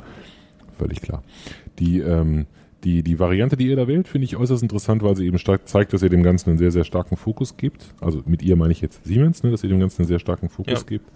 Völlig 0.77 1.01
klar. 1.01 1.23
Die 1.79 1.99
ähm, 1.99 2.45
die, 2.83 3.03
die 3.03 3.19
Variante, 3.19 3.57
die 3.57 3.67
ihr 3.67 3.75
da 3.75 3.87
wählt, 3.87 4.07
finde 4.07 4.25
ich 4.25 4.37
äußerst 4.37 4.63
interessant, 4.63 5.03
weil 5.03 5.15
sie 5.15 5.25
eben 5.25 5.37
stark 5.37 5.67
zeigt, 5.67 5.93
dass 5.93 6.01
ihr 6.01 6.09
dem 6.09 6.23
Ganzen 6.23 6.51
einen 6.51 6.57
sehr, 6.57 6.71
sehr 6.71 6.85
starken 6.85 7.17
Fokus 7.17 7.57
gibt. 7.57 7.93
Also 7.99 8.23
mit 8.25 8.41
ihr 8.41 8.55
meine 8.55 8.71
ich 8.71 8.81
jetzt 8.81 9.03
Siemens, 9.03 9.43
ne, 9.43 9.51
dass 9.51 9.63
ihr 9.63 9.69
dem 9.69 9.79
Ganzen 9.79 10.01
einen 10.01 10.07
sehr 10.07 10.19
starken 10.19 10.49
Fokus 10.49 10.79
ja. 10.79 10.85
gibt. 10.87 11.09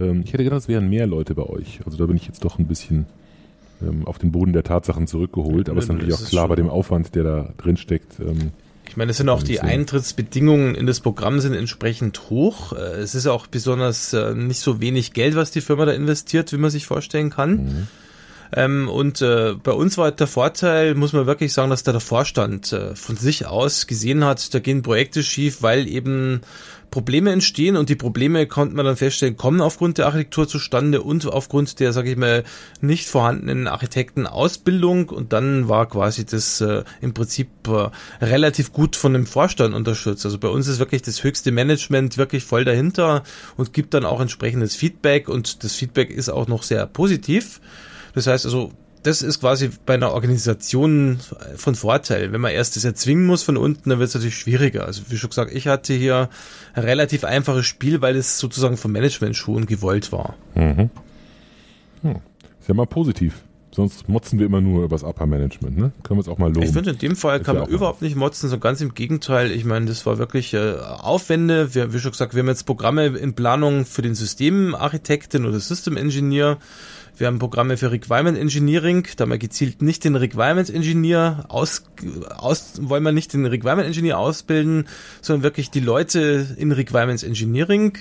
Ähm, 0.00 0.22
ich 0.24 0.32
hätte 0.32 0.44
gedacht, 0.44 0.60
es 0.60 0.68
wären 0.68 0.88
mehr 0.88 1.06
Leute 1.06 1.34
bei 1.34 1.44
euch. 1.44 1.80
Also 1.84 1.98
da 1.98 2.06
bin 2.06 2.16
ich 2.16 2.26
jetzt 2.26 2.44
doch 2.44 2.58
ein 2.58 2.66
bisschen 2.66 3.06
ähm, 3.82 4.06
auf 4.06 4.18
den 4.18 4.32
Boden 4.32 4.52
der 4.52 4.64
Tatsachen 4.64 5.06
zurückgeholt. 5.06 5.68
Aber 5.68 5.78
es 5.78 5.84
ist 5.84 5.92
natürlich 5.92 6.14
auch 6.14 6.24
klar 6.24 6.48
bei 6.48 6.56
dem 6.56 6.68
Aufwand, 6.68 7.14
der 7.14 7.24
da 7.24 7.52
drin 7.58 7.76
steckt. 7.76 8.18
Ähm, 8.20 8.52
Ich 8.88 8.96
meine, 8.96 9.10
es 9.10 9.18
sind 9.18 9.28
auch 9.28 9.42
die 9.42 9.60
Eintrittsbedingungen 9.60 10.74
in 10.74 10.86
das 10.86 11.00
Programm 11.00 11.40
sind 11.40 11.54
entsprechend 11.54 12.30
hoch. 12.30 12.72
Äh, 12.72 13.00
es 13.00 13.14
ist 13.14 13.26
auch 13.26 13.46
besonders 13.46 14.12
äh, 14.12 14.34
nicht 14.34 14.60
so 14.60 14.80
wenig 14.80 15.12
Geld, 15.12 15.36
was 15.36 15.50
die 15.50 15.60
Firma 15.60 15.84
da 15.84 15.92
investiert, 15.92 16.52
wie 16.52 16.58
man 16.58 16.70
sich 16.70 16.86
vorstellen 16.86 17.30
kann. 17.30 17.50
Mhm. 17.56 17.86
Ähm, 18.54 18.88
und 18.88 19.20
äh, 19.20 19.54
bei 19.62 19.72
uns 19.72 19.98
war 19.98 20.10
der 20.10 20.26
Vorteil, 20.26 20.94
muss 20.94 21.12
man 21.12 21.26
wirklich 21.26 21.52
sagen, 21.52 21.70
dass 21.70 21.82
da 21.82 21.92
der 21.92 22.00
Vorstand 22.00 22.72
äh, 22.72 22.94
von 22.94 23.16
sich 23.16 23.46
aus 23.46 23.86
gesehen 23.86 24.24
hat, 24.24 24.54
da 24.54 24.58
gehen 24.58 24.82
Projekte 24.82 25.22
schief, 25.22 25.62
weil 25.62 25.86
eben 25.86 26.40
Probleme 26.90 27.32
entstehen 27.32 27.76
und 27.76 27.88
die 27.88 27.96
Probleme 27.96 28.46
konnte 28.46 28.74
man 28.74 28.86
dann 28.86 28.96
feststellen, 28.96 29.36
kommen 29.36 29.60
aufgrund 29.60 29.98
der 29.98 30.06
Architektur 30.06 30.48
zustande 30.48 31.02
und 31.02 31.26
aufgrund 31.26 31.80
der, 31.80 31.92
sage 31.92 32.10
ich 32.10 32.16
mal, 32.16 32.44
nicht 32.80 33.08
vorhandenen 33.08 33.66
Architektenausbildung 33.66 35.10
und 35.10 35.32
dann 35.32 35.68
war 35.68 35.86
quasi 35.88 36.24
das 36.24 36.60
äh, 36.60 36.84
im 37.00 37.14
Prinzip 37.14 37.48
äh, 37.68 37.90
relativ 38.24 38.72
gut 38.72 38.96
von 38.96 39.12
dem 39.12 39.26
Vorstand 39.26 39.74
unterstützt. 39.74 40.24
Also 40.24 40.38
bei 40.38 40.48
uns 40.48 40.66
ist 40.66 40.78
wirklich 40.78 41.02
das 41.02 41.22
höchste 41.22 41.52
Management 41.52 42.16
wirklich 42.16 42.44
voll 42.44 42.64
dahinter 42.64 43.22
und 43.56 43.72
gibt 43.72 43.94
dann 43.94 44.04
auch 44.04 44.20
entsprechendes 44.20 44.74
Feedback 44.74 45.28
und 45.28 45.64
das 45.64 45.74
Feedback 45.74 46.10
ist 46.10 46.28
auch 46.30 46.48
noch 46.48 46.62
sehr 46.62 46.86
positiv. 46.86 47.60
Das 48.18 48.26
heißt 48.26 48.46
also, 48.46 48.72
das 49.04 49.22
ist 49.22 49.38
quasi 49.38 49.70
bei 49.86 49.94
einer 49.94 50.12
Organisation 50.12 51.20
von 51.56 51.76
Vorteil. 51.76 52.32
Wenn 52.32 52.40
man 52.40 52.50
erst 52.50 52.74
das 52.74 52.84
erzwingen 52.84 53.26
muss 53.26 53.44
von 53.44 53.56
unten, 53.56 53.90
dann 53.90 54.00
wird 54.00 54.08
es 54.08 54.14
natürlich 54.16 54.36
schwieriger. 54.36 54.86
Also 54.86 55.02
wie 55.08 55.16
schon 55.16 55.30
gesagt, 55.30 55.52
ich 55.52 55.68
hatte 55.68 55.94
hier 55.94 56.28
ein 56.74 56.82
relativ 56.82 57.22
einfaches 57.22 57.64
Spiel, 57.64 58.02
weil 58.02 58.16
es 58.16 58.40
sozusagen 58.40 58.76
vom 58.76 58.90
Management 58.90 59.36
schon 59.36 59.66
gewollt 59.66 60.10
war. 60.10 60.34
Mhm. 60.56 60.90
Hm. 62.02 62.16
Ist 62.58 62.68
ja 62.68 62.74
mal 62.74 62.86
positiv. 62.86 63.34
Sonst 63.70 64.08
motzen 64.08 64.40
wir 64.40 64.46
immer 64.46 64.60
nur 64.60 64.82
über 64.82 64.96
das 64.96 65.04
Upper 65.04 65.26
Management, 65.26 65.78
ne? 65.78 65.92
Können 66.02 66.18
wir 66.18 66.22
es 66.22 66.28
auch 66.28 66.38
mal 66.38 66.48
loben. 66.48 66.64
Ich 66.64 66.72
finde, 66.72 66.90
in 66.90 66.98
dem 66.98 67.14
Fall 67.14 67.38
kann 67.38 67.56
man 67.56 67.68
überhaupt 67.68 68.02
nicht 68.02 68.16
motzen, 68.16 68.48
so 68.48 68.58
ganz 68.58 68.80
im 68.80 68.94
Gegenteil. 68.94 69.52
Ich 69.52 69.64
meine, 69.64 69.86
das 69.86 70.04
war 70.04 70.18
wirklich 70.18 70.52
äh, 70.54 70.74
Aufwände. 70.80 71.76
Wir, 71.76 71.92
wie 71.92 72.00
schon 72.00 72.10
gesagt, 72.10 72.34
wir 72.34 72.40
haben 72.40 72.48
jetzt 72.48 72.64
Programme 72.64 73.06
in 73.06 73.34
Planung 73.34 73.84
für 73.84 74.02
den 74.02 74.16
Systemarchitekten 74.16 75.46
oder 75.46 75.60
System 75.60 75.96
Engineer. 75.96 76.56
Wir 77.18 77.26
haben 77.26 77.40
Programme 77.40 77.76
für 77.76 77.90
Requirement 77.90 78.38
Engineering, 78.38 79.06
da 79.16 79.22
haben 79.22 79.30
wir 79.30 79.38
gezielt 79.38 79.82
nicht 79.82 80.04
den 80.04 80.14
Requirements 80.14 80.70
Engineer 80.70 81.46
aus, 81.48 81.82
aus, 82.36 82.74
wollen 82.80 83.02
wir 83.02 83.10
nicht 83.10 83.32
den 83.32 83.44
Requirement 83.44 83.88
Engineer 83.88 84.18
ausbilden, 84.18 84.86
sondern 85.20 85.42
wirklich 85.42 85.70
die 85.70 85.80
Leute 85.80 86.46
in 86.56 86.70
Requirements 86.70 87.24
Engineering. 87.24 87.98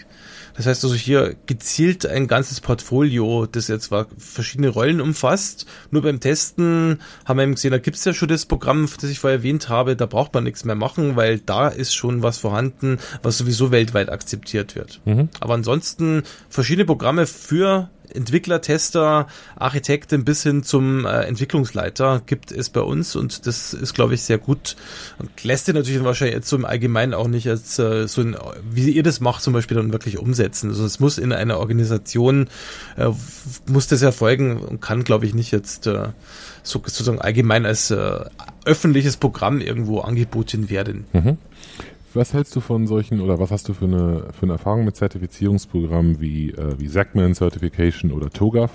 Das 0.58 0.66
heißt 0.66 0.84
also 0.84 0.96
hier 0.96 1.36
gezielt 1.46 2.06
ein 2.06 2.28
ganzes 2.28 2.62
Portfolio, 2.62 3.46
das 3.46 3.68
jetzt 3.68 3.86
zwar 3.86 4.08
verschiedene 4.18 4.70
Rollen 4.70 5.02
umfasst. 5.02 5.68
Nur 5.92 6.02
beim 6.02 6.20
Testen 6.20 7.00
haben 7.26 7.38
wir 7.38 7.44
eben 7.44 7.56
gesehen, 7.56 7.72
da 7.72 7.78
gibt 7.78 7.98
es 7.98 8.06
ja 8.06 8.14
schon 8.14 8.28
das 8.28 8.46
Programm, 8.46 8.88
das 9.00 9.10
ich 9.10 9.20
vorher 9.20 9.40
erwähnt 9.40 9.70
habe, 9.70 9.96
da 9.96 10.06
braucht 10.08 10.34
man 10.34 10.44
nichts 10.44 10.64
mehr 10.66 10.76
machen, 10.76 11.16
weil 11.16 11.40
da 11.40 11.68
ist 11.68 11.94
schon 11.94 12.24
was 12.24 12.40
vorhanden, 12.40 12.98
was 13.22 13.38
sowieso 13.38 13.72
weltweit 13.72 14.10
akzeptiert 14.10 14.76
wird. 14.76 15.00
Mhm. 15.06 15.30
Aber 15.40 15.54
ansonsten 15.54 16.24
verschiedene 16.50 16.86
Programme 16.86 17.28
für 17.28 17.90
Entwickler, 18.14 18.62
Tester, 18.62 19.28
Architekten 19.56 20.26
bis 20.26 20.44
hin 20.44 20.64
zum 20.64 21.06
äh, 21.06 21.24
Entwicklungsleiter 21.24 22.22
gibt 22.26 22.52
es 22.52 22.70
bei 22.70 22.82
uns 22.82 23.16
und 23.16 23.46
das 23.48 23.74
ist, 23.74 23.94
glaube 23.94 24.14
ich, 24.14 24.22
sehr 24.24 24.38
gut 24.38 24.76
und 25.20 25.44
lässt 25.44 25.66
sich 25.66 25.76
natürlich 25.76 26.04
wahrscheinlich 26.04 26.36
jetzt 26.36 26.50
so 26.50 26.56
im 26.56 26.66
Allgemeinen 26.66 27.14
auch 27.14 27.28
nicht 27.28 27.48
als 27.50 27.78
äh, 27.80 28.08
so 28.08 28.22
ein, 28.22 28.36
wie 28.70 28.90
ihr 28.92 29.04
das 29.04 29.20
macht, 29.20 29.44
zum 29.44 29.54
Beispiel 29.54 29.78
dann 29.78 29.92
wirklich 29.92 30.18
umsetzen. 30.18 30.70
Also 30.70 30.86
es 30.86 31.00
muss 31.00 31.18
in 31.18 31.34
einer 31.34 31.60
Organisation, 31.60 32.50
äh, 32.98 33.10
muss 33.68 33.88
das 33.88 34.02
erfolgen 34.02 34.58
und 34.58 34.82
kann, 34.82 35.04
glaube 35.04 35.26
ich, 35.26 35.34
nicht 35.34 35.52
jetzt 35.52 35.88
äh, 35.88 36.10
so, 36.64 36.80
sozusagen 36.80 37.20
allgemein 37.20 37.66
als 37.66 37.92
äh, 37.92 38.20
öffentliches 38.66 39.18
Programm 39.18 39.62
irgendwo 39.62 40.00
angeboten 40.00 40.70
werden. 40.70 41.06
Mhm. 41.14 41.38
Was 42.14 42.34
hältst 42.34 42.56
du 42.56 42.62
von 42.62 42.88
solchen 42.88 43.22
oder 43.22 43.40
was 43.40 43.52
hast 43.52 43.68
du 43.70 43.74
für 43.74 43.86
eine, 43.86 44.28
für 44.38 44.44
eine 44.44 44.54
Erfahrung 44.54 44.86
mit 44.86 44.96
Zertifizierungsprogrammen 44.96 46.20
wie, 46.20 46.52
äh, 46.52 46.80
wie 46.80 46.88
Zachman 46.88 47.36
Certification 47.36 48.12
oder 48.12 48.30
TOGAF 48.30 48.72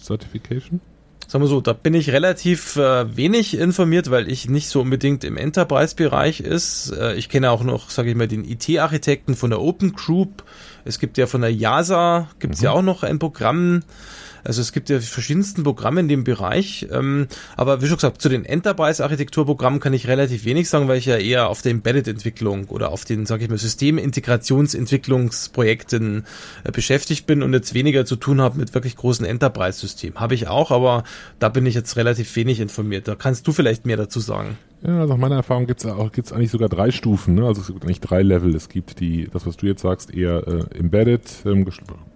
Certification? 0.00 0.80
Sagen 1.28 1.44
wir 1.44 1.48
so, 1.48 1.62
da 1.62 1.72
bin 1.72 1.94
ich 1.94 2.10
relativ 2.10 2.76
äh, 2.76 3.16
wenig 3.16 3.56
informiert, 3.56 4.10
weil 4.10 4.30
ich 4.30 4.50
nicht 4.50 4.68
so 4.68 4.82
unbedingt 4.82 5.24
im 5.24 5.38
Enterprise-Bereich 5.38 6.40
ist. 6.40 6.90
Äh, 6.90 7.14
ich 7.14 7.28
kenne 7.30 7.50
auch 7.50 7.62
noch, 7.62 7.88
sage 7.88 8.10
ich 8.10 8.16
mal, 8.16 8.28
den 8.28 8.44
IT-Architekten 8.44 9.34
von 9.34 9.48
der 9.48 9.60
Open 9.62 9.92
Group. 9.94 10.42
Es 10.84 10.98
gibt 10.98 11.16
ja 11.16 11.26
von 11.26 11.40
der 11.40 11.54
JASA, 11.54 12.28
gibt 12.38 12.54
es 12.54 12.60
mhm. 12.60 12.64
ja 12.64 12.70
auch 12.72 12.82
noch 12.82 13.02
ein 13.02 13.18
Programm. 13.18 13.82
Also 14.44 14.60
es 14.60 14.72
gibt 14.72 14.90
ja 14.90 15.00
verschiedensten 15.00 15.62
Programme 15.62 16.00
in 16.00 16.08
dem 16.08 16.24
Bereich. 16.24 16.88
Ähm, 16.90 17.28
aber 17.56 17.80
wie 17.82 17.86
schon 17.86 17.96
gesagt, 17.96 18.20
zu 18.20 18.28
den 18.28 18.44
Enterprise-Architekturprogrammen 18.44 19.78
kann 19.80 19.94
ich 19.94 20.08
relativ 20.08 20.44
wenig 20.44 20.68
sagen, 20.68 20.88
weil 20.88 20.98
ich 20.98 21.06
ja 21.06 21.16
eher 21.16 21.48
auf 21.48 21.62
der 21.62 21.70
Embedded-Entwicklung 21.72 22.68
oder 22.68 22.90
auf 22.90 23.04
den, 23.04 23.26
sage 23.26 23.44
ich 23.44 23.50
mal, 23.50 23.58
Systemintegrationsentwicklungsprojekten 23.58 26.24
äh, 26.64 26.72
beschäftigt 26.72 27.26
bin 27.26 27.42
und 27.42 27.52
jetzt 27.52 27.74
weniger 27.74 28.04
zu 28.04 28.16
tun 28.16 28.40
habe 28.40 28.58
mit 28.58 28.74
wirklich 28.74 28.96
großen 28.96 29.26
Enterprise-Systemen. 29.26 30.18
Habe 30.18 30.34
ich 30.34 30.48
auch, 30.48 30.70
aber 30.70 31.04
da 31.38 31.48
bin 31.48 31.66
ich 31.66 31.74
jetzt 31.74 31.96
relativ 31.96 32.34
wenig 32.36 32.60
informiert. 32.60 33.08
Da 33.08 33.14
kannst 33.14 33.46
du 33.46 33.52
vielleicht 33.52 33.86
mehr 33.86 33.96
dazu 33.96 34.20
sagen. 34.20 34.58
Ja, 34.84 34.98
also 34.98 35.14
nach 35.14 35.20
meiner 35.20 35.36
Erfahrung 35.36 35.66
gibt 35.66 35.84
es 35.84 36.12
gibt's 36.12 36.32
eigentlich 36.32 36.50
sogar 36.50 36.68
drei 36.68 36.90
Stufen. 36.90 37.36
Ne? 37.36 37.46
Also 37.46 37.60
es 37.60 37.68
gibt 37.68 37.84
eigentlich 37.84 38.00
drei 38.00 38.22
Level. 38.22 38.52
Es 38.54 38.68
gibt 38.68 38.98
die, 38.98 39.28
das 39.32 39.46
was 39.46 39.56
du 39.56 39.66
jetzt 39.66 39.82
sagst, 39.82 40.12
eher 40.12 40.46
äh, 40.48 40.76
embedded, 40.76 41.44
ähm, 41.46 41.64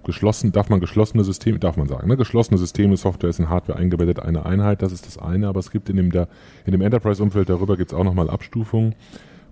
geschlossen, 0.03 0.51
darf 0.51 0.69
man 0.69 0.81
geschlossene 0.81 1.23
Systeme, 1.23 1.61
darf 1.61 1.77
man 1.77 1.87
sagen, 1.87 2.09
ne? 2.09 2.17
geschlossene 2.17 2.59
Systeme, 2.59 2.97
Software 2.97 3.31
ist 3.31 3.39
in 3.39 3.49
Hardware 3.49 3.79
eingebettet, 3.79 4.19
eine 4.19 4.47
Einheit, 4.47 4.83
das 4.83 4.93
ist 4.93 5.07
das 5.07 5.17
eine, 5.17 5.47
aber 5.47 5.61
es 5.61 5.71
gibt 5.71 5.89
in 5.89 5.97
dem, 5.97 6.11
dem 6.11 6.81
Enterprise-Umfeld 6.81 7.49
darüber 7.49 7.77
gibt 7.77 7.93
es 7.93 7.97
auch 7.97 8.05
nochmal 8.05 8.31
Abstufungen 8.31 8.97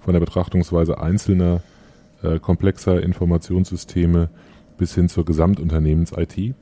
von 0.01 0.13
der 0.13 0.21
Betrachtungsweise 0.21 0.99
einzelner 0.99 1.63
äh, 2.23 2.41
komplexer 2.41 3.01
Informationssysteme 3.01 4.29
bis 4.77 4.95
hin 4.95 5.09
zur 5.09 5.25
Gesamtunternehmens-IT. 5.25 6.55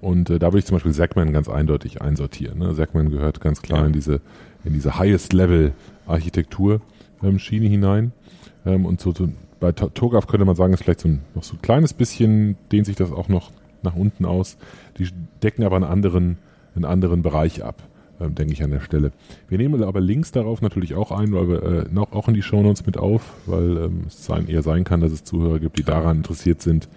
Und 0.00 0.30
äh, 0.30 0.38
da 0.38 0.48
würde 0.48 0.58
ich 0.58 0.66
zum 0.66 0.76
Beispiel 0.76 0.92
Segment 0.92 1.32
ganz 1.32 1.48
eindeutig 1.48 2.02
einsortieren. 2.02 2.58
Ne? 2.58 2.74
Gehört 2.74 3.40
ganz 3.40 3.62
klar 3.62 3.80
ja. 3.80 3.86
in 3.86 3.92
diese 3.92 4.20
in 4.64 4.72
diese 4.72 4.98
Highest 4.98 5.32
Level 5.32 5.72
Architektur 6.06 6.80
ähm, 7.22 7.38
hinein. 7.38 8.12
Ähm, 8.64 8.86
und 8.86 9.00
so, 9.00 9.12
so 9.12 9.28
bei 9.60 9.72
TOGAF 9.72 10.26
könnte 10.26 10.44
man 10.44 10.54
sagen, 10.54 10.72
ist 10.72 10.82
vielleicht 10.82 11.00
so 11.00 11.08
ein, 11.08 11.22
noch 11.34 11.42
so 11.42 11.56
ein 11.56 11.62
kleines 11.62 11.92
bisschen, 11.92 12.56
dehnt 12.70 12.86
sich 12.86 12.96
das 12.96 13.10
auch 13.12 13.28
noch 13.28 13.50
nach 13.82 13.94
unten 13.94 14.24
aus. 14.24 14.56
Die 14.98 15.08
decken 15.42 15.64
aber 15.64 15.76
einen 15.76 15.84
anderen, 15.84 16.38
einen 16.74 16.84
anderen 16.84 17.22
Bereich 17.22 17.64
ab, 17.64 17.82
ähm, 18.20 18.34
denke 18.34 18.52
ich 18.52 18.62
an 18.62 18.70
der 18.70 18.80
Stelle. 18.80 19.12
Wir 19.48 19.58
nehmen 19.58 19.82
aber 19.82 20.00
Links 20.00 20.32
darauf 20.32 20.62
natürlich 20.62 20.94
auch 20.94 21.10
ein, 21.10 21.32
weil 21.32 21.48
wir 21.48 21.62
äh, 21.62 21.84
noch, 21.90 22.12
auch 22.12 22.28
in 22.28 22.34
die 22.34 22.42
Shownotes 22.42 22.86
mit 22.86 22.98
auf, 22.98 23.34
weil 23.46 23.76
ähm, 23.78 24.02
es 24.06 24.24
sein, 24.24 24.48
eher 24.48 24.62
sein 24.62 24.84
kann, 24.84 25.00
dass 25.00 25.12
es 25.12 25.24
Zuhörer 25.24 25.58
gibt, 25.58 25.78
die 25.78 25.84
daran 25.84 26.18
interessiert 26.18 26.62
sind, 26.62 26.88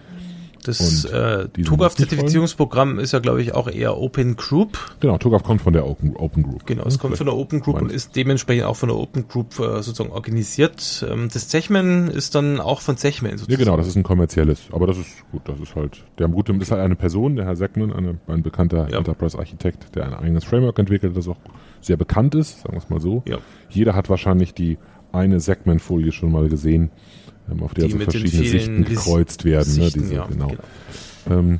das 0.63 1.05
äh, 1.05 1.47
TUGAF-Zertifizierungsprogramm 1.49 2.99
ist 2.99 3.13
ja, 3.13 3.19
glaube 3.19 3.41
ich, 3.41 3.53
auch 3.53 3.67
eher 3.67 3.97
Open 3.97 4.35
Group. 4.35 4.77
Genau, 4.99 5.17
TUGAF 5.17 5.43
kommt 5.43 5.61
von 5.61 5.73
der 5.73 5.87
Open, 5.87 6.15
Open 6.15 6.43
Group. 6.43 6.65
Genau, 6.65 6.85
es 6.85 6.99
kommt 6.99 7.17
von 7.17 7.25
der 7.25 7.35
Open 7.35 7.61
Group 7.61 7.81
und 7.81 7.91
ist 7.91 8.15
dementsprechend 8.15 8.65
auch 8.65 8.75
von 8.75 8.89
der 8.89 8.97
Open 8.97 9.27
Group 9.27 9.59
äh, 9.59 9.81
sozusagen 9.81 10.11
organisiert. 10.11 11.05
Ähm, 11.09 11.29
das 11.31 11.47
Zechman 11.47 12.09
ist 12.09 12.35
dann 12.35 12.59
auch 12.59 12.81
von 12.81 12.97
Zechman 12.97 13.31
sozusagen. 13.31 13.51
Ja, 13.51 13.57
genau, 13.57 13.77
das 13.77 13.87
ist 13.87 13.95
ein 13.95 14.03
kommerzielles. 14.03 14.61
Aber 14.71 14.87
das 14.87 14.97
ist 14.97 15.09
gut, 15.31 15.41
das 15.45 15.59
ist 15.59 15.75
halt, 15.75 16.03
der 16.19 16.27
gute, 16.27 16.53
ist 16.53 16.71
halt 16.71 16.81
eine 16.81 16.95
Person, 16.95 17.35
der 17.35 17.45
Herr 17.45 17.55
Zechman, 17.55 17.91
eine, 17.91 18.19
ein 18.27 18.43
bekannter 18.43 18.89
ja. 18.89 18.97
Enterprise-Architekt, 18.97 19.95
der 19.95 20.05
ein 20.05 20.13
eigenes 20.13 20.43
Framework 20.43 20.77
entwickelt, 20.79 21.15
das 21.17 21.27
auch 21.27 21.37
sehr 21.81 21.97
bekannt 21.97 22.35
ist, 22.35 22.61
sagen 22.61 22.73
wir 22.73 22.79
es 22.79 22.89
mal 22.89 23.01
so. 23.01 23.23
Ja. 23.27 23.37
Jeder 23.69 23.95
hat 23.95 24.09
wahrscheinlich 24.09 24.53
die 24.53 24.77
eine 25.11 25.39
Segment-Folie 25.39 26.11
schon 26.11 26.31
mal 26.31 26.47
gesehen 26.47 26.91
auf 27.61 27.73
der 27.73 27.87
die 27.87 27.93
also 27.93 28.05
verschiedene 28.05 28.47
Sichten 28.47 28.85
gekreuzt 28.85 29.45
werden. 29.45 29.75
Ne, 29.75 29.83
Sichten, 29.83 29.99
ne, 29.99 30.05
diese, 30.05 30.15
ja, 30.15 30.25
genau. 30.27 30.47
genau. 30.47 31.39
Ähm, 31.39 31.59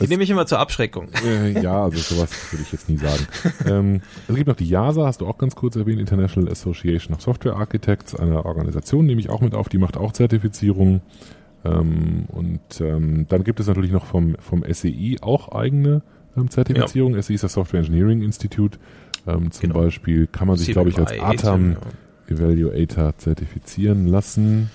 die 0.00 0.08
nehme 0.08 0.22
ich 0.22 0.30
immer 0.30 0.46
zur 0.46 0.58
Abschreckung. 0.58 1.08
Äh, 1.26 1.60
ja, 1.60 1.82
also 1.82 1.98
sowas 1.98 2.30
würde 2.52 2.62
ich 2.62 2.72
jetzt 2.72 2.88
nie 2.88 2.98
sagen. 2.98 3.26
ähm, 3.66 4.00
es 4.28 4.34
gibt 4.34 4.46
noch 4.46 4.56
die 4.56 4.68
JASA, 4.68 5.06
hast 5.06 5.20
du 5.20 5.26
auch 5.26 5.38
ganz 5.38 5.56
kurz 5.56 5.74
erwähnt, 5.76 5.98
International 5.98 6.50
Association 6.50 7.14
of 7.14 7.22
Software 7.22 7.56
Architects, 7.56 8.14
eine 8.14 8.44
Organisation, 8.44 9.06
nehme 9.06 9.20
ich 9.20 9.28
auch 9.28 9.40
mit 9.40 9.54
auf, 9.54 9.68
die 9.68 9.78
macht 9.78 9.96
auch 9.96 10.12
Zertifizierungen. 10.12 11.00
Ähm, 11.64 12.26
und 12.28 12.60
ähm, 12.80 13.26
dann 13.28 13.42
gibt 13.42 13.58
es 13.58 13.66
natürlich 13.66 13.90
noch 13.90 14.06
vom, 14.06 14.36
vom 14.38 14.64
SEI 14.70 15.16
auch 15.20 15.48
eigene 15.52 16.02
ähm, 16.36 16.50
Zertifizierung. 16.50 17.14
Ja. 17.14 17.22
SEI 17.22 17.34
ist 17.34 17.44
das 17.44 17.54
Software 17.54 17.80
Engineering 17.80 18.22
Institute. 18.22 18.78
Ähm, 19.26 19.50
zum 19.50 19.70
genau. 19.70 19.80
Beispiel 19.80 20.26
kann 20.26 20.46
man 20.46 20.56
sich, 20.56 20.68
glaube 20.68 20.90
ich, 20.90 20.98
als 20.98 21.18
ATAM 21.18 21.76
Evaluator 22.28 23.16
zertifizieren 23.16 24.06
lassen. 24.06 24.70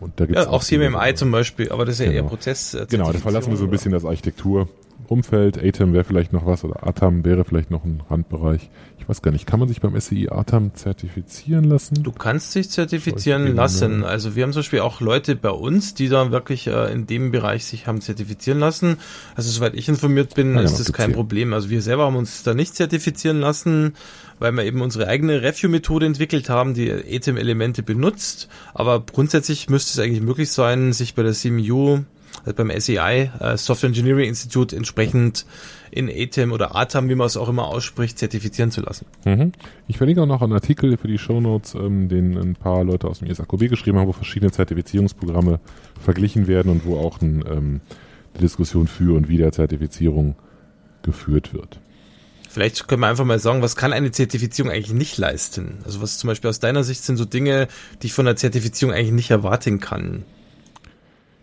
Und 0.00 0.20
da 0.20 0.26
gibt's 0.26 0.42
ja, 0.42 0.48
auch, 0.48 0.54
auch 0.54 0.62
CMMI 0.62 1.14
zum 1.14 1.30
Beispiel, 1.30 1.70
aber 1.72 1.84
das 1.84 1.94
ist 1.94 2.00
ja 2.00 2.06
genau. 2.06 2.24
eher 2.24 2.28
Prozess. 2.28 2.76
Genau, 2.88 3.12
da 3.12 3.18
verlassen 3.18 3.50
wir 3.50 3.56
so 3.56 3.64
ein 3.64 3.70
bisschen 3.70 3.92
das 3.92 4.04
Architektur 4.04 4.68
Umfeld. 5.10 5.58
ATEM 5.62 5.92
wäre 5.92 6.04
vielleicht 6.04 6.32
noch 6.32 6.46
was 6.46 6.64
oder 6.64 6.86
ATAM 6.86 7.24
wäre 7.24 7.44
vielleicht 7.44 7.70
noch 7.70 7.84
ein 7.84 8.02
Randbereich. 8.08 8.68
Ich 8.98 9.08
weiß 9.08 9.22
gar 9.22 9.30
nicht, 9.30 9.46
kann 9.46 9.60
man 9.60 9.68
sich 9.68 9.80
beim 9.80 9.98
SEI 9.98 10.30
ATAM 10.30 10.74
zertifizieren 10.74 11.64
lassen? 11.64 12.02
Du 12.02 12.12
kannst 12.12 12.54
dich 12.54 12.70
zertifizieren 12.70 13.54
lassen. 13.54 14.04
Also 14.04 14.34
wir 14.34 14.42
haben 14.42 14.52
zum 14.52 14.60
Beispiel 14.60 14.80
auch 14.80 15.00
Leute 15.00 15.36
bei 15.36 15.50
uns, 15.50 15.94
die 15.94 16.08
da 16.08 16.30
wirklich 16.32 16.66
äh, 16.66 16.92
in 16.92 17.06
dem 17.06 17.30
Bereich 17.30 17.64
sich 17.64 17.86
haben 17.86 18.00
zertifizieren 18.00 18.58
lassen. 18.58 18.96
Also 19.34 19.50
soweit 19.50 19.74
ich 19.74 19.88
informiert 19.88 20.34
bin, 20.34 20.58
ah, 20.58 20.62
ist 20.62 20.78
das 20.80 20.92
kein 20.92 21.12
Problem. 21.12 21.52
Also 21.52 21.70
wir 21.70 21.82
selber 21.82 22.06
haben 22.06 22.16
uns 22.16 22.42
da 22.42 22.54
nicht 22.54 22.74
zertifizieren 22.74 23.40
lassen, 23.40 23.94
weil 24.38 24.52
wir 24.52 24.64
eben 24.64 24.80
unsere 24.82 25.06
eigene 25.06 25.42
Review-Methode 25.42 26.06
entwickelt 26.06 26.48
haben, 26.48 26.74
die 26.74 26.90
ATEM-Elemente 26.90 27.82
benutzt. 27.82 28.48
Aber 28.74 29.00
grundsätzlich 29.00 29.70
müsste 29.70 29.92
es 29.92 30.04
eigentlich 30.04 30.22
möglich 30.22 30.50
sein, 30.50 30.92
sich 30.92 31.14
bei 31.14 31.22
der 31.22 31.32
CMU 31.32 32.00
beim 32.54 32.70
SEI, 32.70 33.30
äh, 33.40 33.56
Software 33.56 33.88
Engineering 33.88 34.28
Institute, 34.28 34.74
entsprechend 34.74 35.46
in 35.90 36.08
ATEM 36.08 36.52
oder 36.52 36.76
ATAM, 36.76 37.08
wie 37.08 37.14
man 37.14 37.26
es 37.26 37.36
auch 37.36 37.48
immer 37.48 37.66
ausspricht, 37.66 38.18
zertifizieren 38.18 38.70
zu 38.70 38.80
lassen. 38.80 39.06
Mhm. 39.24 39.52
Ich 39.88 39.96
verlinke 39.96 40.22
auch 40.22 40.26
noch 40.26 40.42
einen 40.42 40.52
Artikel 40.52 40.96
für 40.96 41.08
die 41.08 41.18
Shownotes, 41.18 41.74
ähm, 41.74 42.08
den 42.08 42.36
ein 42.36 42.54
paar 42.54 42.84
Leute 42.84 43.08
aus 43.08 43.20
dem 43.20 43.28
ISAKB 43.28 43.68
geschrieben 43.68 43.98
haben, 43.98 44.08
wo 44.08 44.12
verschiedene 44.12 44.52
Zertifizierungsprogramme 44.52 45.60
verglichen 46.00 46.46
werden 46.46 46.70
und 46.70 46.84
wo 46.84 46.98
auch 46.98 47.20
ein, 47.20 47.44
ähm, 47.48 47.80
die 48.36 48.40
Diskussion 48.40 48.88
für 48.88 49.16
und 49.16 49.28
wider 49.28 49.52
Zertifizierung 49.52 50.36
geführt 51.02 51.54
wird. 51.54 51.80
Vielleicht 52.48 52.88
können 52.88 53.02
wir 53.02 53.08
einfach 53.08 53.24
mal 53.24 53.38
sagen, 53.38 53.60
was 53.60 53.76
kann 53.76 53.92
eine 53.92 54.12
Zertifizierung 54.12 54.72
eigentlich 54.72 54.94
nicht 54.94 55.18
leisten? 55.18 55.78
Also 55.84 56.00
was 56.00 56.16
zum 56.18 56.28
Beispiel 56.28 56.48
aus 56.48 56.58
deiner 56.58 56.84
Sicht 56.84 57.02
sind 57.04 57.16
so 57.16 57.26
Dinge, 57.26 57.68
die 58.00 58.06
ich 58.06 58.14
von 58.14 58.24
der 58.24 58.36
Zertifizierung 58.36 58.94
eigentlich 58.94 59.12
nicht 59.12 59.30
erwarten 59.30 59.78
kann? 59.78 60.24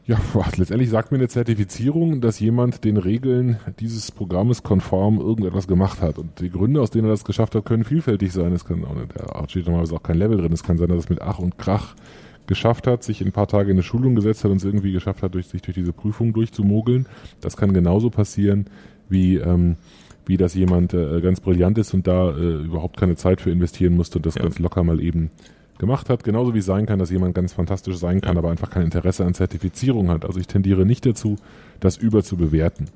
Ja, 0.06 0.18
letztendlich 0.58 0.90
sagt 0.90 1.12
mir 1.12 1.18
eine 1.18 1.30
Zertifizierung, 1.30 2.20
dass 2.20 2.40
jemand 2.40 2.84
den 2.84 2.98
Regeln 2.98 3.58
dieses 3.80 4.12
Programmes 4.12 4.64
konform 4.64 5.20
irgendetwas 5.20 5.68
gemacht 5.68 6.02
hat. 6.02 6.18
Und 6.18 6.40
die 6.40 6.50
Gründe, 6.50 6.82
aus 6.82 6.90
denen 6.90 7.06
er 7.06 7.12
das 7.12 7.24
geschafft 7.24 7.56
hat, 7.56 7.66
können 7.66 7.86
vielfältig 7.86 8.34
sein. 8.34 8.52
Es 8.52 8.66
kann 8.66 8.84
auch, 8.84 8.96
da 9.16 9.48
steht 9.48 9.66
normalerweise 9.66 9.96
auch 9.96 10.04
kein 10.04 10.18
Level 10.18 10.38
drin. 10.38 10.52
Es 10.52 10.64
kann 10.64 10.78
sein, 10.78 10.90
dass 10.90 11.00
es 11.00 11.10
mit 11.10 11.22
Ach 11.22 11.40
und 11.40 11.58
Krach 11.58 11.96
geschafft 12.48 12.88
hat, 12.88 13.04
sich 13.04 13.22
in 13.22 13.28
ein 13.28 13.32
paar 13.32 13.48
Tage 13.48 13.72
in 13.72 13.76
eine 13.78 13.84
Schulung 13.84 14.16
gesetzt 14.16 14.44
hat 14.44 14.52
und 14.52 14.58
es 14.58 14.66
irgendwie 14.66 14.92
geschafft 14.92 15.24
hat, 15.24 15.34
durch, 15.34 15.48
sich 15.48 15.62
durch 15.62 15.76
diese 15.76 15.94
Prüfung 15.94 16.34
durchzumogeln. 16.34 17.08
Das 17.40 17.56
kann 17.56 17.74
genauso 17.74 18.10
passieren, 18.10 18.66
wie, 19.08 19.38
ähm, 19.38 19.78
wie 20.26 20.36
dass 20.36 20.54
jemand 20.54 20.94
äh, 20.94 21.22
ganz 21.22 21.40
brillant 21.40 21.78
ist 21.78 21.94
und 21.94 22.06
da 22.06 22.32
äh, 22.32 22.56
überhaupt 22.66 22.98
keine 22.98 23.16
Zeit 23.16 23.40
für 23.40 23.52
investieren 23.52 23.96
musste 23.96 24.20
und 24.20 24.26
das 24.26 24.36
ja. 24.36 24.42
ganz 24.42 24.60
locker 24.60 24.84
mal 24.84 25.00
eben 25.00 25.32
gemacht 25.78 26.10
hat. 26.10 26.24
Genauso 26.24 26.54
wie 26.54 26.60
es 26.60 26.66
sein 26.66 26.86
kann, 26.86 27.00
dass 27.00 27.10
jemand 27.10 27.36
ganz 27.36 27.54
fantastisch 27.54 27.98
sein 27.98 28.22
kann, 28.22 28.38
aber 28.38 28.50
einfach 28.50 28.70
kein 28.70 28.84
Interesse 28.84 29.26
an 29.26 29.34
Zertifizierung 29.34 30.10
hat. 30.10 30.26
Also 30.26 30.40
ich 30.40 30.48
tendiere 30.48 30.86
nicht 30.86 31.06
dazu, 31.06 31.38
das 31.80 31.98
überzubewerten. 31.98 32.90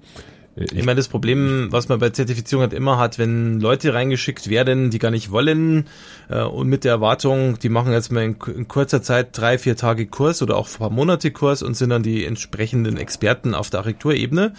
Ich, 0.60 0.72
ich 0.72 0.86
meine, 0.86 0.96
das 0.96 1.08
Problem, 1.08 1.68
was 1.70 1.88
man 1.88 2.00
bei 2.00 2.10
Zertifizierung 2.10 2.64
halt 2.64 2.74
immer 2.74 2.98
hat, 2.98 3.20
wenn 3.20 3.60
Leute 3.60 3.94
reingeschickt 3.94 4.50
werden, 4.50 4.90
die 4.90 4.98
gar 4.98 5.12
nicht 5.12 5.30
wollen 5.30 5.86
äh, 6.30 6.42
und 6.42 6.68
mit 6.68 6.84
der 6.84 6.94
Erwartung, 6.94 7.60
die 7.60 7.70
machen 7.70 7.94
jetzt 7.94 8.12
mal 8.12 8.24
in, 8.24 8.36
in, 8.56 8.68
kurzer 8.68 9.04
Zeit 9.04 9.38
drei, 9.38 9.60
vier 9.60 9.76
Tage 9.76 10.08
Kurs 10.08 10.42
oder 10.42 10.58
auch 10.58 10.68
ein 10.68 10.78
paar 10.80 10.90
Monate 10.90 11.30
Kurs 11.30 11.62
und 11.62 11.76
sind 11.76 11.92
dann 11.92 12.02
die 12.02 12.26
entsprechenden 12.26 12.98
Experten 12.98 13.54
auf 13.54 13.70
der 13.70 13.82
Architekturebene 13.82 14.54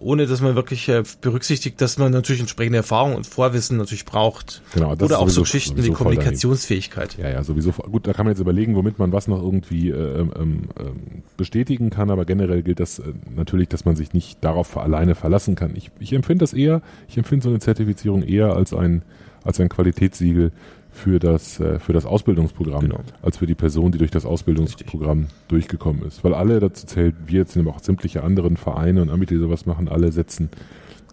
ohne 0.00 0.26
dass 0.26 0.40
man 0.40 0.56
wirklich 0.56 0.88
äh, 0.88 1.02
berücksichtigt, 1.20 1.80
dass 1.80 1.98
man 1.98 2.10
natürlich 2.10 2.40
entsprechende 2.40 2.78
Erfahrung 2.78 3.14
und 3.14 3.26
Vorwissen 3.26 3.76
natürlich 3.76 4.06
braucht. 4.06 4.62
Genau, 4.74 4.94
das 4.94 5.06
Oder 5.06 5.18
auch 5.18 5.22
sowieso, 5.28 5.34
so 5.34 5.42
Geschichten 5.42 5.84
wie 5.84 5.90
Kommunikationsfähigkeit. 5.90 7.18
Ja, 7.18 7.28
ja, 7.28 7.44
sowieso. 7.44 7.72
Gut, 7.72 8.06
da 8.06 8.14
kann 8.14 8.24
man 8.24 8.32
jetzt 8.32 8.40
überlegen, 8.40 8.74
womit 8.74 8.98
man 8.98 9.12
was 9.12 9.28
noch 9.28 9.42
irgendwie 9.42 9.90
äh, 9.90 10.20
ähm, 10.20 10.32
ähm, 10.34 11.22
bestätigen 11.36 11.90
kann, 11.90 12.10
aber 12.10 12.24
generell 12.24 12.62
gilt 12.62 12.80
das 12.80 12.98
äh, 12.98 13.12
natürlich, 13.34 13.68
dass 13.68 13.84
man 13.84 13.94
sich 13.94 14.14
nicht 14.14 14.42
darauf 14.42 14.78
alleine 14.78 15.14
verlassen 15.14 15.54
kann. 15.54 15.76
Ich, 15.76 15.90
ich 16.00 16.14
empfinde 16.14 16.42
das 16.42 16.54
eher, 16.54 16.80
ich 17.06 17.18
empfinde 17.18 17.44
so 17.44 17.50
eine 17.50 17.58
Zertifizierung 17.58 18.22
eher 18.22 18.56
als 18.56 18.72
ein, 18.72 19.02
als 19.44 19.60
ein 19.60 19.68
Qualitätssiegel 19.68 20.50
für 20.92 21.18
das, 21.18 21.60
äh, 21.60 21.78
für 21.78 21.92
das 21.92 22.06
Ausbildungsprogramm, 22.06 22.80
genau. 22.80 23.00
als 23.22 23.38
für 23.38 23.46
die 23.46 23.54
Person, 23.54 23.92
die 23.92 23.98
durch 23.98 24.10
das 24.10 24.26
Ausbildungsprogramm 24.26 25.20
Richtig. 25.20 25.48
durchgekommen 25.48 26.02
ist. 26.04 26.24
Weil 26.24 26.34
alle, 26.34 26.60
dazu 26.60 26.86
zählt 26.86 27.14
wir 27.26 27.40
jetzt, 27.40 27.56
aber 27.56 27.70
auch 27.70 27.80
sämtliche 27.80 28.22
anderen 28.22 28.56
Vereine 28.56 29.02
und 29.02 29.10
Anbieter, 29.10 29.34
die 29.34 29.40
sowas 29.40 29.66
machen, 29.66 29.88
alle 29.88 30.12
setzen 30.12 30.50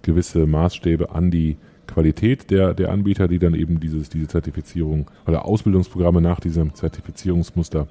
gewisse 0.02 0.46
Maßstäbe 0.46 1.12
an 1.12 1.32
die 1.32 1.58
Qualität 1.88 2.52
der, 2.52 2.74
der 2.74 2.92
Anbieter, 2.92 3.28
die 3.28 3.40
dann 3.40 3.54
eben 3.54 3.80
dieses, 3.80 4.10
diese 4.10 4.28
Zertifizierung 4.28 5.10
oder 5.26 5.46
Ausbildungsprogramme 5.46 6.22
nach 6.22 6.40
diesem 6.40 6.74
Zertifizierungsmuster 6.74 7.88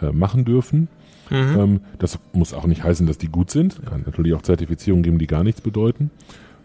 äh, 0.00 0.12
machen 0.12 0.44
dürfen. 0.44 0.88
Mhm. 1.30 1.58
Ähm, 1.58 1.80
das 1.98 2.18
muss 2.32 2.52
auch 2.52 2.66
nicht 2.66 2.84
heißen, 2.84 3.06
dass 3.06 3.18
die 3.18 3.28
gut 3.28 3.50
sind. 3.50 3.80
Kann 3.86 4.02
natürlich 4.04 4.34
auch 4.34 4.42
Zertifizierungen 4.42 5.02
geben, 5.02 5.18
die 5.18 5.26
gar 5.26 5.44
nichts 5.44 5.60
bedeuten. 5.60 6.10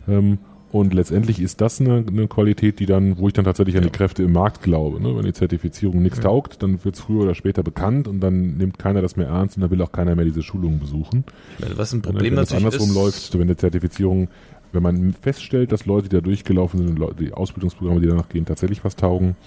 Ähm, 0.08 0.40
und 0.72 0.94
letztendlich 0.94 1.40
ist 1.40 1.62
das 1.62 1.80
eine, 1.80 2.04
eine 2.06 2.28
Qualität, 2.28 2.80
die 2.80 2.86
dann, 2.86 3.18
wo 3.18 3.28
ich 3.28 3.34
dann 3.34 3.46
tatsächlich 3.46 3.78
an 3.78 3.84
die 3.84 3.90
Kräfte 3.90 4.24
im 4.24 4.34
Markt 4.34 4.62
glaube. 4.62 5.02
Ne? 5.02 5.16
Wenn 5.16 5.24
die 5.24 5.34
Zertifizierung 5.34 6.02
nichts 6.02 6.18
ja. 6.18 6.26
taugt, 6.26 6.62
dann 6.62 6.84
wird 6.84 6.96
es 6.96 7.02
früher 7.02 7.22
oder 7.22 7.36
später 7.36 7.64
bekannt 7.64 8.08
und 8.08 8.20
dann 8.20 8.58
nimmt 8.58 8.78
keiner 8.78 9.02
das 9.02 9.16
mehr 9.16 9.28
ernst 9.28 9.56
und 9.56 9.62
dann 9.62 9.72
will 9.72 9.82
auch 9.82 9.94
keiner 9.94 10.16
mehr 10.16 10.26
diese 10.26 10.44
Schulungen 10.44 10.80
besuchen. 10.80 11.24
Meine, 11.60 11.78
was 11.78 11.94
ein 11.94 12.02
Problem 12.02 12.36
wenn 12.36 12.44
es 12.44 12.52
andersrum 12.52 12.90
ist, 12.90 12.96
läuft, 12.96 13.34
wenn 13.36 13.44
eine 13.44 13.56
Zertifizierung, 13.56 14.28
wenn 14.74 14.84
man 14.84 15.14
feststellt, 15.14 15.72
dass 15.72 15.86
Leute, 15.86 16.10
die 16.10 16.16
da 16.18 16.22
durchgelaufen 16.22 16.86
sind, 16.86 17.20
die 17.20 17.32
Ausbildungsprogramme, 17.32 18.02
die 18.02 18.08
danach 18.08 18.28
gehen, 18.28 18.46
tatsächlich 18.46 18.84
was 18.84 18.98
taugen, 18.98 19.38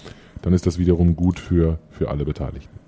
dann 0.41 0.53
ist 0.53 0.65
das 0.65 0.79
wiederum 0.79 1.15
gut 1.15 1.39
für, 1.39 1.77
für 1.91 2.09
alle 2.09 2.25
Beteiligten. 2.25 2.80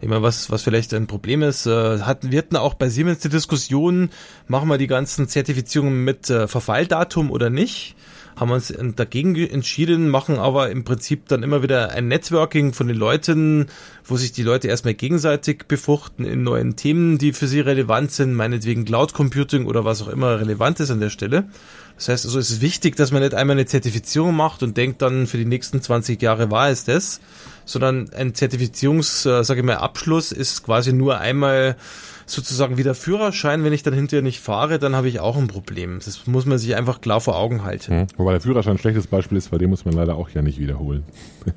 Ich 0.00 0.08
meine, 0.08 0.22
was, 0.22 0.50
was 0.50 0.62
vielleicht 0.62 0.94
ein 0.94 1.08
Problem 1.08 1.42
ist, 1.42 1.66
äh, 1.66 2.00
hatten, 2.00 2.30
wir 2.30 2.38
hatten 2.38 2.56
auch 2.56 2.74
bei 2.74 2.88
Siemens 2.88 3.18
die 3.18 3.28
Diskussion, 3.28 4.10
machen 4.46 4.68
wir 4.68 4.78
die 4.78 4.86
ganzen 4.86 5.26
Zertifizierungen 5.26 6.04
mit 6.04 6.30
äh, 6.30 6.46
Verfalldatum 6.46 7.30
oder 7.32 7.50
nicht? 7.50 7.96
Haben 8.36 8.50
wir 8.50 8.54
uns 8.54 8.72
dagegen 8.94 9.34
entschieden, 9.34 10.08
machen 10.10 10.38
aber 10.38 10.70
im 10.70 10.84
Prinzip 10.84 11.26
dann 11.26 11.42
immer 11.42 11.64
wieder 11.64 11.90
ein 11.90 12.06
Networking 12.06 12.72
von 12.72 12.86
den 12.86 12.96
Leuten, 12.96 13.66
wo 14.04 14.16
sich 14.16 14.30
die 14.30 14.44
Leute 14.44 14.68
erstmal 14.68 14.94
gegenseitig 14.94 15.64
befruchten 15.66 16.24
in 16.24 16.44
neuen 16.44 16.76
Themen, 16.76 17.18
die 17.18 17.32
für 17.32 17.48
sie 17.48 17.58
relevant 17.58 18.12
sind, 18.12 18.34
meinetwegen 18.34 18.84
Cloud 18.84 19.12
Computing 19.12 19.66
oder 19.66 19.84
was 19.84 20.02
auch 20.02 20.08
immer 20.08 20.38
relevant 20.38 20.78
ist 20.78 20.92
an 20.92 21.00
der 21.00 21.10
Stelle. 21.10 21.48
Das 21.96 22.08
heißt 22.08 22.26
also, 22.26 22.38
es 22.38 22.50
ist 22.50 22.60
wichtig, 22.60 22.94
dass 22.94 23.10
man 23.10 23.22
nicht 23.22 23.34
einmal 23.34 23.56
eine 23.56 23.66
Zertifizierung 23.66 24.36
macht 24.36 24.62
und 24.62 24.76
denkt 24.76 25.02
dann, 25.02 25.26
für 25.26 25.36
die 25.36 25.44
nächsten 25.44 25.82
20 25.82 26.22
Jahre 26.22 26.48
war 26.48 26.70
es 26.70 26.84
das, 26.84 27.20
sondern 27.68 28.10
ein 28.14 28.34
Zertifizierungs, 28.34 29.26
äh, 29.26 29.44
sage 29.44 29.60
ich 29.60 29.66
mal, 29.66 29.76
Abschluss 29.76 30.32
ist 30.32 30.64
quasi 30.64 30.92
nur 30.92 31.18
einmal 31.18 31.76
sozusagen 32.24 32.76
wie 32.76 32.82
der 32.82 32.94
Führerschein, 32.94 33.64
wenn 33.64 33.72
ich 33.72 33.82
dann 33.82 33.94
hinterher 33.94 34.22
nicht 34.22 34.40
fahre, 34.40 34.78
dann 34.78 34.94
habe 34.94 35.08
ich 35.08 35.20
auch 35.20 35.36
ein 35.36 35.48
Problem. 35.48 36.00
Das 36.04 36.26
muss 36.26 36.46
man 36.46 36.58
sich 36.58 36.76
einfach 36.76 37.00
klar 37.00 37.20
vor 37.20 37.36
Augen 37.36 37.64
halten. 37.64 38.00
Mhm. 38.00 38.06
Wobei 38.16 38.32
der 38.32 38.40
Führerschein 38.40 38.74
ein 38.74 38.78
schlechtes 38.78 39.06
Beispiel 39.06 39.38
ist, 39.38 39.52
weil 39.52 39.58
den 39.58 39.70
muss 39.70 39.84
man 39.84 39.94
leider 39.94 40.16
auch 40.16 40.30
ja 40.30 40.42
nicht 40.42 40.58
wiederholen. 40.58 41.04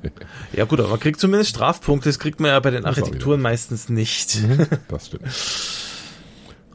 ja 0.52 0.64
gut, 0.64 0.80
aber 0.80 0.88
man 0.90 1.00
kriegt 1.00 1.20
zumindest 1.20 1.50
Strafpunkte, 1.50 2.08
das 2.08 2.18
kriegt 2.18 2.40
man 2.40 2.50
ja 2.50 2.60
bei 2.60 2.70
den 2.70 2.84
Architekturen 2.84 3.40
meistens 3.40 3.88
nicht. 3.88 4.42
Mhm, 4.42 4.66
das 4.88 5.06
stimmt. 5.06 5.24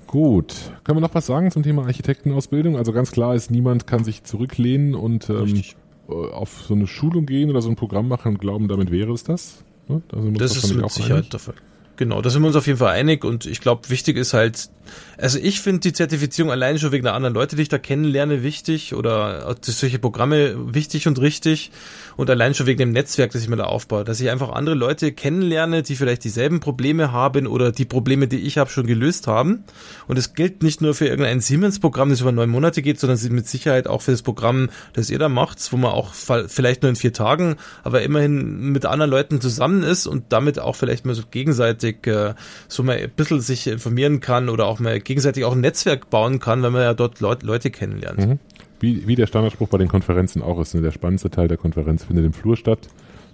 Gut. 0.08 0.56
Können 0.84 0.98
wir 0.98 1.02
noch 1.02 1.14
was 1.14 1.26
sagen 1.26 1.52
zum 1.52 1.64
Thema 1.64 1.84
Architektenausbildung? 1.84 2.78
Also 2.78 2.94
ganz 2.94 3.12
klar 3.12 3.36
ist, 3.36 3.52
niemand 3.52 3.88
kann 3.88 4.04
sich 4.04 4.24
zurücklehnen 4.24 4.96
und 4.96 5.30
ähm, 5.30 5.64
auf 6.08 6.64
so 6.68 6.74
eine 6.74 6.88
Schulung 6.88 7.26
gehen 7.26 7.50
oder 7.50 7.62
so 7.62 7.70
ein 7.70 7.76
Programm 7.76 8.08
machen 8.08 8.34
und 8.34 8.40
glauben, 8.40 8.68
damit 8.68 8.92
wäre 8.92 9.12
es 9.12 9.24
das. 9.24 9.64
Ne? 9.88 10.02
Also 10.12 10.32
das 10.32 10.56
ist 10.56 10.74
mit 10.74 10.90
Sicherheit 10.92 11.32
der 11.32 11.40
Fall. 11.40 11.56
Genau, 11.98 12.22
da 12.22 12.30
sind 12.30 12.44
wir 12.44 12.48
uns 12.48 12.56
auf 12.56 12.68
jeden 12.68 12.80
Fall 12.80 12.94
einig 12.94 13.26
und 13.26 13.46
ich 13.46 13.60
glaube, 13.60 13.90
wichtig 13.90 14.18
ist 14.18 14.34
halt, 14.34 14.70
also 15.18 15.40
ich 15.40 15.62
finde 15.62 15.80
die 15.82 15.94
Zertifizierung 15.94 16.52
allein 16.52 16.80
schon 16.80 16.92
wegen 16.92 17.04
der 17.04 17.14
anderen 17.14 17.34
Leute, 17.34 17.56
die 17.56 17.64
ich 17.64 17.70
da 17.70 17.78
kennenlerne, 17.78 18.44
wichtig 18.44 18.94
oder 18.94 19.56
solche 19.62 20.00
Programme 20.00 20.74
wichtig 20.74 21.08
und 21.08 21.20
richtig 21.20 21.72
und 22.18 22.30
allein 22.30 22.54
schon 22.54 22.66
wegen 22.66 22.80
dem 22.80 22.92
Netzwerk, 22.92 23.32
das 23.32 23.42
ich 23.42 23.50
mir 23.50 23.56
da 23.56 23.66
aufbaue, 23.66 24.04
dass 24.04 24.20
ich 24.20 24.30
einfach 24.30 24.50
andere 24.50 24.76
Leute 24.76 25.12
kennenlerne, 25.12 25.84
die 25.84 25.96
vielleicht 25.96 26.24
dieselben 26.24 26.60
Probleme 26.60 27.12
haben 27.12 27.48
oder 27.48 27.72
die 27.72 27.86
Probleme, 27.86 28.28
die 28.28 28.40
ich 28.40 28.58
habe, 28.58 28.70
schon 28.70 28.88
gelöst 28.88 29.28
haben. 29.28 29.64
Und 30.08 30.18
es 30.18 30.34
gilt 30.34 30.64
nicht 30.64 30.82
nur 30.82 30.96
für 30.96 31.08
irgendein 31.08 31.40
Siemens-Programm, 31.40 32.10
das 32.10 32.22
über 32.22 32.32
neun 32.32 32.50
Monate 32.50 32.82
geht, 32.82 33.00
sondern 33.00 33.20
mit 33.34 33.48
Sicherheit 33.48 33.88
auch 33.88 34.02
für 34.02 34.12
das 34.12 34.22
Programm, 34.22 34.70
das 34.94 35.10
ihr 35.10 35.20
da 35.20 35.30
macht, 35.30 35.72
wo 35.72 35.78
man 35.78 35.92
auch 35.92 36.14
vielleicht 36.14 36.82
nur 36.82 36.90
in 36.90 36.96
vier 36.96 37.14
Tagen, 37.14 37.58
aber 37.84 38.02
immerhin 38.02 38.72
mit 38.72 38.86
anderen 38.86 39.12
Leuten 39.12 39.42
zusammen 39.42 39.84
ist 39.84 40.08
und 40.08 40.26
damit 40.30 40.60
auch 40.60 40.76
vielleicht 40.76 41.06
mal 41.06 41.16
so 41.16 41.24
gegenseitig 41.30 42.06
äh, 42.08 42.34
so 42.68 42.84
mal 42.84 42.98
ein 42.98 43.12
bisschen 43.12 43.42
sich 43.42 43.68
informieren 43.68 44.20
kann 44.20 44.50
oder 44.50 44.66
auch 44.66 44.77
mal 44.80 45.00
gegenseitig 45.00 45.46
auch 45.46 45.54
ein 45.54 45.62
Netzwerk 45.62 46.10
bauen 46.10 46.40
kann, 46.40 46.64
wenn 46.64 46.74
man 46.74 46.82
ja 46.82 46.94
dort 46.94 47.20
Leut 47.20 47.44
Leute 47.44 47.72
kennenlernt. 47.72 48.20
Mhm. 48.20 48.40
Wie, 48.80 49.08
wie 49.08 49.16
der 49.16 49.28
Standardspruch 49.28 49.70
bei 49.70 49.78
den 49.78 49.88
Konferenzen 49.88 50.42
auch 50.42 50.60
ist, 50.60 50.76
ne? 50.76 50.82
der 50.82 50.92
spannendste 50.92 51.32
Teil 51.32 51.48
der 51.48 51.58
Konferenz 51.58 52.04
findet 52.04 52.26
im 52.26 52.34
Flur 52.34 52.56
statt. 52.56 52.80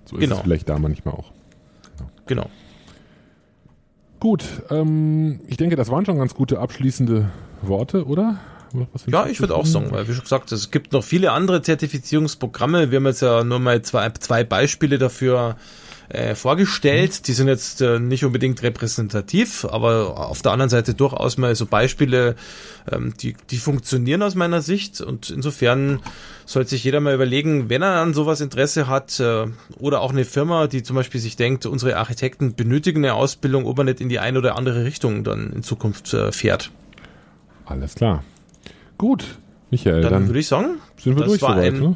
So 0.06 0.16
ist 0.16 0.22
genau. 0.22 0.36
es 0.36 0.41
vielleicht 0.41 0.70
da 0.70 0.80
manchmal 0.80 1.16
auch. 1.16 1.32
Genau. 1.98 2.44
genau. 2.44 2.50
Gut, 4.20 4.46
ähm, 4.70 5.41
ich 5.48 5.58
denke, 5.58 5.76
das 5.76 5.89
waren 5.91 6.06
schon 6.06 6.18
ganz 6.18 6.34
gute 6.34 6.60
abschließende 6.60 7.30
Worte, 7.62 8.06
oder? 8.06 8.39
ja, 9.08 9.28
ich 9.28 9.39
würde 9.39 9.56
auch 9.56 9.66
sagen, 9.66 9.91
weil 9.91 10.08
wie 10.08 10.14
schon 10.14 10.24
gesagt, 10.24 10.52
es 10.52 10.72
gibt 10.72 10.94
noch 10.94 11.04
viele 11.04 11.32
andere 11.32 11.62
Zertifizierungsprogramme. 11.62 12.89
Wir 12.89 12.98
haben 12.98 13.06
jetzt 13.06 13.22
ja 13.22 13.44
nur 13.44 13.60
mal 13.60 13.82
zwei, 13.82 14.10
zwei 14.12 14.44
Beispiele 14.44 14.98
dafür 14.98 15.58
äh, 16.14 16.36
vorgestellt. 16.36 17.11
Mhm. 17.11 17.24
Die 17.24 17.34
sind 17.34 17.47
jetzt 17.47 17.82
äh, 17.82 17.99
nicht 17.99 18.24
unbedingt 18.24 18.61
repräsentativ, 18.64 19.66
aber 19.66 20.30
auf 20.30 20.41
der 20.41 20.51
anderen 20.51 20.70
Seite 20.70 20.93
durchaus 20.93 21.38
mal 21.38 21.55
so 21.55 21.66
Beispiele, 21.66 22.36
ähm, 22.91 23.14
die, 23.20 23.36
die 23.49 23.57
funktionieren 23.57 24.22
aus 24.22 24.36
meiner 24.36 24.61
Sicht. 24.61 25.01
Und 25.01 25.30
insofern 25.30 26.01
sollte 26.45 26.72
sich 26.72 26.84
jeder 26.84 26.99
mal 26.99 27.16
überlegen, 27.16 27.70
wenn 27.70 27.82
er 27.82 28.01
an 28.01 28.14
sowas 28.14 28.41
Interesse 28.41 28.88
hat 28.88 29.20
äh, 29.20 29.47
oder 29.80 30.01
auch 30.01 30.11
eine 30.11 30.26
Firma, 30.26 30.68
die 30.68 30.84
zum 30.84 30.95
Beispiel 30.95 31.20
sich 31.20 31.36
denkt, 31.36 31.66
unsere 31.66 31.97
Architekten 31.97 32.55
benötigen 32.55 33.03
eine 33.03 33.16
Ausbildung, 33.16 33.66
ob 33.66 33.80
er 33.80 33.86
nicht 33.86 33.99
in 33.99 34.09
die 34.09 34.20
eine 34.20 34.38
oder 34.38 34.55
andere 34.55 34.86
Richtung 34.86 35.24
dann 35.24 35.51
in 35.51 35.64
Zukunft 35.64 36.14
äh, 36.14 36.32
fährt. 36.32 36.72
Alles 37.66 37.95
klar. 37.95 38.24
Gut, 38.97 39.39
Michael, 39.72 40.01
dann, 40.01 40.14
dann 40.14 40.28
würde 40.28 40.39
ich 40.39 40.47
sagen, 40.47 40.78
sind 40.97 41.18
wir 41.18 41.26
durch 41.26 41.39
soweit, 41.39 41.74
ne? 41.74 41.95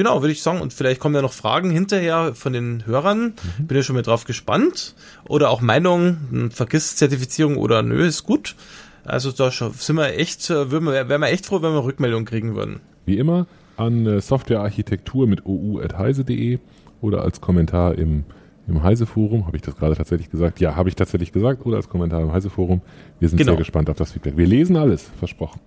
Genau, 0.00 0.22
würde 0.22 0.32
ich 0.32 0.40
sagen. 0.40 0.62
Und 0.62 0.72
vielleicht 0.72 0.98
kommen 0.98 1.14
ja 1.14 1.20
noch 1.20 1.34
Fragen 1.34 1.68
hinterher 1.68 2.34
von 2.34 2.54
den 2.54 2.86
Hörern. 2.86 3.34
Mhm. 3.58 3.66
Bin 3.66 3.76
ja 3.76 3.82
schon 3.82 3.96
mal 3.96 4.02
drauf 4.02 4.24
gespannt. 4.24 4.94
Oder 5.28 5.50
auch 5.50 5.60
Meinungen, 5.60 6.26
hm, 6.30 6.50
vergiss 6.50 6.96
Zertifizierung 6.96 7.58
oder 7.58 7.82
nö, 7.82 8.06
ist 8.06 8.22
gut. 8.22 8.56
Also 9.04 9.30
da 9.30 9.50
sind 9.50 9.96
wir 9.96 10.18
echt, 10.18 10.48
äh, 10.48 10.70
wären 10.70 11.20
wir 11.20 11.28
echt 11.28 11.44
froh, 11.44 11.60
wenn 11.60 11.74
wir 11.74 11.84
Rückmeldungen 11.84 12.24
kriegen 12.24 12.56
würden. 12.56 12.80
Wie 13.04 13.18
immer 13.18 13.46
an 13.76 14.06
äh, 14.06 14.22
Softwarearchitektur 14.22 15.26
mit 15.26 15.44
ou.heise.de 15.44 16.60
oder 17.02 17.20
als 17.20 17.42
Kommentar 17.42 17.96
im, 17.96 18.24
im 18.68 18.82
Heise-Forum. 18.82 19.46
Habe 19.46 19.58
ich 19.58 19.62
das 19.62 19.76
gerade 19.76 19.96
tatsächlich 19.96 20.30
gesagt? 20.30 20.60
Ja, 20.60 20.76
habe 20.76 20.88
ich 20.88 20.96
tatsächlich 20.96 21.30
gesagt. 21.30 21.66
Oder 21.66 21.76
als 21.76 21.90
Kommentar 21.90 22.22
im 22.22 22.32
Heise-Forum. 22.32 22.80
Wir 23.18 23.28
sind 23.28 23.36
genau. 23.36 23.50
sehr 23.52 23.58
gespannt 23.58 23.90
auf 23.90 23.98
das 23.98 24.12
Feedback. 24.12 24.38
Wir 24.38 24.46
lesen 24.46 24.78
alles, 24.78 25.10
versprochen. 25.18 25.60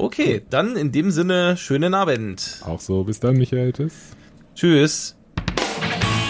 Okay, 0.00 0.40
dann 0.48 0.76
in 0.76 0.92
dem 0.92 1.10
Sinne, 1.10 1.58
schönen 1.58 1.92
Abend. 1.92 2.62
Auch 2.64 2.80
so, 2.80 3.04
bis 3.04 3.20
dann, 3.20 3.36
Michael. 3.36 3.74
Tschüss. 3.74 3.92
Tschüss. 4.54 5.16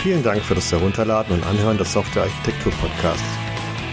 Vielen 0.02 0.24
Dank 0.24 0.42
für 0.42 0.56
das 0.56 0.72
Herunterladen 0.72 1.36
und 1.36 1.46
Anhören 1.46 1.78
des 1.78 1.92
Software 1.92 2.24
Architektur 2.24 2.72
Podcasts. 2.72 3.22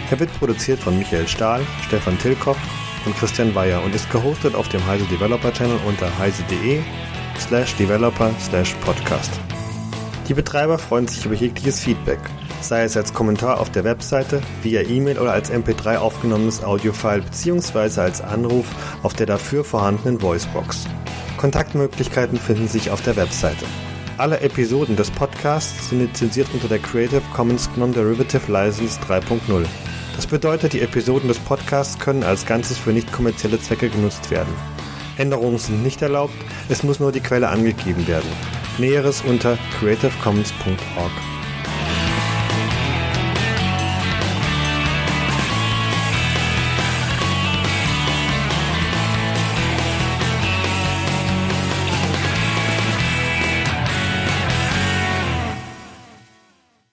Er 0.09 0.19
wird 0.19 0.33
produziert 0.39 0.79
von 0.79 0.97
Michael 0.97 1.27
Stahl, 1.27 1.61
Stefan 1.85 2.17
Tilkoff 2.17 2.57
und 3.05 3.15
Christian 3.17 3.53
Weyer 3.53 3.83
und 3.83 3.93
ist 3.93 4.09
gehostet 4.09 4.55
auf 4.55 4.67
dem 4.69 4.83
Heise 4.87 5.05
Developer 5.11 5.53
Channel 5.53 5.79
unter 5.85 6.17
heise.de 6.17 6.79
slash 7.37 7.75
developer 7.75 8.31
slash 8.39 8.73
podcast. 8.83 9.39
Die 10.27 10.33
Betreiber 10.33 10.79
freuen 10.79 11.07
sich 11.07 11.23
über 11.23 11.35
jegliches 11.35 11.81
Feedback 11.81 12.19
sei 12.61 12.83
es 12.83 12.97
als 12.97 13.13
Kommentar 13.13 13.59
auf 13.59 13.71
der 13.71 13.83
Webseite, 13.83 14.41
via 14.61 14.81
E-Mail 14.81 15.19
oder 15.19 15.33
als 15.33 15.51
MP3 15.51 15.97
aufgenommenes 15.97 16.63
Audiofile 16.63 17.21
bzw. 17.21 18.01
als 18.01 18.21
Anruf 18.21 18.65
auf 19.03 19.13
der 19.13 19.25
dafür 19.25 19.63
vorhandenen 19.63 20.21
Voicebox. 20.21 20.87
Kontaktmöglichkeiten 21.37 22.37
finden 22.37 22.67
sich 22.67 22.89
auf 22.91 23.01
der 23.01 23.15
Webseite. 23.15 23.65
Alle 24.17 24.39
Episoden 24.39 24.95
des 24.95 25.11
Podcasts 25.11 25.89
sind 25.89 25.99
lizenziert 25.99 26.47
unter 26.53 26.67
der 26.67 26.79
Creative 26.79 27.21
Commons 27.35 27.69
Non-Derivative 27.75 28.51
License 28.51 28.99
3.0. 29.01 29.65
Das 30.15 30.25
bedeutet, 30.25 30.73
die 30.73 30.81
Episoden 30.81 31.27
des 31.27 31.37
Podcasts 31.37 31.99
können 31.99 32.23
als 32.23 32.47
Ganzes 32.47 32.79
für 32.79 32.89
nicht 32.89 33.11
kommerzielle 33.11 33.59
Zwecke 33.61 33.89
genutzt 33.89 34.31
werden. 34.31 34.51
Änderungen 35.17 35.59
sind 35.59 35.83
nicht 35.83 36.01
erlaubt, 36.01 36.33
es 36.69 36.81
muss 36.81 36.99
nur 36.99 37.11
die 37.11 37.19
Quelle 37.19 37.49
angegeben 37.49 38.07
werden. 38.07 38.29
Näheres 38.79 39.21
unter 39.21 39.57
creativecommons.org. 39.79 41.36